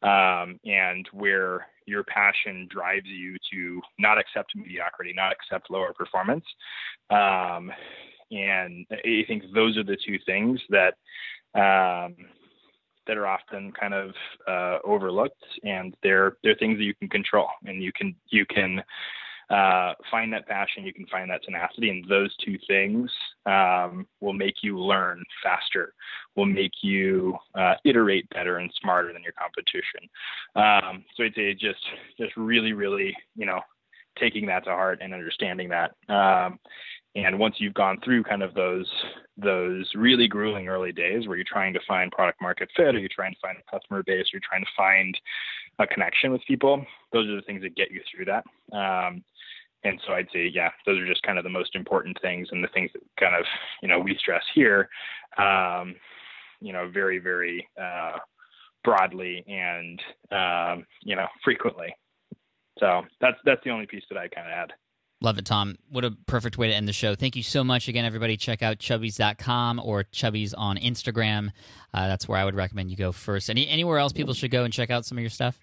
um, 0.05 0.59
and 0.63 1.07
where 1.11 1.67
your 1.87 2.03
passion 2.03 2.67
drives 2.69 3.07
you 3.07 3.37
to 3.51 3.81
not 3.99 4.17
accept 4.19 4.55
mediocrity, 4.55 5.13
not 5.15 5.31
accept 5.31 5.71
lower 5.71 5.93
performance. 5.93 6.45
Um, 7.09 7.71
and 8.31 8.85
I 8.91 9.23
think 9.27 9.43
those 9.53 9.77
are 9.77 9.83
the 9.83 9.97
two 10.05 10.17
things 10.25 10.59
that 10.69 10.93
um, 11.55 12.15
that 13.07 13.17
are 13.17 13.27
often 13.27 13.71
kind 13.79 13.93
of 13.93 14.11
uh, 14.47 14.77
overlooked, 14.83 15.43
and 15.63 15.95
they're 16.03 16.37
they're 16.43 16.55
things 16.55 16.77
that 16.77 16.83
you 16.83 16.95
can 16.95 17.09
control, 17.09 17.47
and 17.65 17.83
you 17.83 17.91
can 17.91 18.15
you 18.29 18.45
can 18.45 18.81
uh, 19.49 19.93
find 20.09 20.33
that 20.33 20.47
passion, 20.47 20.85
you 20.85 20.93
can 20.93 21.05
find 21.07 21.29
that 21.29 21.43
tenacity, 21.43 21.89
and 21.89 22.07
those 22.09 22.35
two 22.43 22.57
things 22.67 23.11
um, 23.45 24.07
will 24.21 24.33
make 24.33 24.55
you 24.63 24.79
learn 24.79 25.23
faster, 25.43 25.93
will 26.35 26.45
make 26.45 26.71
you 26.81 27.37
uh, 27.53 27.75
iterate 27.83 28.29
better 28.29 28.57
and 28.57 28.71
smarter 28.81 29.13
than 29.13 29.23
your 29.23 29.33
competition. 29.33 30.09
Um, 30.55 31.05
so 31.15 31.23
I'd 31.23 31.35
say 31.35 31.53
just 31.53 31.79
just 32.19 32.35
really, 32.35 32.73
really, 32.73 33.15
you 33.35 33.45
know, 33.45 33.61
taking 34.19 34.45
that 34.47 34.63
to 34.65 34.71
heart 34.71 34.99
and 35.01 35.13
understanding 35.13 35.69
that. 35.69 35.91
Um, 36.09 36.59
and 37.15 37.39
once 37.39 37.55
you've 37.59 37.73
gone 37.73 37.99
through 38.03 38.23
kind 38.23 38.43
of 38.43 38.53
those 38.53 38.91
those 39.37 39.89
really 39.95 40.27
grueling 40.27 40.67
early 40.67 40.91
days 40.91 41.27
where 41.27 41.37
you're 41.37 41.45
trying 41.47 41.73
to 41.73 41.79
find 41.87 42.11
product 42.11 42.41
market 42.41 42.69
fit 42.75 42.95
or 42.95 42.99
you're 42.99 43.09
trying 43.13 43.33
to 43.33 43.39
find 43.41 43.57
a 43.57 43.71
customer 43.71 44.03
base, 44.03 44.25
or 44.25 44.29
you're 44.33 44.41
trying 44.47 44.63
to 44.63 44.71
find 44.75 45.17
a 45.79 45.87
connection 45.87 46.31
with 46.31 46.41
people, 46.47 46.85
those 47.11 47.27
are 47.27 47.35
the 47.35 47.41
things 47.41 47.61
that 47.61 47.75
get 47.75 47.91
you 47.91 48.01
through 48.09 48.25
that. 48.25 48.45
Um, 48.75 49.23
and 49.85 50.01
so 50.05 50.13
I'd 50.13 50.27
say, 50.33 50.51
yeah, 50.53 50.71
those 50.85 50.99
are 50.99 51.07
just 51.07 51.21
kind 51.23 51.37
of 51.37 51.43
the 51.43 51.49
most 51.49 51.75
important 51.75 52.17
things 52.21 52.47
and 52.51 52.63
the 52.63 52.67
things 52.69 52.89
that 52.93 53.03
kind 53.19 53.35
of, 53.35 53.45
you 53.81 53.87
know, 53.87 53.99
we 53.99 54.17
stress 54.19 54.43
here, 54.53 54.89
um, 55.37 55.95
you 56.59 56.73
know, 56.73 56.89
very, 56.91 57.19
very 57.19 57.67
uh, 57.79 58.17
broadly 58.83 59.45
and, 59.47 60.01
um, 60.31 60.85
you 61.03 61.15
know, 61.15 61.27
frequently. 61.43 61.95
So 62.79 63.03
that's 63.21 63.37
that's 63.45 63.61
the 63.63 63.69
only 63.69 63.85
piece 63.85 64.03
that 64.09 64.17
I 64.17 64.27
kind 64.27 64.47
of 64.47 64.53
add. 64.53 64.73
Love 65.21 65.37
it, 65.37 65.45
Tom. 65.45 65.77
What 65.89 66.03
a 66.03 66.11
perfect 66.25 66.57
way 66.57 66.67
to 66.67 66.73
end 66.73 66.89
the 66.89 66.93
show. 66.93 67.15
Thank 67.15 67.37
you 67.37 67.43
so 67.43 67.63
much 67.63 67.87
again, 67.87 68.03
everybody. 68.03 68.35
Check 68.35 68.61
out 68.61 68.79
chubbies.com 68.79 69.79
or 69.79 70.03
chubbies 70.03 70.53
on 70.57 70.77
Instagram. 70.77 71.51
Uh, 71.93 72.07
that's 72.07 72.27
where 72.27 72.37
I 72.37 72.43
would 72.43 72.55
recommend 72.55 72.91
you 72.91 72.97
go 72.97 73.11
first. 73.13 73.49
Any 73.49 73.67
anywhere 73.67 73.99
else 73.99 74.11
people 74.11 74.33
should 74.33 74.51
go 74.51 74.65
and 74.65 74.73
check 74.73 74.89
out 74.89 75.05
some 75.05 75.17
of 75.17 75.21
your 75.21 75.29
stuff? 75.29 75.59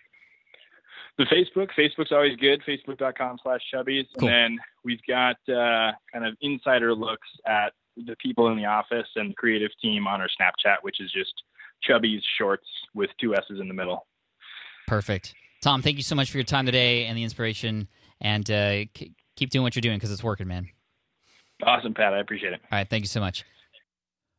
The 1.19 1.25
Facebook, 1.25 1.69
Facebook's 1.79 2.13
always 2.13 2.37
good. 2.37 2.63
Facebook.com 2.67 3.39
slash 3.43 3.61
Chubbies. 3.73 4.07
Cool. 4.19 4.29
And 4.29 4.59
then 4.59 4.59
we've 4.85 5.01
got 5.07 5.37
uh, 5.49 5.93
kind 6.13 6.25
of 6.27 6.37
insider 6.41 6.95
looks 6.95 7.29
at 7.47 7.73
the 7.97 8.17
people 8.17 8.49
in 8.49 8.57
the 8.57 8.65
office 8.65 9.07
and 9.17 9.31
the 9.31 9.35
creative 9.35 9.71
team 9.81 10.07
on 10.07 10.21
our 10.21 10.29
Snapchat, 10.29 10.77
which 10.83 11.01
is 11.01 11.13
just 11.13 11.33
Chubbies 11.89 12.21
Shorts 12.39 12.67
with 12.95 13.11
two 13.21 13.35
S's 13.35 13.61
in 13.61 13.69
the 13.69 13.75
middle. 13.75 14.07
Perfect. 14.89 15.35
Tom, 15.61 15.83
thank 15.83 15.97
you 15.97 16.03
so 16.03 16.15
much 16.15 16.31
for 16.31 16.39
your 16.39 16.45
time 16.45 16.67
today 16.67 17.07
and 17.07 17.17
the 17.17 17.23
inspiration. 17.23 17.89
And 18.21 18.51
uh, 18.51 18.87
k- 18.95 19.13
keep 19.37 19.51
doing 19.51 19.63
what 19.63 19.77
you're 19.77 19.81
doing 19.81 19.99
because 19.99 20.11
it's 20.11 20.25
working, 20.25 20.49
man. 20.49 20.69
Awesome, 21.63 21.95
Pat. 21.95 22.15
I 22.15 22.21
appreciate 22.21 22.53
it. 22.53 22.61
All 22.73 22.79
right. 22.79 22.89
Thank 22.89 23.03
you 23.03 23.09
so 23.09 23.21
much. 23.21 23.45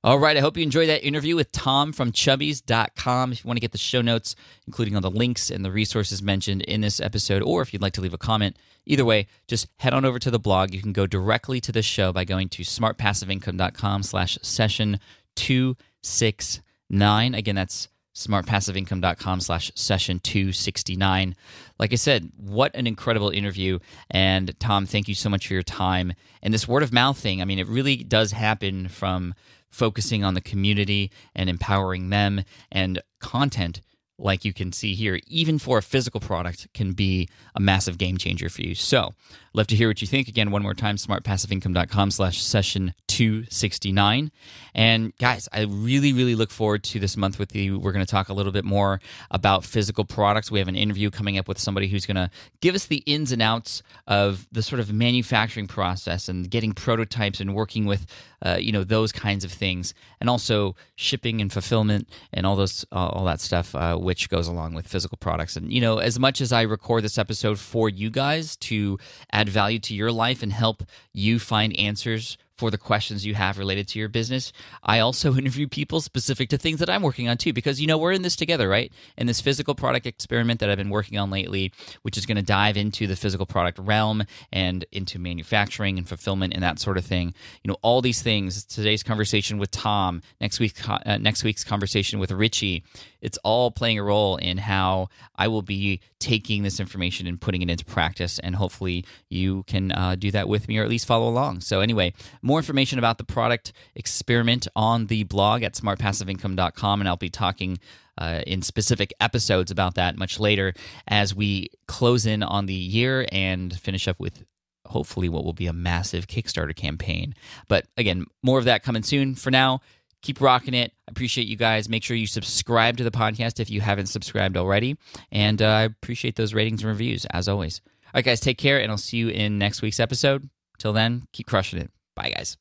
All 0.05 0.19
right. 0.19 0.35
I 0.35 0.41
hope 0.41 0.57
you 0.57 0.63
enjoyed 0.63 0.89
that 0.89 1.07
interview 1.07 1.33
with 1.37 1.53
Tom 1.53 1.93
from 1.93 2.11
chubbies.com. 2.11 3.31
If 3.31 3.41
you 3.41 3.47
want 3.47 3.55
to 3.55 3.61
get 3.61 3.71
the 3.71 3.77
show 3.77 4.01
notes, 4.01 4.35
including 4.67 4.95
all 4.95 5.01
the 5.01 5.09
links 5.09 5.49
and 5.49 5.63
the 5.63 5.71
resources 5.71 6.21
mentioned 6.21 6.61
in 6.63 6.81
this 6.81 6.99
episode, 6.99 7.41
or 7.41 7.61
if 7.61 7.71
you'd 7.71 7.81
like 7.81 7.93
to 7.93 8.01
leave 8.01 8.13
a 8.13 8.17
comment, 8.17 8.57
either 8.85 9.05
way, 9.05 9.27
just 9.47 9.69
head 9.77 9.93
on 9.93 10.03
over 10.03 10.19
to 10.19 10.29
the 10.29 10.39
blog. 10.39 10.73
You 10.73 10.81
can 10.81 10.91
go 10.91 11.07
directly 11.07 11.61
to 11.61 11.71
the 11.71 11.81
show 11.81 12.11
by 12.11 12.25
going 12.25 12.49
to 12.49 12.63
smartpassiveincome.com 12.63 14.03
slash 14.03 14.37
session 14.41 14.99
269. 15.35 17.33
Again, 17.33 17.55
that's 17.55 17.87
smartpassiveincome.com 18.13 19.39
slash 19.39 19.71
session 19.73 20.19
269 20.19 21.35
like 21.79 21.91
i 21.91 21.95
said 21.95 22.31
what 22.37 22.69
an 22.75 22.85
incredible 22.85 23.31
interview 23.31 23.79
and 24.11 24.53
tom 24.59 24.85
thank 24.85 25.07
you 25.07 25.15
so 25.15 25.31
much 25.31 25.47
for 25.47 25.55
your 25.55 25.63
time 25.63 26.13
and 26.43 26.53
this 26.53 26.67
word 26.67 26.83
of 26.83 26.93
mouth 26.93 27.17
thing 27.17 27.41
i 27.41 27.45
mean 27.45 27.57
it 27.57 27.67
really 27.67 27.95
does 27.95 28.31
happen 28.31 28.87
from 28.87 29.33
focusing 29.73 30.23
on 30.23 30.35
the 30.35 30.41
community 30.41 31.11
and 31.35 31.49
empowering 31.49 32.09
them. 32.09 32.43
And 32.71 33.01
content 33.19 33.81
like 34.19 34.45
you 34.45 34.53
can 34.53 34.71
see 34.71 34.93
here 34.93 35.19
even 35.27 35.57
for 35.57 35.79
a 35.79 35.81
physical 35.81 36.21
product 36.21 36.67
can 36.73 36.93
be 36.93 37.27
a 37.55 37.59
massive 37.59 37.97
game 37.97 38.17
changer 38.17 38.47
for 38.47 38.61
you. 38.61 38.75
So 38.75 39.13
love 39.53 39.67
to 39.67 39.75
hear 39.75 39.87
what 39.87 40.01
you 40.01 40.07
think. 40.07 40.27
Again 40.27 40.51
one 40.51 40.63
more 40.63 40.73
time 40.73 40.95
smartpassiveincome.com 40.95 42.11
slash 42.11 42.41
session 42.41 42.93
269 43.07 44.31
and 44.73 45.15
guys 45.17 45.47
i 45.53 45.61
really 45.61 46.13
really 46.13 46.33
look 46.33 46.49
forward 46.49 46.83
to 46.83 46.99
this 46.99 47.15
month 47.15 47.37
with 47.37 47.55
you. 47.55 47.79
We're 47.79 47.91
going 47.91 48.05
to 48.05 48.09
talk 48.09 48.29
a 48.29 48.33
little 48.33 48.51
bit 48.51 48.65
more 48.65 48.99
about 49.29 49.63
physical 49.63 50.05
products. 50.05 50.49
We 50.49 50.59
have 50.59 50.67
an 50.67 50.75
interview 50.75 51.09
coming 51.11 51.37
up 51.37 51.47
with 51.47 51.59
somebody 51.59 51.87
who's 51.87 52.05
going 52.05 52.15
to 52.15 52.29
give 52.61 52.75
us 52.75 52.85
the 52.85 53.03
ins 53.05 53.31
and 53.31 53.41
outs 53.41 53.83
of 54.07 54.47
the 54.51 54.63
sort 54.63 54.79
of 54.79 54.91
manufacturing 54.91 55.67
process 55.67 56.27
and 56.27 56.49
getting 56.49 56.73
prototypes 56.73 57.39
and 57.39 57.53
working 57.53 57.85
with 57.85 58.05
uh, 58.45 58.57
you 58.59 58.71
know 58.71 58.83
those 58.83 59.11
kinds 59.11 59.45
of 59.45 59.51
things. 59.51 59.93
And 60.19 60.29
also 60.29 60.75
shipping 60.95 61.41
and 61.41 61.51
fulfillment 61.51 62.09
and 62.31 62.45
all 62.45 62.55
those 62.55 62.85
uh, 62.91 63.07
all 63.07 63.25
that 63.25 63.41
stuff 63.41 63.75
uh, 63.75 63.95
which 63.97 64.29
goes 64.29 64.47
along 64.47 64.73
with 64.73 64.87
physical 64.87 65.17
products. 65.17 65.55
And 65.55 65.71
you 65.71 65.81
know 65.81 65.97
as 65.97 66.19
much 66.19 66.41
as 66.41 66.51
i 66.51 66.61
record 66.61 67.03
this 67.03 67.17
episode 67.17 67.59
for 67.59 67.89
you 67.89 68.09
guys 68.09 68.55
to 68.57 68.97
add 69.31 69.42
value 69.49 69.79
to 69.79 69.93
your 69.93 70.11
life 70.11 70.43
and 70.43 70.53
help 70.53 70.83
you 71.13 71.39
find 71.39 71.77
answers 71.77 72.37
for 72.63 72.71
the 72.71 72.77
questions 72.77 73.25
you 73.25 73.35
have 73.35 73.57
related 73.57 73.89
to 73.89 73.99
your 73.99 74.07
business. 74.07 74.53
I 74.81 74.99
also 74.99 75.35
interview 75.37 75.67
people 75.67 75.99
specific 75.99 76.47
to 76.47 76.57
things 76.57 76.79
that 76.79 76.89
I'm 76.89 77.01
working 77.01 77.27
on 77.27 77.35
too, 77.35 77.51
because 77.51 77.81
you 77.81 77.87
know 77.87 77.97
we're 77.97 78.13
in 78.13 78.21
this 78.21 78.37
together, 78.37 78.69
right? 78.69 78.89
In 79.17 79.27
this 79.27 79.41
physical 79.41 79.75
product 79.75 80.05
experiment 80.05 80.61
that 80.61 80.69
I've 80.69 80.77
been 80.77 80.89
working 80.89 81.17
on 81.19 81.29
lately, 81.29 81.73
which 82.03 82.17
is 82.17 82.25
going 82.25 82.37
to 82.37 82.41
dive 82.41 82.77
into 82.77 83.05
the 83.05 83.17
physical 83.17 83.45
product 83.45 83.79
realm 83.79 84.23
and 84.53 84.85
into 84.93 85.19
manufacturing 85.19 85.97
and 85.97 86.07
fulfillment 86.07 86.53
and 86.53 86.63
that 86.63 86.79
sort 86.79 86.97
of 86.97 87.03
thing. 87.03 87.33
You 87.63 87.67
know, 87.67 87.77
all 87.81 88.01
these 88.01 88.21
things. 88.21 88.63
Today's 88.63 89.03
conversation 89.03 89.57
with 89.57 89.69
Tom, 89.69 90.21
next 90.39 90.61
week's 90.61 90.87
uh, 90.87 91.17
next 91.17 91.43
week's 91.43 91.65
conversation 91.65 92.17
with 92.17 92.31
Richie. 92.31 92.85
It's 93.19 93.37
all 93.43 93.71
playing 93.71 93.99
a 93.99 94.03
role 94.03 94.37
in 94.37 94.57
how 94.57 95.09
I 95.35 95.47
will 95.47 95.61
be 95.61 96.01
taking 96.19 96.63
this 96.63 96.79
information 96.79 97.25
and 97.27 97.39
putting 97.39 97.61
it 97.61 97.69
into 97.69 97.83
practice, 97.85 98.39
and 98.39 98.55
hopefully 98.55 99.05
you 99.29 99.63
can 99.63 99.91
uh, 99.91 100.15
do 100.15 100.31
that 100.31 100.47
with 100.47 100.69
me 100.69 100.77
or 100.77 100.83
at 100.83 100.89
least 100.89 101.05
follow 101.05 101.27
along. 101.27 101.61
So 101.61 101.81
anyway, 101.81 102.13
more 102.53 102.59
information 102.59 102.99
about 102.99 103.17
the 103.17 103.23
product 103.23 103.73
experiment 103.95 104.67
on 104.75 105.07
the 105.07 105.23
blog 105.23 105.63
at 105.63 105.73
smartpassiveincome.com, 105.73 107.01
and 107.01 107.09
I'll 107.09 107.17
be 107.17 107.31
talking 107.31 107.79
uh, 108.15 108.41
in 108.45 108.61
specific 108.61 109.11
episodes 109.19 109.71
about 109.71 109.95
that 109.95 110.17
much 110.19 110.39
later 110.39 110.75
as 111.07 111.33
we 111.33 111.71
close 111.87 112.27
in 112.27 112.43
on 112.43 112.67
the 112.67 112.73
year 112.75 113.25
and 113.31 113.75
finish 113.75 114.07
up 114.07 114.19
with 114.19 114.45
hopefully 114.85 115.29
what 115.29 115.43
will 115.43 115.53
be 115.53 115.65
a 115.65 115.73
massive 115.73 116.27
Kickstarter 116.27 116.75
campaign. 116.75 117.33
But 117.67 117.87
again, 117.97 118.25
more 118.43 118.59
of 118.59 118.65
that 118.65 118.83
coming 118.83 119.01
soon. 119.01 119.33
For 119.33 119.49
now, 119.49 119.81
keep 120.21 120.39
rocking 120.39 120.75
it. 120.75 120.91
I 121.07 121.11
appreciate 121.11 121.47
you 121.47 121.55
guys. 121.55 121.89
Make 121.89 122.03
sure 122.03 122.15
you 122.15 122.27
subscribe 122.27 122.97
to 122.97 123.03
the 123.03 123.09
podcast 123.09 123.59
if 123.59 123.71
you 123.71 123.81
haven't 123.81 124.09
subscribed 124.09 124.57
already. 124.57 124.95
And 125.31 125.59
uh, 125.59 125.69
I 125.69 125.81
appreciate 125.81 126.35
those 126.35 126.53
ratings 126.53 126.83
and 126.83 126.89
reviews 126.91 127.25
as 127.31 127.47
always. 127.47 127.81
All 127.83 128.19
right, 128.19 128.25
guys, 128.25 128.39
take 128.39 128.59
care, 128.59 128.79
and 128.79 128.91
I'll 128.91 128.97
see 128.99 129.17
you 129.17 129.29
in 129.29 129.57
next 129.57 129.81
week's 129.81 129.99
episode. 129.99 130.51
Till 130.77 130.93
then, 130.93 131.23
keep 131.31 131.47
crushing 131.47 131.79
it. 131.79 131.89
Bye, 132.15 132.31
guys. 132.35 132.57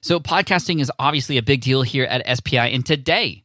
So, 0.00 0.20
podcasting 0.20 0.80
is 0.80 0.90
obviously 0.98 1.36
a 1.36 1.42
big 1.42 1.60
deal 1.60 1.82
here 1.82 2.04
at 2.04 2.38
SPI. 2.38 2.56
And 2.56 2.86
today, 2.86 3.44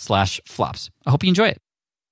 slash 0.00 0.40
flops. 0.46 0.90
I 1.06 1.10
hope 1.10 1.22
you 1.22 1.28
enjoy 1.28 1.48
it. 1.48 1.58